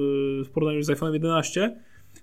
w 0.46 0.50
porównaniu 0.50 0.84
z 0.84 0.90
iPhone 0.90 1.14
11, 1.14 1.76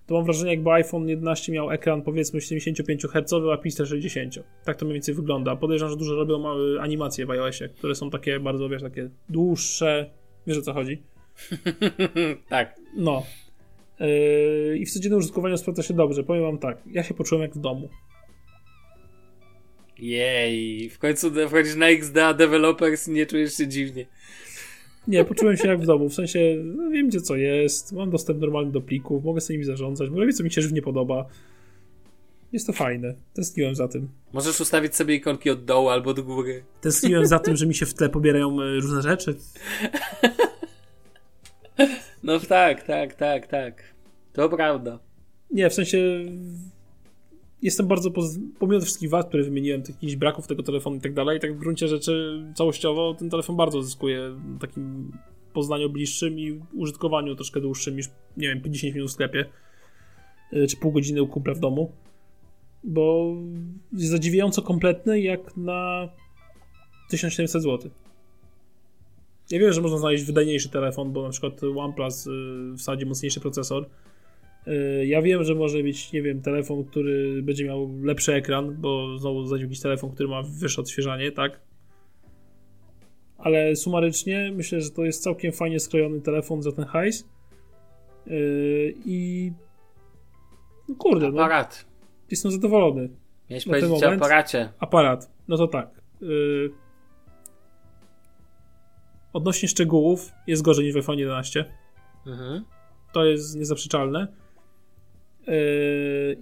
to 0.07 0.15
mam 0.15 0.25
wrażenie, 0.25 0.51
jakby 0.51 0.71
iPhone 0.71 1.09
11 1.09 1.53
miał 1.53 1.71
ekran 1.71 2.03
powiedzmy 2.03 2.41
75 2.41 3.03
Hz, 3.03 3.33
a 3.53 3.57
Pixel 3.57 3.87
60. 3.87 4.35
Tak 4.65 4.77
to 4.77 4.85
mniej 4.85 4.95
więcej 4.95 5.15
wygląda. 5.15 5.57
Podejrzewam, 5.57 5.91
że 5.91 5.97
dużo 5.97 6.15
robią 6.17 6.39
małe 6.39 6.81
animacje 6.81 7.27
w 7.27 7.31
iOSie, 7.31 7.69
które 7.69 7.95
są 7.95 8.11
takie 8.11 8.41
bardzo, 8.41 8.69
wiesz, 8.69 8.83
takie 8.83 9.11
dłuższe. 9.29 10.11
Wiesz 10.47 10.59
o 10.59 10.63
co 10.63 10.73
chodzi? 10.73 11.03
tak. 12.49 12.75
No. 12.97 13.27
Yy, 14.01 14.79
I 14.79 14.87
w 14.87 14.91
codziennym 14.91 15.19
użytkowaniu 15.19 15.59
sprawdza 15.59 15.83
się 15.83 15.95
dobrze. 15.95 16.25
Powiem 16.25 16.43
wam 16.43 16.59
tak, 16.59 16.79
ja 16.91 17.03
się 17.03 17.15
poczułem 17.15 17.43
jak 17.43 17.55
w 17.55 17.59
domu. 17.59 17.89
Jej, 19.99 20.91
w 20.91 20.99
końcu 20.99 21.31
wchodzisz 21.49 21.77
na 21.77 21.89
XDA 21.89 22.35
Developers 22.35 23.09
i 23.09 23.11
nie 23.11 23.27
czujesz 23.27 23.57
się 23.57 23.69
dziwnie. 23.69 24.07
Nie, 25.09 25.25
poczułem 25.25 25.57
się 25.57 25.69
jak 25.69 25.81
w 25.81 25.87
domu. 25.87 26.09
W 26.09 26.15
sensie, 26.15 26.39
no 26.65 26.91
wiem 26.91 27.09
gdzie 27.09 27.21
co 27.21 27.37
jest, 27.37 27.93
mam 27.93 28.11
dostęp 28.11 28.41
normalny 28.41 28.73
do 28.73 28.81
plików, 28.81 29.25
mogę 29.25 29.41
sobie 29.41 29.55
nimi 29.55 29.65
zarządzać, 29.65 30.11
bo 30.11 30.21
robię 30.21 30.33
co 30.33 30.45
mi 30.45 30.51
się 30.51 30.63
żywnie 30.63 30.83
podoba. 30.83 31.27
Jest 32.53 32.67
to 32.67 32.73
fajne. 32.73 33.15
Tęskniłem 33.35 33.75
za 33.75 33.89
tym. 33.89 34.09
Możesz 34.33 34.61
ustawić 34.61 34.97
sobie 34.97 35.15
ikonki 35.15 35.51
od 35.51 35.65
dołu 35.65 35.89
albo 35.89 36.11
od 36.11 36.21
góry. 36.21 36.65
Tęskniłem 36.81 37.27
za 37.27 37.39
tym, 37.39 37.57
że 37.57 37.67
mi 37.67 37.75
się 37.75 37.87
w 37.87 37.95
tle 37.95 38.09
pobierają 38.09 38.61
e, 38.61 38.75
różne 38.75 39.03
rzeczy. 39.03 39.35
No 42.23 42.41
tak, 42.41 42.83
tak, 42.83 43.15
tak, 43.15 43.47
tak. 43.47 43.95
To 44.33 44.49
prawda. 44.49 44.99
Nie, 45.51 45.71
w 45.71 45.75
sensie 45.75 46.25
jestem 47.63 47.87
bardzo, 47.87 48.11
poz... 48.11 48.39
pomimo 48.59 48.81
wszystkich 48.81 49.11
wad, 49.11 49.29
które 49.29 49.43
wymieniłem, 49.43 49.83
tych 49.83 49.95
jakichś 49.95 50.17
braków 50.17 50.47
tego 50.47 50.63
telefonu 50.63 50.97
i 50.97 51.01
tak 51.01 51.15
dalej, 51.15 51.41
tak 51.41 51.55
w 51.55 51.59
gruncie 51.59 51.89
rzeczy 51.89 52.45
całościowo 52.55 53.15
ten 53.15 53.31
telefon 53.31 53.57
bardzo 53.57 53.83
zyskuje 53.83 54.37
takim 54.61 55.13
poznaniu 55.53 55.91
bliższym 55.91 56.39
i 56.39 56.61
użytkowaniu 56.75 57.35
troszkę 57.35 57.61
dłuższym 57.61 57.97
niż, 57.97 58.07
nie 58.37 58.49
wiem, 58.49 58.61
50 58.61 58.95
minut 58.95 59.11
w 59.11 59.13
sklepie, 59.13 59.45
y, 60.53 60.67
czy 60.67 60.77
pół 60.77 60.93
godziny 60.93 61.23
u 61.23 61.29
kumpla 61.29 61.55
w 61.55 61.61
domu, 61.61 61.93
bo 62.85 63.35
jest 63.93 64.11
zadziwiająco 64.11 64.63
kompletny 64.63 65.21
jak 65.21 65.57
na 65.57 66.09
1700 67.11 67.63
zł. 67.63 67.91
Ja 69.51 69.59
wiem, 69.59 69.73
że 69.73 69.81
można 69.81 69.99
znaleźć 69.99 70.25
wydajniejszy 70.25 70.69
telefon, 70.69 71.13
bo 71.13 71.23
na 71.23 71.31
przykład 71.31 71.61
OnePlus 71.77 72.27
y, 72.27 72.31
wsadzi 72.77 73.07
mocniejszy 73.07 73.41
procesor, 73.41 73.87
Y, 74.69 75.07
Ja 75.07 75.23
wiem, 75.23 75.45
że 75.45 75.55
może 75.55 75.83
być, 75.83 76.13
nie 76.13 76.23
wiem, 76.23 76.43
telefon, 76.43 76.85
który 76.85 77.43
będzie 77.43 77.65
miał 77.65 77.91
lepszy 78.03 78.35
ekran, 78.35 78.77
bo 78.79 79.19
znowu 79.19 79.47
znajdzie 79.47 79.65
jakiś 79.65 79.81
telefon, 79.81 80.11
który 80.11 80.29
ma 80.29 80.43
wyższe 80.43 80.81
odświeżanie, 80.81 81.33
tak? 81.33 81.61
Ale 83.39 83.77
sumarycznie 83.77 84.53
myślę, 84.55 84.81
że 84.81 84.91
to 84.91 85.05
jest 85.05 85.23
całkiem 85.23 85.53
fajnie 85.53 85.81
skrojony 85.81 86.21
telefon 86.21 86.63
za 86.63 86.73
ten 86.73 86.85
hajs. 86.85 87.29
Yy, 88.27 88.95
I 89.05 89.53
no 90.89 90.95
kurde, 90.95 91.31
no, 91.33 91.43
Aparat. 91.43 91.87
jestem 92.31 92.51
zadowolony. 92.51 93.09
Miałeś 93.51 93.67
Na 93.67 93.71
powiedzieć 93.71 94.03
o 94.03 94.13
aparacie. 94.13 94.73
Aparat, 94.79 95.31
no 95.49 95.57
to 95.57 95.67
tak. 95.69 96.03
Yy, 96.21 96.71
odnośnie 99.39 99.69
szczegółów 99.69 100.31
jest 100.47 100.63
gorzej 100.63 100.85
niż 100.85 100.95
w 100.95 100.97
iPhone 100.97 101.19
11. 101.19 101.65
Mhm. 102.27 102.65
To 103.13 103.25
jest 103.25 103.57
niezaprzeczalne. 103.57 104.29
Yy, 105.47 105.55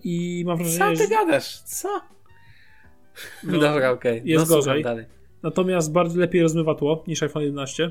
I 0.05 0.45
mam 0.47 0.59
wrażenie, 0.59 0.79
Co 0.79 1.03
że... 1.03 1.09
ty 1.09 1.15
gadasz? 1.15 1.63
Co? 1.63 2.01
No, 3.45 3.59
Dobra, 3.69 3.91
okej. 3.91 4.23
jest 4.25 4.51
no, 4.51 4.57
gorzej. 4.57 4.85
Natomiast 5.43 5.93
bardzo 5.93 6.21
lepiej 6.21 6.43
rozmywa 6.43 6.75
tło 6.75 7.05
niż 7.07 7.23
iPhone 7.23 7.43
11. 7.43 7.91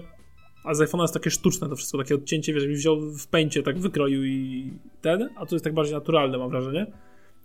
A 0.63 0.73
z 0.73 0.79
iPhone'a 0.79 1.01
jest 1.01 1.13
takie 1.13 1.29
sztuczne 1.29 1.69
to 1.69 1.75
wszystko, 1.75 1.97
takie 1.97 2.15
odcięcie, 2.15 2.53
wiesz, 2.53 2.63
jakbyś 2.63 2.79
wziął 2.79 3.01
w 3.01 3.27
pęcie, 3.27 3.63
tak 3.63 3.79
wykroił 3.79 4.23
i 4.23 4.71
ten, 5.01 5.29
a 5.35 5.45
tu 5.45 5.55
jest 5.55 5.63
tak 5.65 5.73
bardziej 5.73 5.95
naturalne, 5.95 6.37
mam 6.37 6.49
wrażenie. 6.49 6.85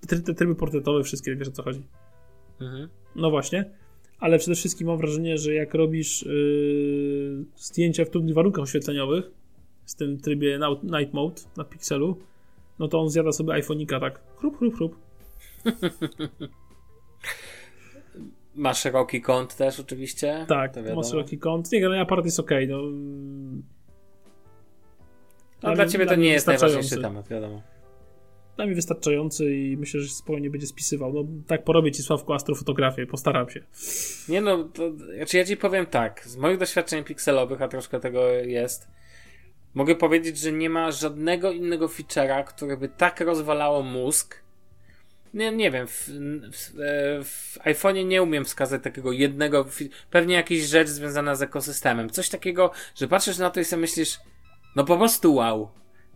Te, 0.09 0.21
te 0.21 0.35
tryby 0.35 0.55
portretowe, 0.55 1.03
wszystkie, 1.03 1.37
wiesz 1.37 1.49
o 1.49 1.53
co 1.53 1.63
chodzi. 1.63 1.83
Mhm. 2.61 2.89
No 3.17 3.31
właśnie. 3.31 3.71
Ale 4.21 4.39
przede 4.39 4.55
wszystkim 4.55 4.87
mam 4.87 4.99
wrażenie, 4.99 5.39
że 5.39 5.55
jak 5.55 5.75
robisz 5.75 6.23
yy, 6.23 7.45
zdjęcia 7.57 8.05
w 8.05 8.11
trudnych 8.11 8.35
warunkach 8.35 8.63
oświetleniowych, 8.63 9.31
z 9.85 9.95
tym 9.95 10.19
trybie 10.19 10.59
Night 10.83 11.15
Mode 11.15 11.43
na 11.57 11.65
Pixelu, 11.65 12.17
no 12.79 12.89
to 12.89 13.01
on 13.01 13.11
zjada 13.11 13.33
sobie 13.33 13.53
iPhone'ika 13.53 14.01
tak 14.01 14.21
chrup, 14.37 14.59
chrup, 14.59 14.77
chrup. 14.77 14.97
Ma 18.55 18.75
szeroki 18.75 19.21
kąt 19.21 19.57
też 19.57 19.81
oczywiście. 19.81 20.47
Tak, 20.49 20.73
ma 20.97 21.03
szeroki 21.03 21.39
kąt. 21.39 21.73
Nie, 21.73 21.87
ale 21.87 22.01
aparat 22.01 22.25
jest 22.25 22.41
ok, 22.41 22.51
no. 22.69 22.83
No, 25.63 25.69
Ale 25.69 25.77
dla 25.77 25.87
ciebie 25.87 26.07
to 26.07 26.15
nie 26.15 26.29
jest 26.29 26.47
najważniejszy 26.47 27.01
temat, 27.01 27.29
wiadomo. 27.29 27.63
Mnie 28.67 28.75
wystarczający 28.75 29.55
i 29.55 29.77
myślę, 29.77 30.01
że 30.01 30.09
spokojnie 30.09 30.51
będzie 30.51 30.67
spisywał. 30.67 31.13
No 31.13 31.25
tak 31.47 31.65
porobię 31.65 31.93
ci 31.93 32.03
Sławku 32.03 32.33
astrofotografię, 32.33 33.07
postaram 33.07 33.51
się. 33.51 33.65
Nie 34.29 34.41
no, 34.41 34.65
to, 34.65 34.93
znaczy 35.17 35.37
ja 35.37 35.45
ci 35.45 35.57
powiem 35.57 35.87
tak, 35.87 36.23
z 36.27 36.37
moich 36.37 36.59
doświadczeń 36.59 37.05
pikselowych, 37.05 37.63
a 37.63 37.69
troszkę 37.69 38.01
tego 38.01 38.29
jest, 38.29 38.89
mogę 39.75 39.95
powiedzieć, 39.95 40.39
że 40.39 40.53
nie 40.53 40.71
ma 40.71 40.91
żadnego 40.93 41.53
innego 41.53 41.89
feature'a, 41.89 42.45
który 42.45 42.77
by 42.77 42.89
tak 42.89 43.21
rozwalało 43.21 43.83
mózg. 43.83 44.43
Nie, 45.35 45.53
nie 45.53 45.71
wiem, 45.71 45.87
w, 45.87 46.09
w, 46.53 47.25
w 47.25 47.59
iPhone'ie 47.59 48.07
nie 48.07 48.23
umiem 48.23 48.45
wskazać 48.45 48.83
takiego 48.83 49.13
jednego, 49.13 49.67
pewnie 50.11 50.35
jakaś 50.35 50.59
rzecz 50.59 50.89
związana 50.89 51.35
z 51.35 51.43
ekosystemem. 51.43 52.11
Coś 52.11 52.29
takiego, 52.29 52.71
że 52.95 53.09
patrzysz 53.09 53.39
na 53.39 53.51
to 53.51 53.61
i 53.61 53.65
sobie 53.65 53.81
myślisz, 53.81 54.19
no 54.77 54.85
po 54.85 54.97
prostu 54.97 55.35
wow. 55.35 55.71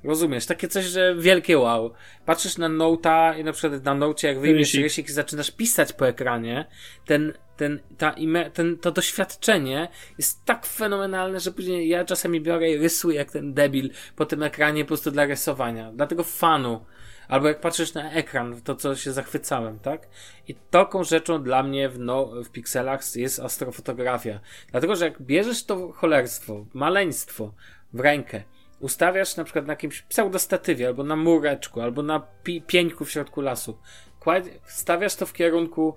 Rozumiesz, 0.05 0.46
takie 0.46 0.68
coś, 0.68 0.84
że 0.84 1.14
wielkie 1.18 1.59
wow. 1.59 1.92
Patrzysz 2.26 2.59
na 2.59 2.68
Note'a 2.68 3.38
i 3.38 3.44
na 3.44 3.52
przykład 3.52 3.84
na 3.84 3.94
Note, 3.94 4.26
jak 4.26 4.40
wyjmiesz 4.40 4.74
rysik 4.74 5.09
i 5.09 5.12
zaczynasz 5.12 5.50
pisać 5.50 5.92
po 5.92 6.09
ekranie, 6.09 6.66
ten, 7.07 7.32
ten, 7.57 7.80
ta 7.98 8.11
ime, 8.11 8.50
ten, 8.50 8.78
to 8.78 8.92
doświadczenie 8.92 9.88
jest 10.18 10.44
tak 10.44 10.66
fenomenalne, 10.66 11.40
że 11.40 11.52
później 11.52 11.88
ja 11.88 12.05
czasami 12.05 12.40
biorę 12.40 12.70
i 12.70 12.78
rysuję 12.78 13.16
jak 13.16 13.30
ten 13.30 13.55
debil 13.55 13.90
po 14.16 14.26
tym 14.26 14.42
ekranie 14.42 14.84
po 14.84 14.88
prostu 14.88 15.11
dla 15.11 15.24
rysowania. 15.24 15.92
Dla 15.92 16.07
tego 16.07 16.24
fanu. 16.24 16.84
Albo 17.28 17.48
jak 17.48 17.61
patrzysz 17.61 17.94
na 17.94 18.12
ekran, 18.12 18.61
to 18.62 18.74
co 18.74 18.96
się 18.96 19.12
zachwycałem, 19.12 19.78
tak? 19.78 20.09
I 20.48 20.55
taką 20.55 21.05
rzeczą 21.05 21.42
dla 21.42 21.62
mnie 21.62 21.88
w, 21.88 21.98
no, 21.98 22.26
w 22.44 22.50
pikselach 22.50 23.16
jest 23.16 23.40
astrofotografia. 23.40 24.40
Dlatego, 24.70 24.96
że 24.96 25.05
jak 25.05 25.22
bierzesz 25.22 25.64
to 25.64 25.92
cholerstwo, 25.92 26.66
maleństwo 26.74 27.55
w 27.92 28.00
rękę, 28.00 28.42
ustawiasz 28.81 29.37
na 29.37 29.45
przykład 29.45 29.66
na 29.66 29.72
jakimś 29.72 30.03
pseudostatywie, 30.03 30.87
albo 30.87 31.05
na 31.05 31.16
mureczku, 31.16 31.81
albo 31.81 32.03
na 32.03 32.20
pi- 32.20 32.62
pieńku 32.62 33.05
w 33.05 33.11
środku 33.11 33.41
lasu, 33.41 33.79
kład- 34.20 34.51
stawiasz 34.66 35.14
to 35.16 35.27
w 35.27 35.33
kierunku 35.33 35.97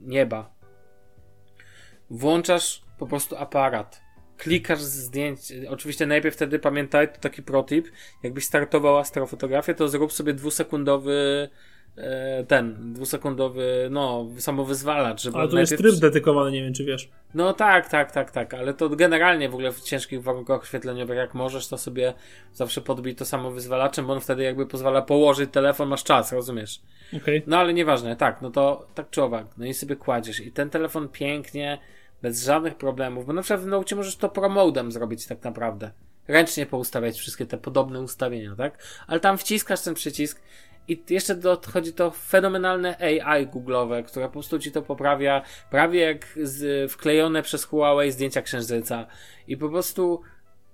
nieba. 0.00 0.54
Włączasz 2.10 2.82
po 2.98 3.06
prostu 3.06 3.36
aparat. 3.36 4.00
Klikasz 4.36 4.80
zdjęć. 4.80 5.40
Oczywiście 5.68 6.06
najpierw 6.06 6.36
wtedy 6.36 6.58
pamiętaj, 6.58 7.12
to 7.12 7.20
taki 7.20 7.42
protip. 7.42 7.88
Jakbyś 8.22 8.44
startował 8.44 8.98
astrofotografię, 8.98 9.74
to 9.74 9.88
zrób 9.88 10.12
sobie 10.12 10.34
dwusekundowy 10.34 11.48
ten, 12.48 12.92
dwusekundowy, 12.92 13.88
no, 13.90 14.26
samowyzwalacz, 14.38 15.22
żeby 15.22 15.38
Ale 15.38 15.48
tu 15.48 15.58
jest 15.58 15.72
najpierw- 15.72 15.90
tryb 15.90 16.00
dedykowany, 16.00 16.50
nie 16.52 16.62
wiem 16.62 16.74
czy 16.74 16.84
wiesz. 16.84 17.08
no 17.34 17.52
tak, 17.52 17.88
tak, 17.88 18.12
tak, 18.12 18.30
tak, 18.30 18.54
ale 18.54 18.74
to 18.74 18.88
generalnie 18.88 19.48
w 19.48 19.54
ogóle 19.54 19.72
w 19.72 19.80
ciężkich 19.80 20.22
warunkach 20.22 20.62
oświetleniowych, 20.62 21.16
jak 21.16 21.34
możesz, 21.34 21.68
to 21.68 21.78
sobie 21.78 22.14
zawsze 22.52 22.80
podbij 22.80 23.14
to 23.14 23.24
samo 23.24 23.50
wyzwalaczem, 23.50 24.06
bo 24.06 24.12
on 24.12 24.20
wtedy 24.20 24.42
jakby 24.42 24.66
pozwala 24.66 25.02
położyć 25.02 25.50
telefon, 25.52 25.88
masz 25.88 26.04
czas, 26.04 26.32
rozumiesz? 26.32 26.80
Okej. 27.16 27.42
No 27.46 27.58
ale 27.58 27.74
nieważne, 27.74 28.16
tak, 28.16 28.42
no 28.42 28.50
to 28.50 28.86
tak 28.94 29.10
czy 29.10 29.22
owak, 29.22 29.46
no 29.58 29.66
i 29.66 29.74
sobie 29.74 29.96
kładziesz 29.96 30.40
i 30.40 30.52
ten 30.52 30.70
telefon 30.70 31.08
pięknie, 31.08 31.78
bez 32.22 32.44
żadnych 32.44 32.74
problemów, 32.74 33.26
bo 33.26 33.32
na 33.32 33.42
przykład 33.42 33.60
w 33.60 33.66
Note 33.66 33.96
możesz 33.96 34.16
to 34.16 34.28
promodem 34.28 34.92
zrobić 34.92 35.26
tak 35.26 35.44
naprawdę. 35.44 35.90
Ręcznie 36.28 36.66
poustawiać 36.66 37.18
wszystkie 37.18 37.46
te 37.46 37.58
podobne 37.58 38.00
ustawienia, 38.00 38.54
tak? 38.56 38.82
Ale 39.06 39.20
tam 39.20 39.38
wciskasz 39.38 39.80
ten 39.80 39.94
przycisk 39.94 40.40
i 40.90 41.04
jeszcze 41.10 41.34
dochodzi 41.34 41.92
to 41.92 42.10
fenomenalne 42.10 42.96
AI 42.98 43.46
googlowe, 43.46 44.02
które 44.02 44.26
po 44.26 44.32
prostu 44.32 44.58
ci 44.58 44.72
to 44.72 44.82
poprawia, 44.82 45.42
prawie 45.70 46.00
jak 46.00 46.26
z, 46.42 46.92
wklejone 46.92 47.42
przez 47.42 47.64
Huawei 47.64 48.12
zdjęcia 48.12 48.42
księżyca. 48.42 49.06
I 49.48 49.56
po 49.56 49.68
prostu 49.68 50.22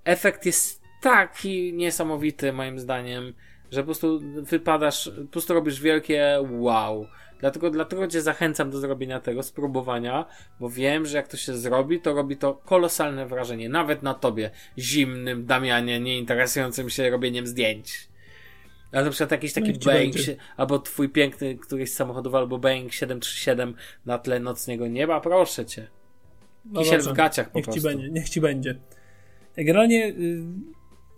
efekt 0.04 0.46
jest 0.46 0.82
taki 1.02 1.72
niesamowity 1.72 2.52
moim 2.52 2.78
zdaniem, 2.78 3.34
że 3.70 3.80
po 3.80 3.84
prostu 3.84 4.20
wypadasz, 4.42 5.10
po 5.16 5.32
prostu 5.32 5.54
robisz 5.54 5.80
wielkie 5.80 6.38
wow. 6.50 7.06
Dlatego, 7.40 7.70
dlatego 7.70 8.08
cię 8.08 8.22
zachęcam 8.22 8.70
do 8.70 8.78
zrobienia 8.78 9.20
tego, 9.20 9.42
spróbowania, 9.42 10.26
bo 10.60 10.70
wiem, 10.70 11.06
że 11.06 11.16
jak 11.16 11.28
to 11.28 11.36
się 11.36 11.54
zrobi, 11.54 12.00
to 12.00 12.14
robi 12.14 12.36
to 12.36 12.54
kolosalne 12.54 13.26
wrażenie. 13.26 13.68
Nawet 13.68 14.02
na 14.02 14.14
tobie, 14.14 14.50
zimnym 14.78 15.46
Damianie, 15.46 16.00
nie 16.00 16.18
interesującym 16.18 16.90
się 16.90 17.10
robieniem 17.10 17.46
zdjęć. 17.46 18.08
Ale 18.96 19.04
na 19.04 19.10
przykład 19.10 19.30
jakiś 19.30 19.52
taki 19.52 19.72
ci 19.78 19.78
Boeing, 19.84 20.14
albo 20.56 20.78
twój 20.78 21.08
piękny 21.08 21.56
któryś 21.58 21.92
samochodowy, 21.92 22.36
albo 22.36 22.58
Boeing 22.58 22.92
737 22.92 23.74
na 24.06 24.18
tle 24.18 24.40
nocnego 24.40 24.86
nieba, 24.88 25.20
proszę 25.20 25.66
cię. 25.66 25.86
No 26.64 26.80
Kisiel 26.80 26.98
dobrze, 26.98 27.10
w 27.12 27.16
gaciach 27.16 27.50
po 27.50 27.58
niech 27.58 27.66
ci 27.66 27.72
prostu. 27.72 27.88
będzie, 27.88 28.08
niech 28.08 28.28
ci 28.28 28.40
będzie. 28.40 28.78
Generalnie, 29.56 30.08
y, 30.08 30.42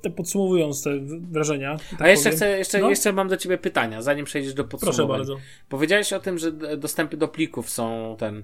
te 0.03 0.11
podsumowując 0.11 0.83
te 0.83 0.91
wrażenia. 1.31 1.76
tak 1.91 2.01
A 2.03 2.09
jeszcze 2.09 2.31
chcę, 2.31 2.59
jeszcze, 2.59 2.79
No. 2.79 2.91
jeszcze 2.91 3.12
mam 3.12 3.29
do 3.29 3.37
ciebie 3.37 3.59
pytania, 3.59 4.03
zanim 4.03 4.24
przejdziesz 4.24 4.55
do 4.55 4.64
Proszę 4.64 4.87
podsumowań. 4.87 5.18
bardzo. 5.18 5.37
Powiedziałeś 5.68 6.12
o 6.12 6.20
tym, 6.20 6.39
że 6.39 6.53
dostępy 6.76 7.16
do 7.16 7.29
plików 7.29 7.70
są 7.70 8.16
ten. 8.18 8.43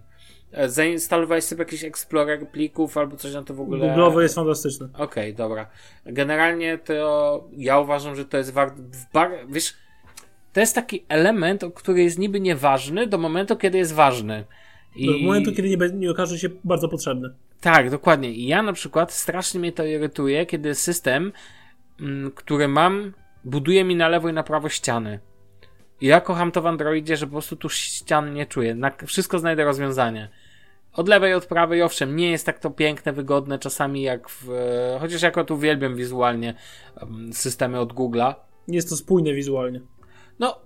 E, 0.54 0.68
Zainstalowałeś 0.68 1.44
sobie 1.44 1.62
jakiś 1.62 1.84
Explorer 1.84 2.48
plików 2.48 2.98
albo 2.98 3.16
coś 3.16 3.34
na 3.34 3.42
to 3.42 3.54
w 3.54 3.60
ogóle. 3.60 3.86
Google'owy 3.86 4.20
jest 4.20 4.34
fantastyczny. 4.34 4.88
Okej, 4.98 5.34
dobra. 5.34 5.66
Generalnie 6.06 6.78
to 6.78 7.48
ja 7.56 7.78
uważam, 7.78 8.16
że 8.16 8.24
to 8.24 8.36
jest 8.36 8.52
wart. 8.52 8.74
Bar... 9.12 9.30
Wiesz, 9.48 9.74
to 10.52 10.60
jest 10.60 10.74
taki 10.74 11.04
element, 11.08 11.64
który 11.74 12.02
jest 12.02 12.18
niby 12.18 12.40
nieważny 12.40 13.06
do 13.06 13.18
momentu, 13.18 13.56
kiedy 13.56 13.78
jest 13.78 13.94
ważny. 13.94 14.44
I... 14.96 15.06
Do 15.06 15.18
momentu, 15.18 15.52
kiedy 15.52 15.68
nie, 15.68 15.76
nie 15.94 16.10
okaże 16.10 16.38
się 16.38 16.48
bardzo 16.64 16.88
potrzebny. 16.88 17.34
Tak, 17.60 17.90
dokładnie. 17.90 18.30
I 18.30 18.46
ja 18.46 18.62
na 18.62 18.72
przykład 18.72 19.12
strasznie 19.12 19.60
mnie 19.60 19.72
to 19.72 19.84
irytuje, 19.84 20.46
kiedy 20.46 20.74
system, 20.74 21.32
mm, 22.00 22.30
który 22.30 22.68
mam, 22.68 23.12
buduje 23.44 23.84
mi 23.84 23.96
na 23.96 24.08
lewo 24.08 24.28
i 24.28 24.32
na 24.32 24.42
prawo 24.42 24.68
ściany. 24.68 25.20
I 26.00 26.06
ja 26.06 26.20
kocham 26.20 26.52
to 26.52 26.62
w 26.62 26.66
Androidzie, 26.66 27.16
że 27.16 27.26
po 27.26 27.32
prostu 27.32 27.56
tu 27.56 27.68
ścian 27.68 28.34
nie 28.34 28.46
czuję. 28.46 28.74
Na 28.74 28.90
wszystko 29.06 29.38
znajdę 29.38 29.64
rozwiązanie. 29.64 30.28
Od 30.94 31.08
lewej, 31.08 31.34
od 31.34 31.46
prawej, 31.46 31.82
owszem, 31.82 32.16
nie 32.16 32.30
jest 32.30 32.46
tak 32.46 32.58
to 32.58 32.70
piękne, 32.70 33.12
wygodne 33.12 33.58
czasami 33.58 34.02
jak 34.02 34.28
w. 34.28 34.48
Chociaż 35.00 35.22
ja 35.22 35.28
akurat 35.28 35.50
uwielbiam 35.50 35.96
wizualnie 35.96 36.54
em, 36.96 37.32
systemy 37.32 37.80
od 37.80 37.92
Google'a. 37.92 38.34
Nie 38.68 38.76
jest 38.76 38.88
to 38.88 38.96
spójne 38.96 39.34
wizualnie. 39.34 39.80
No, 40.38 40.60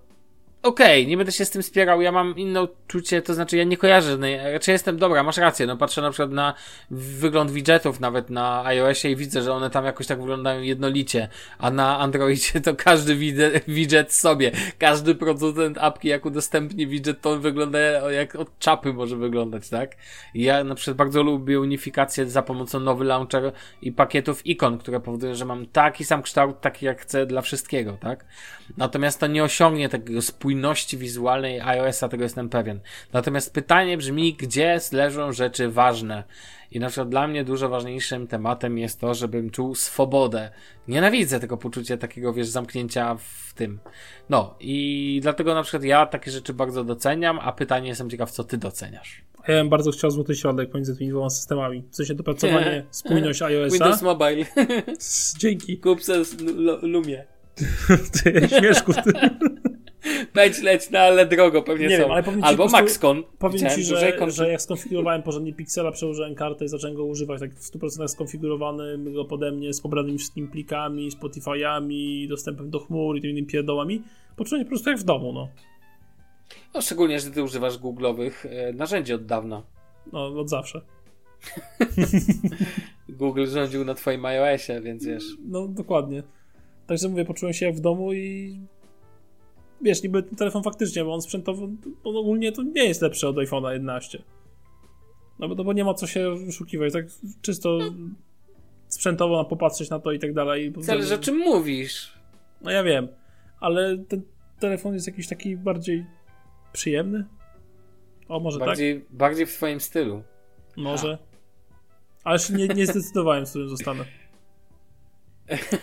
okej, 0.63 1.07
nie 1.07 1.17
będę 1.17 1.33
się 1.33 1.45
z 1.45 1.51
tym 1.51 1.63
spierał, 1.63 2.03
ja 2.03 2.13
mam 2.13 2.37
inne 2.37 2.63
uczucie, 2.63 3.23
to 3.23 3.35
znaczy 3.35 3.57
ja 3.57 3.65
nie 3.65 3.77
kojarzę, 3.77 4.11
żadnej- 4.11 4.53
raczej 4.53 4.73
jestem, 4.73 4.99
dobra, 4.99 5.23
masz 5.23 5.37
rację, 5.37 5.67
no 5.67 5.77
patrzę 5.77 6.03
na 6.03 6.11
przykład 6.11 6.31
na 6.31 6.55
wygląd 6.91 7.51
widgetów 7.51 8.01
nawet 8.01 8.31
na 8.31 8.65
iOSie 8.65 9.11
i 9.11 9.17
widzę, 9.17 9.43
że 9.43 9.53
one 9.53 9.71
tam 9.71 9.85
jakoś 9.85 10.07
tak 10.07 10.21
wyglądają 10.21 10.61
jednolicie, 10.61 11.29
a 11.59 11.71
na 11.71 11.99
Androidzie 11.99 12.61
to 12.61 12.75
każdy 12.77 13.17
widget 13.69 14.13
sobie, 14.13 14.53
każdy 14.79 15.15
producent 15.15 15.79
apki 15.79 16.09
jak 16.09 16.27
udostępni 16.27 16.87
widget, 16.87 17.21
to 17.21 17.39
wygląda 17.39 17.79
jak 18.11 18.37
od 18.37 18.59
czapy 18.59 18.93
może 18.93 19.17
wyglądać, 19.17 19.69
tak? 19.69 19.97
Ja 20.35 20.65
na 20.65 20.75
przykład 20.75 20.97
bardzo 20.97 21.23
lubię 21.23 21.61
unifikację 21.61 22.31
za 22.31 22.43
pomocą 22.43 22.81
nowy 22.81 23.05
launcher 23.05 23.53
i 23.83 23.93
pakietów 23.93 24.47
ikon, 24.47 24.79
które 24.79 25.01
powodują, 25.01 25.35
że 25.35 25.45
mam 25.45 25.67
taki 25.67 26.05
sam 26.05 26.23
kształt, 26.23 26.61
taki 26.61 26.87
jak 26.87 27.01
chcę 27.01 27.27
dla 27.27 27.43
wszystkiego, 27.43 27.97
tak? 28.01 28.25
Natomiast 28.77 29.21
to 29.21 29.27
nie 29.27 29.45
osiągnie 29.45 29.89
takiego 29.89 30.23
spójności 30.23 30.48
wizualnej 30.97 31.61
iOS-a, 31.61 32.09
tego 32.09 32.23
jestem 32.23 32.49
pewien. 32.49 32.81
Natomiast 33.13 33.53
pytanie 33.55 33.97
brzmi, 33.97 34.35
gdzie 34.35 34.79
leżą 34.93 35.33
rzeczy 35.33 35.69
ważne? 35.69 36.25
I 36.71 36.81
na 36.81 36.89
przykład 36.89 37.09
dla 37.09 37.29
mnie 37.29 37.45
dużo 37.45 37.69
ważniejszym 37.69 38.27
tematem 38.27 38.79
jest 38.79 39.01
to, 39.01 39.15
żebym 39.15 39.51
czuł 39.51 39.75
swobodę. 39.75 40.51
Nienawidzę 40.89 41.41
tego 41.41 41.57
poczucia 41.57 41.97
takiego, 41.97 42.33
wiesz, 42.33 42.49
zamknięcia 42.49 43.15
w 43.15 43.55
tym. 43.55 43.79
No 44.29 44.55
i 44.61 45.19
dlatego 45.23 45.55
na 45.55 45.63
przykład 45.63 45.85
ja 45.85 46.07
takie 46.07 46.31
rzeczy 46.31 46.55
bardzo 46.55 46.85
doceniam, 46.85 47.39
a 47.39 47.53
pytanie 47.53 47.89
jestem 47.89 48.11
ciekaw, 48.11 48.31
co 48.31 48.45
ty 48.45 48.59
doceniasz. 48.59 49.23
Ja 49.49 49.55
bym 49.55 49.69
bardzo 49.69 49.91
chciał 49.91 50.11
złoty 50.11 50.35
środek 50.35 50.71
pomiędzy 50.71 50.97
tymi 50.97 51.11
dwoma 51.11 51.31
systemami. 51.31 51.85
W 51.91 51.97
sensie 51.97 52.15
dopracowanie, 52.15 52.85
spójność 52.91 53.43
iOS-a. 53.53 53.73
Windows 53.75 54.03
Mobile. 54.03 54.45
Dzięki. 55.39 55.79
Kup 55.79 56.03
se 56.03 56.23
Lumie. 56.83 57.25
Ty, 58.23 58.49
śmieszku. 58.49 58.93
Ty. 58.93 59.13
Leć, 60.35 60.63
leć, 60.63 60.91
no 60.91 60.99
ale 60.99 61.27
drogo 61.27 61.63
pewnie 61.63 61.87
Nie 61.87 61.97
są. 61.97 62.03
wiem, 62.03 62.13
ale 62.13 62.23
powiem 62.23 62.45
Albo 62.45 62.67
Maxcon. 62.69 63.23
Powiem 63.39 63.71
ci, 63.71 63.85
że, 63.85 64.13
kon- 64.13 64.31
że 64.31 64.51
jak 64.51 64.63
skonfigurowałem 64.63 65.23
porządnie 65.23 65.53
Pixela, 65.53 65.93
przełożyłem 65.93 66.35
kartę 66.35 66.65
i 66.65 66.69
zacząłem 66.69 66.97
go 66.97 67.05
używać 67.05 67.41
tak 67.41 67.55
w 67.55 67.73
100% 67.73 68.09
skonfigurowany 68.09 69.13
go 69.13 69.25
pode 69.25 69.53
mnie 69.53 69.73
z 69.73 69.81
pobranymi 69.81 70.19
wszystkimi 70.19 70.49
plikami, 70.49 71.11
Spotify'ami, 71.11 72.29
dostępem 72.29 72.71
do 72.71 72.79
chmur 72.79 73.17
i 73.17 73.21
tymi 73.21 73.33
innymi 73.33 73.47
pierdołami. 73.47 74.03
Poczułem 74.37 74.61
się 74.61 74.65
po 74.65 74.69
prostu 74.69 74.91
jak 74.91 74.99
w 74.99 75.05
domu, 75.05 75.33
no. 75.33 75.49
No, 76.75 76.81
szczególnie, 76.81 77.21
że 77.21 77.31
ty 77.31 77.43
używasz 77.43 77.79
googlowych 77.79 78.47
e, 78.47 78.73
narzędzi 78.73 79.13
od 79.15 79.27
dawna. 79.27 79.63
No, 80.13 80.27
od 80.27 80.49
zawsze. 80.49 80.81
Google 83.09 83.47
rządził 83.47 83.85
na 83.85 83.95
twoim 83.95 84.25
iOSie, 84.27 84.81
więc 84.81 85.05
wiesz. 85.05 85.25
No, 85.45 85.69
dokładnie. 85.69 86.23
Także 86.87 87.09
mówię, 87.09 87.25
poczułem 87.25 87.55
się 87.55 87.67
jak 87.67 87.75
w 87.75 87.81
domu 87.81 88.13
i 88.13 88.59
wiesz, 89.83 90.03
niby 90.03 90.23
ten 90.23 90.37
telefon 90.37 90.63
faktycznie, 90.63 91.05
bo 91.05 91.15
on 91.15 91.23
sprzętowo, 91.23 91.69
on 92.05 92.17
ogólnie 92.17 92.53
to 92.53 92.63
nie 92.63 92.85
jest 92.85 93.03
lepszy 93.03 93.29
od 93.29 93.37
iPhone'a 93.37 93.71
11. 93.73 94.23
No 95.39 95.49
bo, 95.49 95.55
no 95.55 95.65
bo 95.65 95.73
nie 95.73 95.85
ma 95.85 95.95
co 95.95 96.07
się 96.07 96.37
wyszukiwać, 96.47 96.93
tak 96.93 97.07
czysto 97.43 97.79
sprzętowo 98.89 99.37
na 99.37 99.45
popatrzeć 99.45 99.91
na 99.91 99.99
to 100.01 100.13
i 100.13 100.19
tak 100.19 100.33
dalej. 100.35 100.73
Zależy 100.79 101.15
o 101.15 101.19
czym 101.19 101.39
mówisz. 101.39 102.13
No 102.61 102.71
ja 102.71 102.83
wiem, 102.83 103.09
ale 103.61 103.99
ten 103.99 104.23
telefon 104.59 104.95
jest 104.95 105.07
jakiś 105.07 105.29
taki 105.29 105.57
bardziej 105.57 106.07
przyjemny. 106.73 107.25
O, 108.29 108.41
może 108.41 108.59
Bardziej, 108.59 109.05
bardziej 109.11 109.47
w 109.47 109.53
twoim 109.53 109.81
stylu. 109.81 110.23
tak? 110.69 110.77
Może. 110.77 111.19
Ale 112.25 112.35
jeszcze 112.35 112.53
nie, 112.53 112.69
nie 112.69 112.87
zdecydowałem, 112.87 113.47
z 113.47 113.51
którym 113.51 113.69
zostanę. 113.69 114.05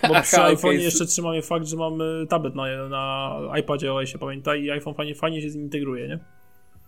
Bo 0.08 0.14
przy 0.22 0.36
iPhone'ie 0.36 0.68
okej. 0.68 0.84
jeszcze 0.84 1.06
trzymamy 1.06 1.42
fakt, 1.42 1.66
że 1.66 1.78
mamy 1.78 2.26
tablet 2.30 2.56
na, 2.56 2.90
na 2.90 3.40
iPadzie 3.60 3.94
OS-ie, 3.94 4.20
pamiętaj, 4.20 4.64
i 4.64 4.72
iPhone 4.72 4.94
fajnie, 4.94 5.16
fajnie 5.16 5.42
się 5.42 5.50
z 5.50 5.56
nim 5.56 5.64
integruje, 5.64 6.08
nie? 6.08 6.20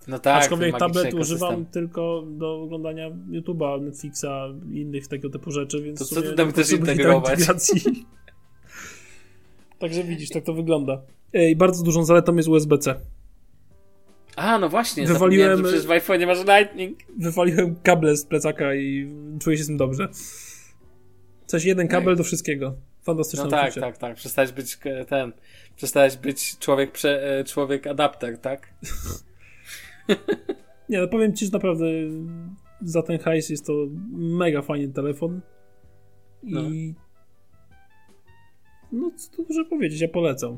No 0.07 0.19
tak. 0.19 0.43
Aczkolwiek 0.43 0.77
tablet 0.77 1.13
używam 1.13 1.65
tylko 1.65 2.23
do 2.27 2.61
oglądania 2.61 3.09
YouTube'a, 3.09 3.81
Netflixa 3.81 4.25
i 4.71 4.81
innych 4.81 5.07
tego 5.07 5.29
typu 5.29 5.51
rzeczy, 5.51 5.81
więc 5.81 5.99
To 5.99 6.05
co 6.05 6.21
ty 6.21 6.33
tam 6.33 6.51
chcesz 6.51 6.71
integrować? 6.71 7.39
Także 9.79 10.03
widzisz, 10.03 10.29
tak 10.29 10.43
to 10.43 10.53
wygląda. 10.53 11.01
Ej, 11.33 11.55
bardzo 11.55 11.83
dużą 11.83 12.05
zaletą 12.05 12.35
jest 12.35 12.49
USB-C. 12.49 12.95
A, 14.35 14.59
no 14.59 14.69
właśnie. 14.69 15.03
Wywaliłem- 15.03 15.07
Wywaliłem. 15.09 15.63
Przecież 15.63 15.87
w 15.87 15.89
iPhone'ie 15.89 16.27
masz 16.27 16.37
Lightning. 16.45 16.99
Wywaliłem 17.19 17.75
kable 17.83 18.17
z 18.17 18.25
plecaka 18.25 18.75
i 18.75 19.11
czuję 19.41 19.57
się 19.57 19.63
z 19.63 19.67
tym 19.67 19.77
dobrze. 19.77 20.07
Coś 21.47 21.65
jeden 21.65 21.87
kabel 21.87 22.15
do 22.15 22.23
wszystkiego. 22.23 22.75
Fantastyczne 23.03 23.45
No 23.45 23.51
tak, 23.51 23.65
uczucie. 23.65 23.81
tak, 23.81 23.97
tak. 23.97 24.15
Przestałeś 24.15 24.51
być 24.51 24.77
e, 24.83 25.05
ten. 25.05 25.31
Przestałeś 25.75 26.17
być 26.17 26.57
człowiek, 26.59 26.91
prze, 26.91 27.39
e, 27.39 27.43
człowiek 27.43 27.87
adapter, 27.87 28.37
tak? 28.37 28.67
Nie, 30.89 31.01
no 31.01 31.07
powiem 31.07 31.35
ci, 31.35 31.45
że 31.45 31.51
naprawdę 31.51 31.85
za 32.81 33.03
ten 33.03 33.19
hajs 33.19 33.49
jest 33.49 33.65
to 33.65 33.73
mega 34.11 34.61
fajny 34.61 34.93
telefon. 34.93 35.41
I 36.43 36.93
no, 38.91 39.11
co 39.17 39.31
tu 39.35 39.45
dużo 39.45 39.65
powiedzieć, 39.65 40.01
ja 40.01 40.07
polecam. 40.07 40.57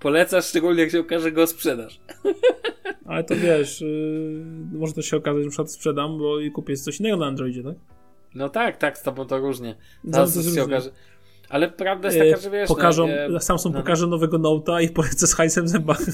Polecasz, 0.00 0.44
szczególnie 0.46 0.82
jak 0.82 0.90
się 0.90 1.00
okaże 1.00 1.32
go 1.32 1.46
sprzedaż. 1.46 2.00
Ale 3.04 3.24
to 3.24 3.36
wiesz, 3.36 3.80
yy, 3.80 4.44
może 4.72 4.92
to 4.92 5.02
się 5.02 5.16
okazać, 5.16 5.38
że 5.40 5.44
na 5.44 5.50
przykład 5.50 5.72
sprzedam, 5.72 6.18
bo 6.18 6.40
i 6.40 6.50
kupię 6.50 6.76
coś 6.76 7.00
innego 7.00 7.16
na 7.16 7.26
Androidzie, 7.26 7.62
tak? 7.62 7.74
No 8.34 8.48
tak, 8.48 8.76
tak, 8.76 8.98
z 8.98 9.02
tobą 9.02 9.24
to 9.24 9.38
różnie. 9.38 9.74
Zaraz 10.04 10.34
się 10.34 10.40
różnie. 10.40 10.64
okaże. 10.64 10.90
Ale 11.48 11.70
prawda 11.70 12.08
jest 12.08 12.18
taka, 12.18 12.42
że 12.42 12.50
wiesz. 12.50 12.68
pokażą, 12.68 13.06
no, 13.28 13.36
e, 13.36 13.40
Samsung 13.40 13.74
no. 13.74 13.80
pokaże 13.80 14.06
nowego 14.06 14.38
Note'a 14.38 14.82
i 14.82 14.88
polecę 14.88 15.26
z 15.26 15.34
hajsem 15.34 15.64
w 15.64 15.68
zębach. 15.68 15.98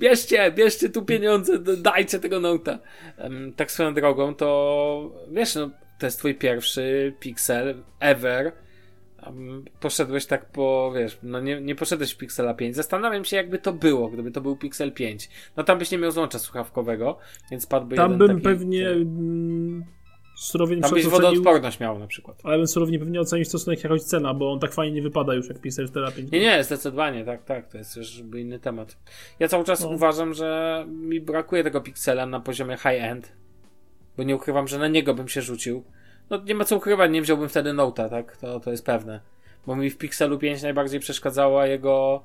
Bierzcie, 0.00 0.52
bierzcie 0.52 0.88
tu 0.88 1.04
pieniądze, 1.04 1.58
dajcie 1.58 2.18
tego 2.18 2.40
nota. 2.40 2.78
Um, 3.18 3.52
tak 3.52 3.70
swoją 3.70 3.94
drogą, 3.94 4.34
to 4.34 5.10
wiesz, 5.30 5.54
no, 5.54 5.70
to 5.98 6.06
jest 6.06 6.18
twój 6.18 6.34
pierwszy 6.34 7.14
Pixel 7.20 7.82
ever. 8.00 8.52
Poszedłeś 9.80 10.26
tak 10.26 10.50
po, 10.52 10.92
wiesz, 10.96 11.18
no 11.22 11.40
nie, 11.40 11.60
nie 11.60 11.74
poszedłeś 11.74 12.12
w 12.12 12.16
Pixela 12.16 12.54
5. 12.54 12.76
Zastanawiam 12.76 13.24
się, 13.24 13.36
jakby 13.36 13.58
to 13.58 13.72
było, 13.72 14.08
gdyby 14.08 14.30
to 14.30 14.40
był 14.40 14.56
Pixel 14.56 14.92
5. 14.92 15.28
No 15.56 15.64
tam 15.64 15.78
byś 15.78 15.90
nie 15.90 15.98
miał 15.98 16.10
złącza 16.10 16.38
słuchawkowego, 16.38 17.18
więc 17.50 17.66
padłby 17.66 17.96
Tam 17.96 18.18
bym 18.18 18.28
taki, 18.28 18.42
pewnie 18.42 18.88
mm, 18.88 19.84
surownie 20.36 20.76
Tam 20.80 20.90
byś 20.90 21.06
ocenił, 21.06 21.10
wodoodporność 21.10 21.80
miał 21.80 21.98
na 21.98 22.06
przykład. 22.06 22.40
ale 22.44 22.56
bym 22.56 22.66
surownie 22.66 22.98
pewnie 22.98 23.20
ocenił 23.20 23.44
stosunek 23.44 23.84
jakoś 23.84 24.02
cena, 24.02 24.34
bo 24.34 24.52
on 24.52 24.60
tak 24.60 24.72
fajnie 24.72 24.94
nie 24.94 25.02
wypada 25.02 25.34
już 25.34 25.48
jak 25.48 25.58
Pixel 25.60 25.88
4 25.88 26.12
5. 26.12 26.32
Nie, 26.32 26.40
nie, 26.40 26.64
zdecydowanie, 26.64 27.24
tak, 27.24 27.44
tak, 27.44 27.68
to 27.68 27.78
jest 27.78 27.96
już 27.96 28.18
inny 28.18 28.58
temat. 28.58 28.96
Ja 29.38 29.48
cały 29.48 29.64
czas 29.64 29.80
No. 29.80 29.88
uważam, 29.88 30.34
że 30.34 30.84
mi 30.88 31.20
brakuje 31.20 31.64
tego 31.64 31.80
Pixela 31.80 32.26
na 32.26 32.40
poziomie 32.40 32.76
high-end, 32.76 33.32
bo 34.16 34.22
nie 34.22 34.36
ukrywam, 34.36 34.68
że 34.68 34.78
na 34.78 34.88
niego 34.88 35.14
bym 35.14 35.28
się 35.28 35.42
rzucił. 35.42 35.84
No 36.30 36.42
nie 36.42 36.54
ma 36.54 36.64
co 36.64 36.76
ukrywać, 36.76 37.10
nie 37.10 37.22
wziąłbym 37.22 37.48
wtedy 37.48 37.70
Note'a, 37.70 38.10
tak, 38.10 38.36
to, 38.36 38.60
to 38.60 38.70
jest 38.70 38.84
pewne. 38.86 39.20
Bo 39.66 39.76
mi 39.76 39.90
w 39.90 39.98
Pixelu 39.98 40.38
5 40.38 40.62
najbardziej 40.62 41.00
przeszkadzała 41.00 41.66
jego, 41.66 42.22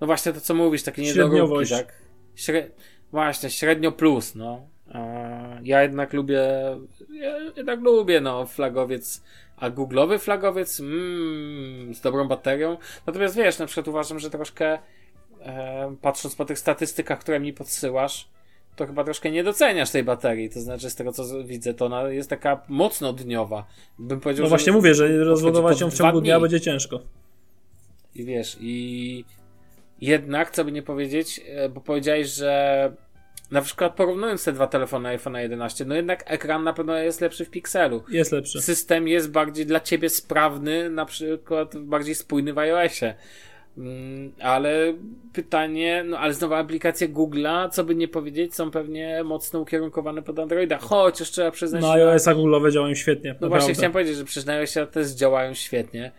no 0.00 0.06
właśnie 0.06 0.32
to 0.32 0.40
co 0.40 0.54
mówisz, 0.54 0.82
takie 0.82 1.02
niedoróbki, 1.02 1.70
tak? 1.70 1.94
Śre... 2.34 2.70
Właśnie, 3.12 3.50
średnio 3.50 3.92
plus, 3.92 4.34
no. 4.34 4.68
A 4.92 5.19
ja 5.66 5.82
jednak 5.82 6.12
lubię, 6.12 6.42
ja 7.10 7.38
jednak 7.56 7.80
lubię, 7.80 8.20
no, 8.20 8.46
flagowiec, 8.46 9.22
a 9.56 9.70
googlowy 9.70 10.18
flagowiec, 10.18 10.80
mm, 10.80 11.94
z 11.94 12.00
dobrą 12.00 12.28
baterią. 12.28 12.76
Natomiast 13.06 13.36
wiesz, 13.36 13.58
na 13.58 13.66
przykład 13.66 13.88
uważam, 13.88 14.18
że 14.18 14.30
troszkę, 14.30 14.78
e, 15.40 15.96
patrząc 16.02 16.34
po 16.36 16.44
tych 16.44 16.58
statystykach, 16.58 17.18
które 17.18 17.40
mi 17.40 17.52
podsyłasz, 17.52 18.28
to 18.76 18.86
chyba 18.86 19.04
troszkę 19.04 19.30
nie 19.30 19.44
doceniasz 19.44 19.90
tej 19.90 20.04
baterii. 20.04 20.50
To 20.50 20.60
znaczy, 20.60 20.90
z 20.90 20.94
tego 20.94 21.12
co 21.12 21.44
widzę, 21.44 21.74
to 21.74 21.86
ona 21.86 22.02
jest 22.02 22.30
taka 22.30 22.62
mocno 22.68 23.12
dniowa. 23.12 23.66
Bym 23.98 24.20
powiedział, 24.20 24.42
No 24.44 24.48
właśnie 24.48 24.72
mówię, 24.72 24.94
że 24.94 25.24
rozładować 25.24 25.80
ją 25.80 25.90
w 25.90 25.94
ciągu 25.94 26.20
dnia 26.20 26.34
dni. 26.34 26.42
będzie 26.42 26.60
ciężko. 26.60 27.00
I 28.14 28.24
wiesz, 28.24 28.56
i 28.60 29.24
jednak, 30.00 30.50
co 30.50 30.64
by 30.64 30.72
nie 30.72 30.82
powiedzieć, 30.82 31.40
e, 31.46 31.68
bo 31.68 31.80
powiedziałeś, 31.80 32.28
że 32.28 32.92
na 33.50 33.62
przykład 33.62 33.94
porównując 33.94 34.44
te 34.44 34.52
dwa 34.52 34.66
telefony 34.66 35.08
iPhone 35.08 35.34
11, 35.36 35.84
no 35.84 35.94
jednak 35.94 36.24
ekran 36.26 36.64
na 36.64 36.72
pewno 36.72 36.96
jest 36.96 37.20
lepszy 37.20 37.44
w 37.44 37.50
Pixelu. 37.50 38.02
Jest 38.10 38.32
lepszy. 38.32 38.60
System 38.62 39.08
jest 39.08 39.30
bardziej 39.30 39.66
dla 39.66 39.80
ciebie 39.80 40.08
sprawny, 40.08 40.90
na 40.90 41.04
przykład 41.06 41.76
bardziej 41.78 42.14
spójny 42.14 42.52
w 42.52 42.58
iOSie. 42.58 43.14
Mm, 43.78 44.32
Ale 44.40 44.94
pytanie, 45.32 46.04
no 46.06 46.18
ale 46.18 46.34
znowu 46.34 46.54
aplikacje 46.54 47.08
Google'a, 47.08 47.70
co 47.70 47.84
by 47.84 47.94
nie 47.94 48.08
powiedzieć, 48.08 48.54
są 48.54 48.70
pewnie 48.70 49.22
mocno 49.24 49.60
ukierunkowane 49.60 50.22
pod 50.22 50.38
Androida. 50.38 50.78
Chociaż 50.78 51.30
trzeba 51.30 51.50
przyznać, 51.50 51.82
Na 51.82 51.88
że- 51.92 52.10
iOS-a 52.12 52.34
Google'owe 52.34 52.70
działają 52.72 52.94
świetnie. 52.94 53.30
no 53.30 53.34
naprawdę. 53.34 53.56
właśnie 53.58 53.74
chciałem 53.74 53.92
powiedzieć, 53.92 54.16
że 54.16 54.24
przecież 54.24 54.44
na 54.44 54.52
iOSie 54.52 54.86
też 54.86 55.08
działają 55.08 55.54
świetnie. 55.54 56.12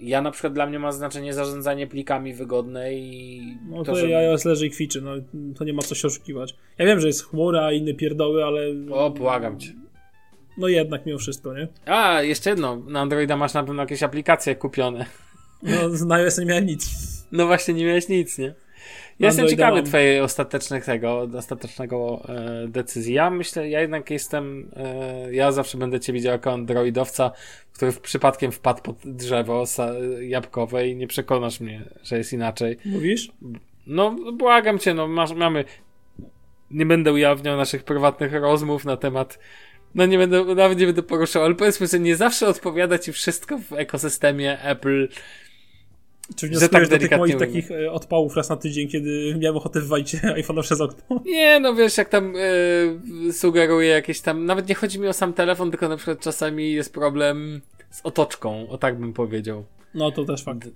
Ja 0.00 0.22
na 0.22 0.30
przykład 0.30 0.52
dla 0.52 0.66
mnie 0.66 0.78
ma 0.78 0.92
znaczenie 0.92 1.34
zarządzanie 1.34 1.86
plikami 1.86 2.34
wygodne 2.34 2.94
i 2.94 3.40
No 3.70 3.76
to, 3.84 3.92
to 3.92 3.96
że... 3.98 4.18
iOS 4.18 4.44
leży 4.44 4.66
i 4.66 4.70
kwiczy, 4.70 5.00
no 5.02 5.10
to 5.56 5.64
nie 5.64 5.72
ma 5.72 5.82
co 5.82 5.94
się 5.94 6.08
oszukiwać. 6.08 6.54
Ja 6.78 6.86
wiem, 6.86 7.00
że 7.00 7.06
jest 7.06 7.24
chmura 7.26 7.72
i 7.72 7.78
inne 7.78 7.94
pierdoły, 7.94 8.44
ale 8.44 8.60
O, 8.90 9.10
błagam 9.10 9.60
cię. 9.60 9.72
no 10.58 10.68
jednak 10.68 11.06
mimo 11.06 11.18
wszystko, 11.18 11.54
nie? 11.54 11.68
A, 11.86 12.22
jeszcze 12.22 12.50
jedno. 12.50 12.76
Na 12.76 13.00
Androida 13.00 13.36
masz 13.36 13.54
na 13.54 13.64
pewno 13.64 13.82
jakieś 13.82 14.02
aplikacje 14.02 14.54
kupione. 14.56 15.06
No 15.62 16.06
na 16.06 16.14
iOS 16.14 16.38
nie 16.38 16.46
miałem 16.46 16.66
nic. 16.66 16.86
No 17.32 17.46
właśnie, 17.46 17.74
nie 17.74 17.84
miałeś 17.84 18.08
nic, 18.08 18.38
nie? 18.38 18.54
Ja 19.18 19.26
jestem 19.26 19.48
ciekawy 19.48 19.76
mam. 19.76 19.84
twojej 19.84 20.20
ostatecznych 20.20 20.84
tego, 20.84 21.28
ostatecznego 21.38 22.22
e, 22.28 22.68
decyzji. 22.68 23.14
Ja 23.14 23.30
myślę, 23.30 23.68
ja 23.68 23.80
jednak 23.80 24.10
jestem, 24.10 24.70
e, 24.76 25.34
ja 25.34 25.52
zawsze 25.52 25.78
będę 25.78 26.00
cię 26.00 26.12
widział 26.12 26.32
jako 26.32 26.52
androidowca, 26.52 27.30
który 27.72 27.92
w 27.92 28.00
przypadkiem 28.00 28.52
wpadł 28.52 28.82
pod 28.82 28.96
drzewo 29.04 29.64
jabłkowe 30.20 30.88
i 30.88 30.96
nie 30.96 31.06
przekonasz 31.06 31.60
mnie, 31.60 31.84
że 32.02 32.18
jest 32.18 32.32
inaczej. 32.32 32.76
Mówisz? 32.84 33.30
No, 33.86 34.16
błagam 34.32 34.78
cię, 34.78 34.94
no 34.94 35.08
masz, 35.08 35.32
mamy. 35.32 35.64
Nie 36.70 36.86
będę 36.86 37.12
ujawniał 37.12 37.56
naszych 37.56 37.84
prywatnych 37.84 38.32
rozmów 38.32 38.84
na 38.84 38.96
temat. 38.96 39.38
No 39.94 40.06
nie 40.06 40.18
będę, 40.18 40.44
nawet 40.54 40.78
nie 40.78 40.86
będę 40.86 41.02
poruszał, 41.02 41.44
ale 41.44 41.54
powiedzmy 41.54 41.88
sobie, 41.88 42.02
nie 42.02 42.16
zawsze 42.16 42.48
odpowiada 42.48 42.98
ci 42.98 43.12
wszystko 43.12 43.58
w 43.58 43.72
ekosystemie 43.72 44.62
Apple. 44.62 45.08
Czy 46.36 46.48
wnioskujesz 46.48 46.88
tak 46.88 47.00
do 47.00 47.08
tych 47.08 47.18
moich 47.18 47.34
mówię. 47.34 47.46
takich 47.46 47.70
e, 47.70 47.92
odpałów 47.92 48.36
raz 48.36 48.48
na 48.48 48.56
tydzień, 48.56 48.88
kiedy 48.88 49.34
miałem 49.38 49.56
ochotę 49.56 49.80
wywalić 49.80 50.16
iPhone'a 50.42 50.62
przez 50.62 50.80
okno? 50.80 51.20
Nie, 51.24 51.60
no 51.60 51.74
wiesz, 51.74 51.98
jak 51.98 52.08
tam 52.08 52.34
e, 53.28 53.32
sugeruje 53.32 53.88
jakieś 53.88 54.20
tam. 54.20 54.44
Nawet 54.44 54.68
nie 54.68 54.74
chodzi 54.74 55.00
mi 55.00 55.08
o 55.08 55.12
sam 55.12 55.32
telefon, 55.32 55.70
tylko 55.70 55.88
na 55.88 55.96
przykład 55.96 56.20
czasami 56.20 56.72
jest 56.72 56.92
problem 56.92 57.60
z 57.90 58.00
otoczką, 58.04 58.68
o 58.68 58.78
tak 58.78 58.98
bym 58.98 59.12
powiedział. 59.12 59.64
No 59.94 60.10
to 60.10 60.24
też 60.24 60.44
fakt. 60.44 60.68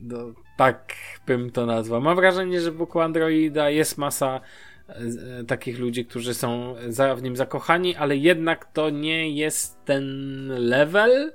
No, 0.00 0.32
tak 0.56 0.94
bym 1.26 1.50
to 1.50 1.66
nazwał. 1.66 2.00
Mam 2.00 2.16
wrażenie, 2.16 2.60
że 2.60 2.72
wokół 2.72 3.00
Androida 3.00 3.70
jest 3.70 3.98
masa 3.98 4.40
e, 4.88 4.94
e, 5.40 5.44
takich 5.44 5.78
ludzi, 5.78 6.06
którzy 6.06 6.34
są 6.34 6.74
za, 6.88 7.14
w 7.14 7.22
nim 7.22 7.36
zakochani, 7.36 7.96
ale 7.96 8.16
jednak 8.16 8.72
to 8.72 8.90
nie 8.90 9.30
jest 9.30 9.84
ten 9.84 10.46
level 10.48 11.32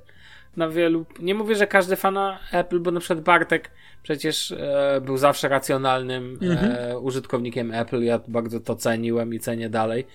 na 0.58 0.70
wielu. 0.70 1.06
Nie 1.20 1.36
mówię, 1.36 1.56
że 1.56 1.68
każdy 1.68 1.95
fana 1.95 2.39
Apple, 2.51 2.80
bo 2.80 2.91
na 2.91 2.99
przykład 2.99 3.22
Bartek 3.22 3.72
przecież 4.04 4.51
e, 4.51 5.01
był 5.06 5.18
zawsze 5.18 5.49
racjonalnym 5.49 6.39
e, 6.41 6.99
użytkownikiem 6.99 7.74
Apple. 7.74 8.04
Ja 8.04 8.20
bardzo 8.28 8.60
to 8.60 8.76
ceniłem 8.76 9.34
i 9.34 9.39
cenię 9.39 9.70
dalej. 9.70 10.06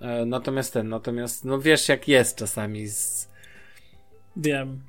E, 0.00 0.24
natomiast 0.24 0.72
ten, 0.72 0.88
natomiast 0.88 1.44
no 1.44 1.58
wiesz 1.60 1.88
jak 1.88 2.08
jest 2.08 2.36
czasami 2.36 2.88
z. 2.88 3.28
Wiem. 4.36 4.80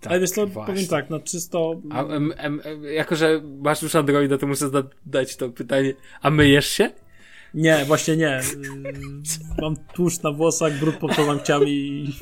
Tak, 0.00 0.12
ale 0.12 0.20
wiesz 0.20 0.30
właśnie. 0.30 0.74
powiem 0.74 0.86
tak, 0.86 1.10
no 1.10 1.20
czysto... 1.20 1.80
A, 1.90 2.04
em, 2.04 2.32
em, 2.36 2.60
jako, 2.84 3.16
że 3.16 3.40
masz 3.62 3.82
już 3.82 3.94
Androida, 3.94 4.38
to 4.38 4.46
muszę 4.46 4.68
zadać 4.68 5.36
to 5.36 5.48
pytanie. 5.48 5.94
A 6.22 6.30
myjesz 6.30 6.66
się? 6.66 6.90
Nie, 7.54 7.84
właśnie 7.84 8.16
nie. 8.16 8.40
Mam 9.62 9.76
tłuszcz 9.76 10.22
na 10.22 10.32
włosach, 10.32 10.72
brud 10.72 10.96
pod 10.96 11.16
paznokciami 11.16 11.70
i... 11.70 12.12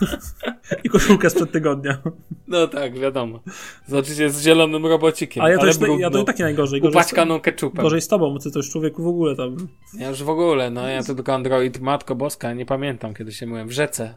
I 0.84 0.88
koszulkę 0.88 1.30
sprzed 1.30 1.52
tygodnia. 1.52 2.02
No 2.48 2.66
tak, 2.68 2.98
wiadomo. 2.98 3.40
Znaczy 3.86 4.30
z 4.30 4.42
zielonym 4.42 4.86
robocikiem. 4.86 5.44
A 5.44 5.50
ja 5.50 5.58
to, 5.58 5.66
już, 5.66 5.76
ja 5.98 6.10
to 6.10 6.22
i 6.22 6.24
tak 6.24 6.38
nie 6.38 6.44
najgorzej. 6.44 6.80
Gorzej 6.80 6.92
Upaćkaną 7.00 7.40
keczupem. 7.40 7.82
gorzej 7.82 8.00
z 8.00 8.08
tobą, 8.08 8.38
ty 8.38 8.50
to 8.50 8.58
już 8.58 8.70
człowieku 8.70 9.02
w 9.02 9.06
ogóle 9.06 9.36
tam... 9.36 9.68
Ja 9.98 10.08
już 10.08 10.22
w 10.22 10.28
ogóle, 10.28 10.70
no 10.70 10.88
ja 10.88 11.02
to 11.02 11.14
tylko 11.14 11.34
Android, 11.34 11.80
Matko 11.80 12.14
Boska, 12.14 12.54
nie 12.54 12.66
pamiętam 12.66 13.14
kiedy 13.14 13.32
się 13.32 13.46
myłem. 13.46 13.68
W 13.68 13.72
rzece. 13.72 14.14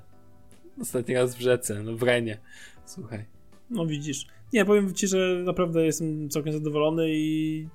Ostatni 0.82 1.16
raz 1.16 1.36
w 1.36 1.40
rzece, 1.40 1.84
no 1.84 1.96
w 1.96 2.04
Renie. 2.04 2.38
Słuchaj. 2.86 3.26
No 3.70 3.86
widzisz. 3.86 4.26
Nie, 4.54 4.66
powiem 4.66 4.94
ci, 4.94 5.08
że 5.08 5.42
naprawdę 5.44 5.86
jestem 5.86 6.30
całkiem 6.30 6.54
zadowolony 6.54 7.06
i 7.10 7.68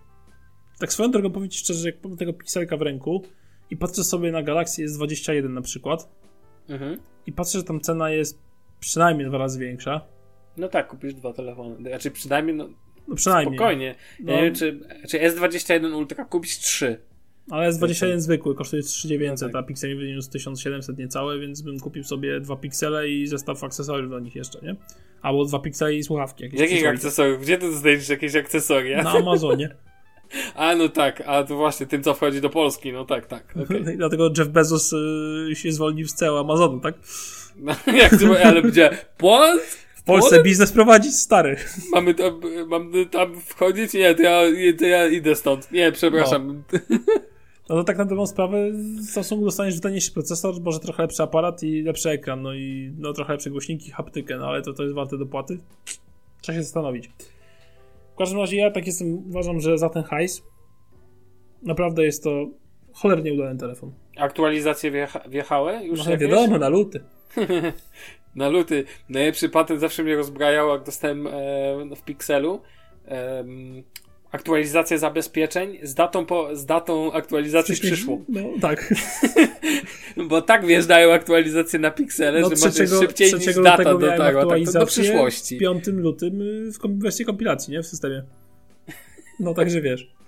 tak 0.78 0.92
swoją 0.92 1.10
drogą 1.10 1.30
powiem 1.30 1.48
ci 1.48 1.58
szczerze, 1.58 1.80
że 1.80 1.88
jak 1.88 2.04
mam 2.04 2.16
tego 2.16 2.32
pikselka 2.32 2.76
w 2.76 2.82
ręku 2.82 3.22
i 3.70 3.76
patrzę 3.76 4.04
sobie 4.04 4.32
na 4.32 4.42
Galaxy 4.42 4.86
S21 4.86 5.50
na 5.50 5.60
przykład 5.62 6.08
Mhm. 6.68 7.00
i 7.26 7.32
patrzę, 7.32 7.58
że 7.58 7.64
tam 7.64 7.80
cena 7.80 8.10
jest 8.10 8.38
przynajmniej 8.80 9.28
dwa 9.28 9.38
razy 9.38 9.58
większa. 9.60 10.00
No 10.56 10.68
tak, 10.68 10.88
kupisz 10.88 11.14
dwa 11.14 11.32
telefony. 11.32 11.76
Znaczy 11.88 12.10
przynajmniej, 12.10 12.56
no 12.56 12.68
No 13.08 13.14
przynajmniej. 13.14 13.58
spokojnie. 13.58 13.94
No. 14.20 14.32
Ja 14.32 14.38
nie 14.38 14.44
wiem, 14.44 14.54
czy, 14.54 14.80
czy 15.08 15.18
S21 15.18 15.94
Ultra 15.96 16.24
kupisz 16.24 16.58
trzy. 16.58 17.00
Ale 17.50 17.70
S21 17.72 18.18
zwykły 18.18 18.54
kosztuje 18.54 18.82
3900, 18.82 19.48
No 19.48 19.52
tak. 19.52 19.64
a 19.64 19.66
Pixel 19.68 19.96
wyniósł 19.96 20.30
1700 20.30 20.98
niecałe, 20.98 21.38
więc 21.38 21.62
bym 21.62 21.80
kupił 21.80 22.04
sobie 22.04 22.40
dwa 22.40 22.56
piksele 22.56 23.08
i 23.08 23.26
zestaw 23.26 23.64
akcesoriów 23.64 24.10
do 24.10 24.18
nich 24.20 24.36
jeszcze, 24.36 24.60
nie? 24.62 24.76
Albo 25.22 25.44
dwa 25.44 25.58
piksele 25.58 25.94
i 25.94 26.02
słuchawki 26.02 26.44
jakieś. 26.44 26.60
Jakich 26.60 26.86
akcesoriów? 26.86 27.40
Gdzie 27.42 27.58
ty 27.58 27.72
znajdziesz 27.72 28.08
jakieś 28.08 28.36
akcesoria? 28.36 29.02
Na 29.02 29.10
Amazonie. 29.10 29.68
A 30.54 30.74
no 30.74 30.88
tak, 30.88 31.22
a 31.26 31.44
to 31.44 31.56
właśnie 31.56 31.86
tym 31.86 32.02
co 32.02 32.14
wchodzi 32.14 32.40
do 32.40 32.50
Polski, 32.50 32.92
no 32.92 33.04
tak, 33.04 33.26
tak. 33.26 33.54
okej. 33.64 33.94
I 33.94 33.96
Dlatego 33.96 34.30
Jeff 34.38 34.48
Bezos 34.48 34.92
y, 34.92 35.56
się 35.56 35.72
zwolnił 35.72 36.08
z 36.08 36.14
CEO 36.14 36.40
Amazonu, 36.40 36.80
tak? 36.80 36.94
No, 37.60 37.72
jak 38.02 38.10
to, 38.10 38.44
ale 38.44 38.62
gdzie? 38.62 38.90
Poland? 39.18 39.60
W 39.94 40.02
Polsce 40.02 40.42
biznes 40.42 40.72
prowadzić 40.72 41.16
stary. 41.16 41.56
Mamy 41.92 42.14
tam, 42.14 42.40
mamy 42.66 43.06
tam 43.06 43.40
wchodzić? 43.40 43.94
Nie, 43.94 44.14
to 44.14 44.22
ja, 44.22 44.40
to 44.78 44.84
ja 44.84 45.06
idę 45.06 45.36
stąd. 45.36 45.72
Nie, 45.72 45.92
przepraszam. 45.92 46.62
No 47.68 47.76
to 47.76 47.84
tak 47.84 47.98
na 47.98 48.04
dobrą 48.04 48.26
sprawę 48.26 48.58
Samsungu 49.10 49.44
dostaniesz 49.44 49.80
taniejszy 49.80 50.12
procesor, 50.12 50.54
może 50.60 50.80
trochę 50.80 51.02
lepszy 51.02 51.22
aparat 51.22 51.62
i 51.62 51.82
lepszy 51.82 52.10
ekran, 52.10 52.42
no 52.42 52.54
i 52.54 52.92
no 52.98 53.12
trochę 53.12 53.32
lepsze 53.32 53.50
głośniki, 53.50 53.90
haptykę, 53.90 54.38
no 54.38 54.46
ale 54.46 54.62
to, 54.62 54.72
to 54.72 54.82
jest 54.82 54.94
warte 54.94 55.18
dopłaty. 55.18 55.58
Trzeba 56.40 56.58
się 56.58 56.62
zastanowić. 56.62 57.10
W 58.14 58.18
każdym 58.18 58.38
razie 58.38 58.56
ja 58.56 58.70
tak 58.70 58.86
jestem, 58.86 59.28
uważam, 59.28 59.60
że 59.60 59.78
za 59.78 59.88
ten 59.88 60.02
hajs 60.02 60.42
naprawdę 61.62 62.04
jest 62.04 62.24
to 62.24 62.46
cholernie 62.92 63.34
udany 63.34 63.58
telefon. 63.58 63.92
Aktualizacje 64.16 64.90
wjecha 64.90 65.20
wjechały? 65.28 65.84
Już 65.84 66.06
No 66.06 66.16
wiadomo, 66.16 66.58
na 66.58 66.68
luty. 66.68 67.00
Na 68.34 68.48
luty. 68.48 68.84
Najlepszy 69.08 69.48
patent 69.48 69.80
zawsze 69.80 70.02
mnie 70.02 70.16
rozbrajał, 70.16 70.68
jak 70.68 70.82
dostałem 70.82 71.26
e, 71.26 71.30
w 71.96 72.02
Pixelu. 72.04 72.60
em, 73.04 73.82
aktualizację 74.32 74.98
zabezpieczeń 74.98 75.78
z 75.82 75.94
datą, 75.94 76.26
po, 76.26 76.56
z 76.56 76.66
datą 76.66 77.12
aktualizacji 77.12 77.74
przyszłą. 77.74 78.24
No 78.28 78.40
tak. 78.60 78.94
Bo 80.28 80.42
tak 80.42 80.66
wjeżdżają 80.66 81.12
aktualizacje 81.12 81.78
na 81.78 81.90
Pixele, 81.90 82.40
No 82.40 82.48
że 82.48 82.54
możesz 82.54 82.74
trzeciego, 82.74 83.00
szybciej 83.00 83.34
niż 83.34 83.54
data 83.54 83.84
dotarła. 83.84 84.16
Tak, 84.16 84.34
do 84.34 84.40
aktualizację 84.40 84.86
przyszłości. 84.86 85.56
w 85.56 85.60
5 85.60 85.86
lutym 85.86 86.40
y, 86.42 86.72
w 86.72 86.78
kom- 86.78 87.00
kompilacji, 87.26 87.72
nie? 87.72 87.82
W 87.82 87.86
systemie. 87.86 88.22
No 89.40 89.54
także 89.54 89.80
wiesz. 89.80 90.19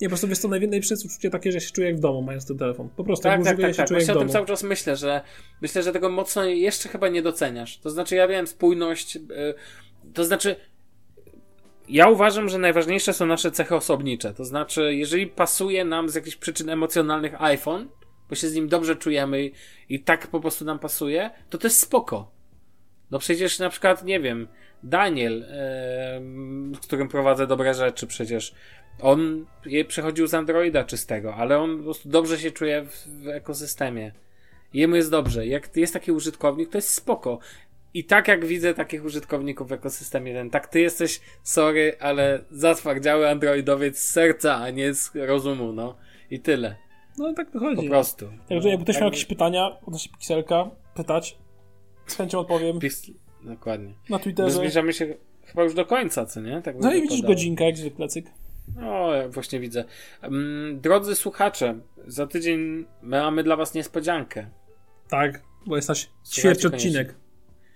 Nie, 0.00 0.08
po 0.08 0.10
prostu 0.10 0.28
wiesz 0.28 0.38
co, 0.38 0.48
najwię- 0.48 0.68
najlepsze 0.68 0.94
uczucie 1.06 1.30
takie, 1.30 1.52
że 1.52 1.60
się 1.60 1.70
czuję 1.72 1.86
jak 1.86 1.96
w 1.96 2.00
domu, 2.00 2.22
mając 2.22 2.46
ten 2.46 2.58
telefon. 2.58 2.88
Po 2.96 3.04
prostu, 3.04 3.28
jak 3.28 3.44
Tak, 3.44 3.56
tak, 3.56 3.60
tak, 3.60 3.70
się 3.70 3.76
tak. 3.76 3.88
czuję 3.88 3.98
jak 4.00 4.06
Właśnie 4.06 4.14
w 4.14 4.16
o 4.16 4.20
tym 4.20 4.26
domu. 4.28 4.32
cały 4.32 4.46
czas 4.46 4.62
myślę, 4.62 4.96
że 4.96 5.20
myślę, 5.62 5.82
że 5.82 5.92
tego 5.92 6.08
mocno 6.10 6.44
jeszcze 6.44 6.88
chyba 6.88 7.08
nie 7.08 7.22
doceniasz. 7.22 7.78
To 7.78 7.90
znaczy, 7.90 8.16
ja 8.16 8.28
wiem, 8.28 8.46
spójność, 8.46 9.16
y, 9.16 9.20
to 10.14 10.24
znaczy, 10.24 10.56
ja 11.88 12.08
uważam, 12.08 12.48
że 12.48 12.58
najważniejsze 12.58 13.12
są 13.12 13.26
nasze 13.26 13.50
cechy 13.50 13.74
osobnicze. 13.74 14.34
To 14.34 14.44
znaczy, 14.44 14.94
jeżeli 14.94 15.26
pasuje 15.26 15.84
nam 15.84 16.08
z 16.08 16.14
jakichś 16.14 16.36
przyczyn 16.36 16.68
emocjonalnych 16.70 17.42
iPhone, 17.42 17.88
bo 18.28 18.34
się 18.34 18.48
z 18.48 18.54
nim 18.54 18.68
dobrze 18.68 18.96
czujemy 18.96 19.44
i, 19.44 19.52
i 19.88 20.00
tak 20.00 20.26
po 20.26 20.40
prostu 20.40 20.64
nam 20.64 20.78
pasuje, 20.78 21.30
to 21.50 21.58
to 21.58 21.66
jest 21.66 21.80
spoko. 21.80 22.30
No 23.10 23.18
przecież 23.18 23.58
na 23.58 23.70
przykład, 23.70 24.04
nie 24.04 24.20
wiem, 24.20 24.48
Daniel, 24.82 25.46
z 26.74 26.86
którym 26.86 27.08
prowadzę 27.08 27.46
dobre 27.46 27.74
rzeczy 27.74 28.06
przecież, 28.06 28.54
on 29.00 29.46
je 29.66 29.84
przechodził 29.84 30.26
z 30.26 30.34
Androida 30.34 30.84
czystego, 30.84 31.34
ale 31.34 31.58
on 31.58 31.78
po 31.78 31.82
prostu 31.84 32.08
dobrze 32.08 32.38
się 32.38 32.50
czuje 32.50 32.84
w, 32.84 33.28
ekosystemie. 33.28 34.12
Jemu 34.74 34.96
jest 34.96 35.10
dobrze. 35.10 35.46
Jak 35.46 35.76
jest 35.76 35.92
taki 35.92 36.12
użytkownik, 36.12 36.70
to 36.70 36.78
jest 36.78 36.90
spoko. 36.94 37.38
I 37.94 38.04
tak 38.04 38.28
jak 38.28 38.46
widzę 38.46 38.74
takich 38.74 39.04
użytkowników 39.04 39.68
w 39.68 39.72
ekosystemie 39.72 40.34
ten, 40.34 40.50
tak 40.50 40.66
ty 40.66 40.80
jesteś, 40.80 41.20
sorry, 41.42 41.96
ale 42.00 42.40
zatwardziały 42.50 43.28
androidowiec 43.28 43.98
z 43.98 44.10
serca, 44.10 44.56
a 44.56 44.70
nie 44.70 44.94
z 44.94 45.10
rozumu, 45.14 45.72
no. 45.72 45.96
I 46.30 46.40
tyle. 46.40 46.76
No 47.18 47.32
tak 47.34 47.50
wychodzi. 47.50 47.82
Po 47.82 47.88
prostu. 47.88 48.28
Także 48.48 48.68
jakby 48.68 48.84
ktoś 48.84 48.94
Tak- 48.94 49.02
miał 49.02 49.10
jakieś 49.10 49.24
pytania 49.24 49.78
odnośnie 49.86 50.12
Pixelka, 50.12 50.70
pytać, 50.94 51.38
z 52.06 52.16
chęcią 52.16 52.38
odpowiem 52.38 52.78
Pix- 52.78 53.12
Dokładnie. 53.42 53.94
na 54.10 54.16
My 54.16 54.22
Twitterze. 54.22 54.50
zbliżamy 54.50 54.92
się 54.92 55.14
chyba 55.44 55.62
już 55.64 55.74
do 55.74 55.86
końca, 55.86 56.26
co 56.26 56.40
nie? 56.40 56.62
Tak 56.62 56.76
No 56.80 56.90
i 56.92 56.94
widzisz 56.94 57.10
wypadało. 57.10 57.34
godzinka, 57.34 57.64
jak 57.64 57.76
zwykle, 57.76 58.08
cyk. 58.08 58.26
No, 58.76 59.14
ja 59.14 59.28
właśnie 59.28 59.60
widzę. 59.60 59.84
Mm, 60.22 60.80
Drodzy 60.80 61.16
słuchacze, 61.16 61.78
za 62.06 62.26
tydzień 62.26 62.84
mamy 63.02 63.42
dla 63.42 63.56
was 63.56 63.74
niespodziankę. 63.74 64.46
Tak, 65.08 65.42
bo 65.66 65.76
jest 65.76 65.88
nasz 65.88 66.08
ćwierć 66.32 66.66
odcinek. 66.66 67.14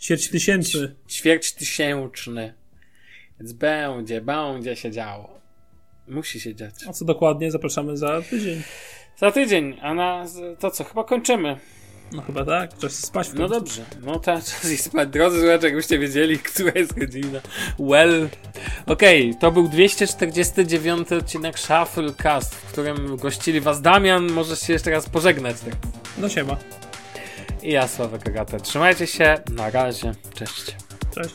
Ćwierć 0.00 0.28
tysięczny. 0.28 0.94
Ćwierć 1.08 1.52
tysięczny. 1.52 2.54
Więc 3.40 3.52
będzie, 3.52 4.20
będzie 4.20 4.76
się 4.76 4.90
działo. 4.90 5.40
Musi 6.08 6.40
się 6.40 6.54
dziać. 6.54 6.74
A 6.88 6.92
co 6.92 7.04
dokładnie, 7.04 7.50
zapraszamy 7.50 7.96
za 7.96 8.22
tydzień. 8.22 8.62
Za 9.16 9.32
tydzień, 9.32 9.76
a 9.82 9.94
na 9.94 10.24
to 10.58 10.70
co? 10.70 10.84
Chyba 10.84 11.04
kończymy. 11.04 11.56
No 12.14 12.22
chyba 12.22 12.44
tak, 12.44 12.78
czas 12.78 12.92
spać 12.92 13.28
w 13.28 13.34
No 13.34 13.48
dobrze, 13.48 13.84
no 14.02 14.18
to 14.18 14.32
czas 14.36 14.70
i 14.70 14.76
spać. 14.76 15.08
Drodzy 15.08 15.40
słuchacze, 15.40 15.66
jakbyście 15.66 15.98
wiedzieli, 15.98 16.38
która 16.54 16.72
jest 16.74 16.98
godzina. 16.98 17.40
Well. 17.78 18.28
Okej, 18.86 19.34
to 19.40 19.52
był 19.52 19.68
249 19.68 21.12
odcinek 21.12 21.58
Shufflecast, 21.58 22.54
w 22.54 22.72
którym 22.72 23.16
gościli 23.16 23.60
was 23.60 23.82
Damian. 23.82 24.32
Możesz 24.32 24.60
się 24.60 24.72
jeszcze 24.72 24.90
raz 24.90 25.08
pożegnać. 25.08 25.56
Tak. 25.60 25.74
No 26.18 26.28
siema. 26.28 26.56
I 27.62 27.72
ja, 27.72 27.88
Sławek 27.88 28.28
Agata. 28.28 28.60
Trzymajcie 28.60 29.06
się, 29.06 29.38
na 29.50 29.70
razie, 29.70 30.14
cześć. 30.34 30.76
Cześć. 31.14 31.34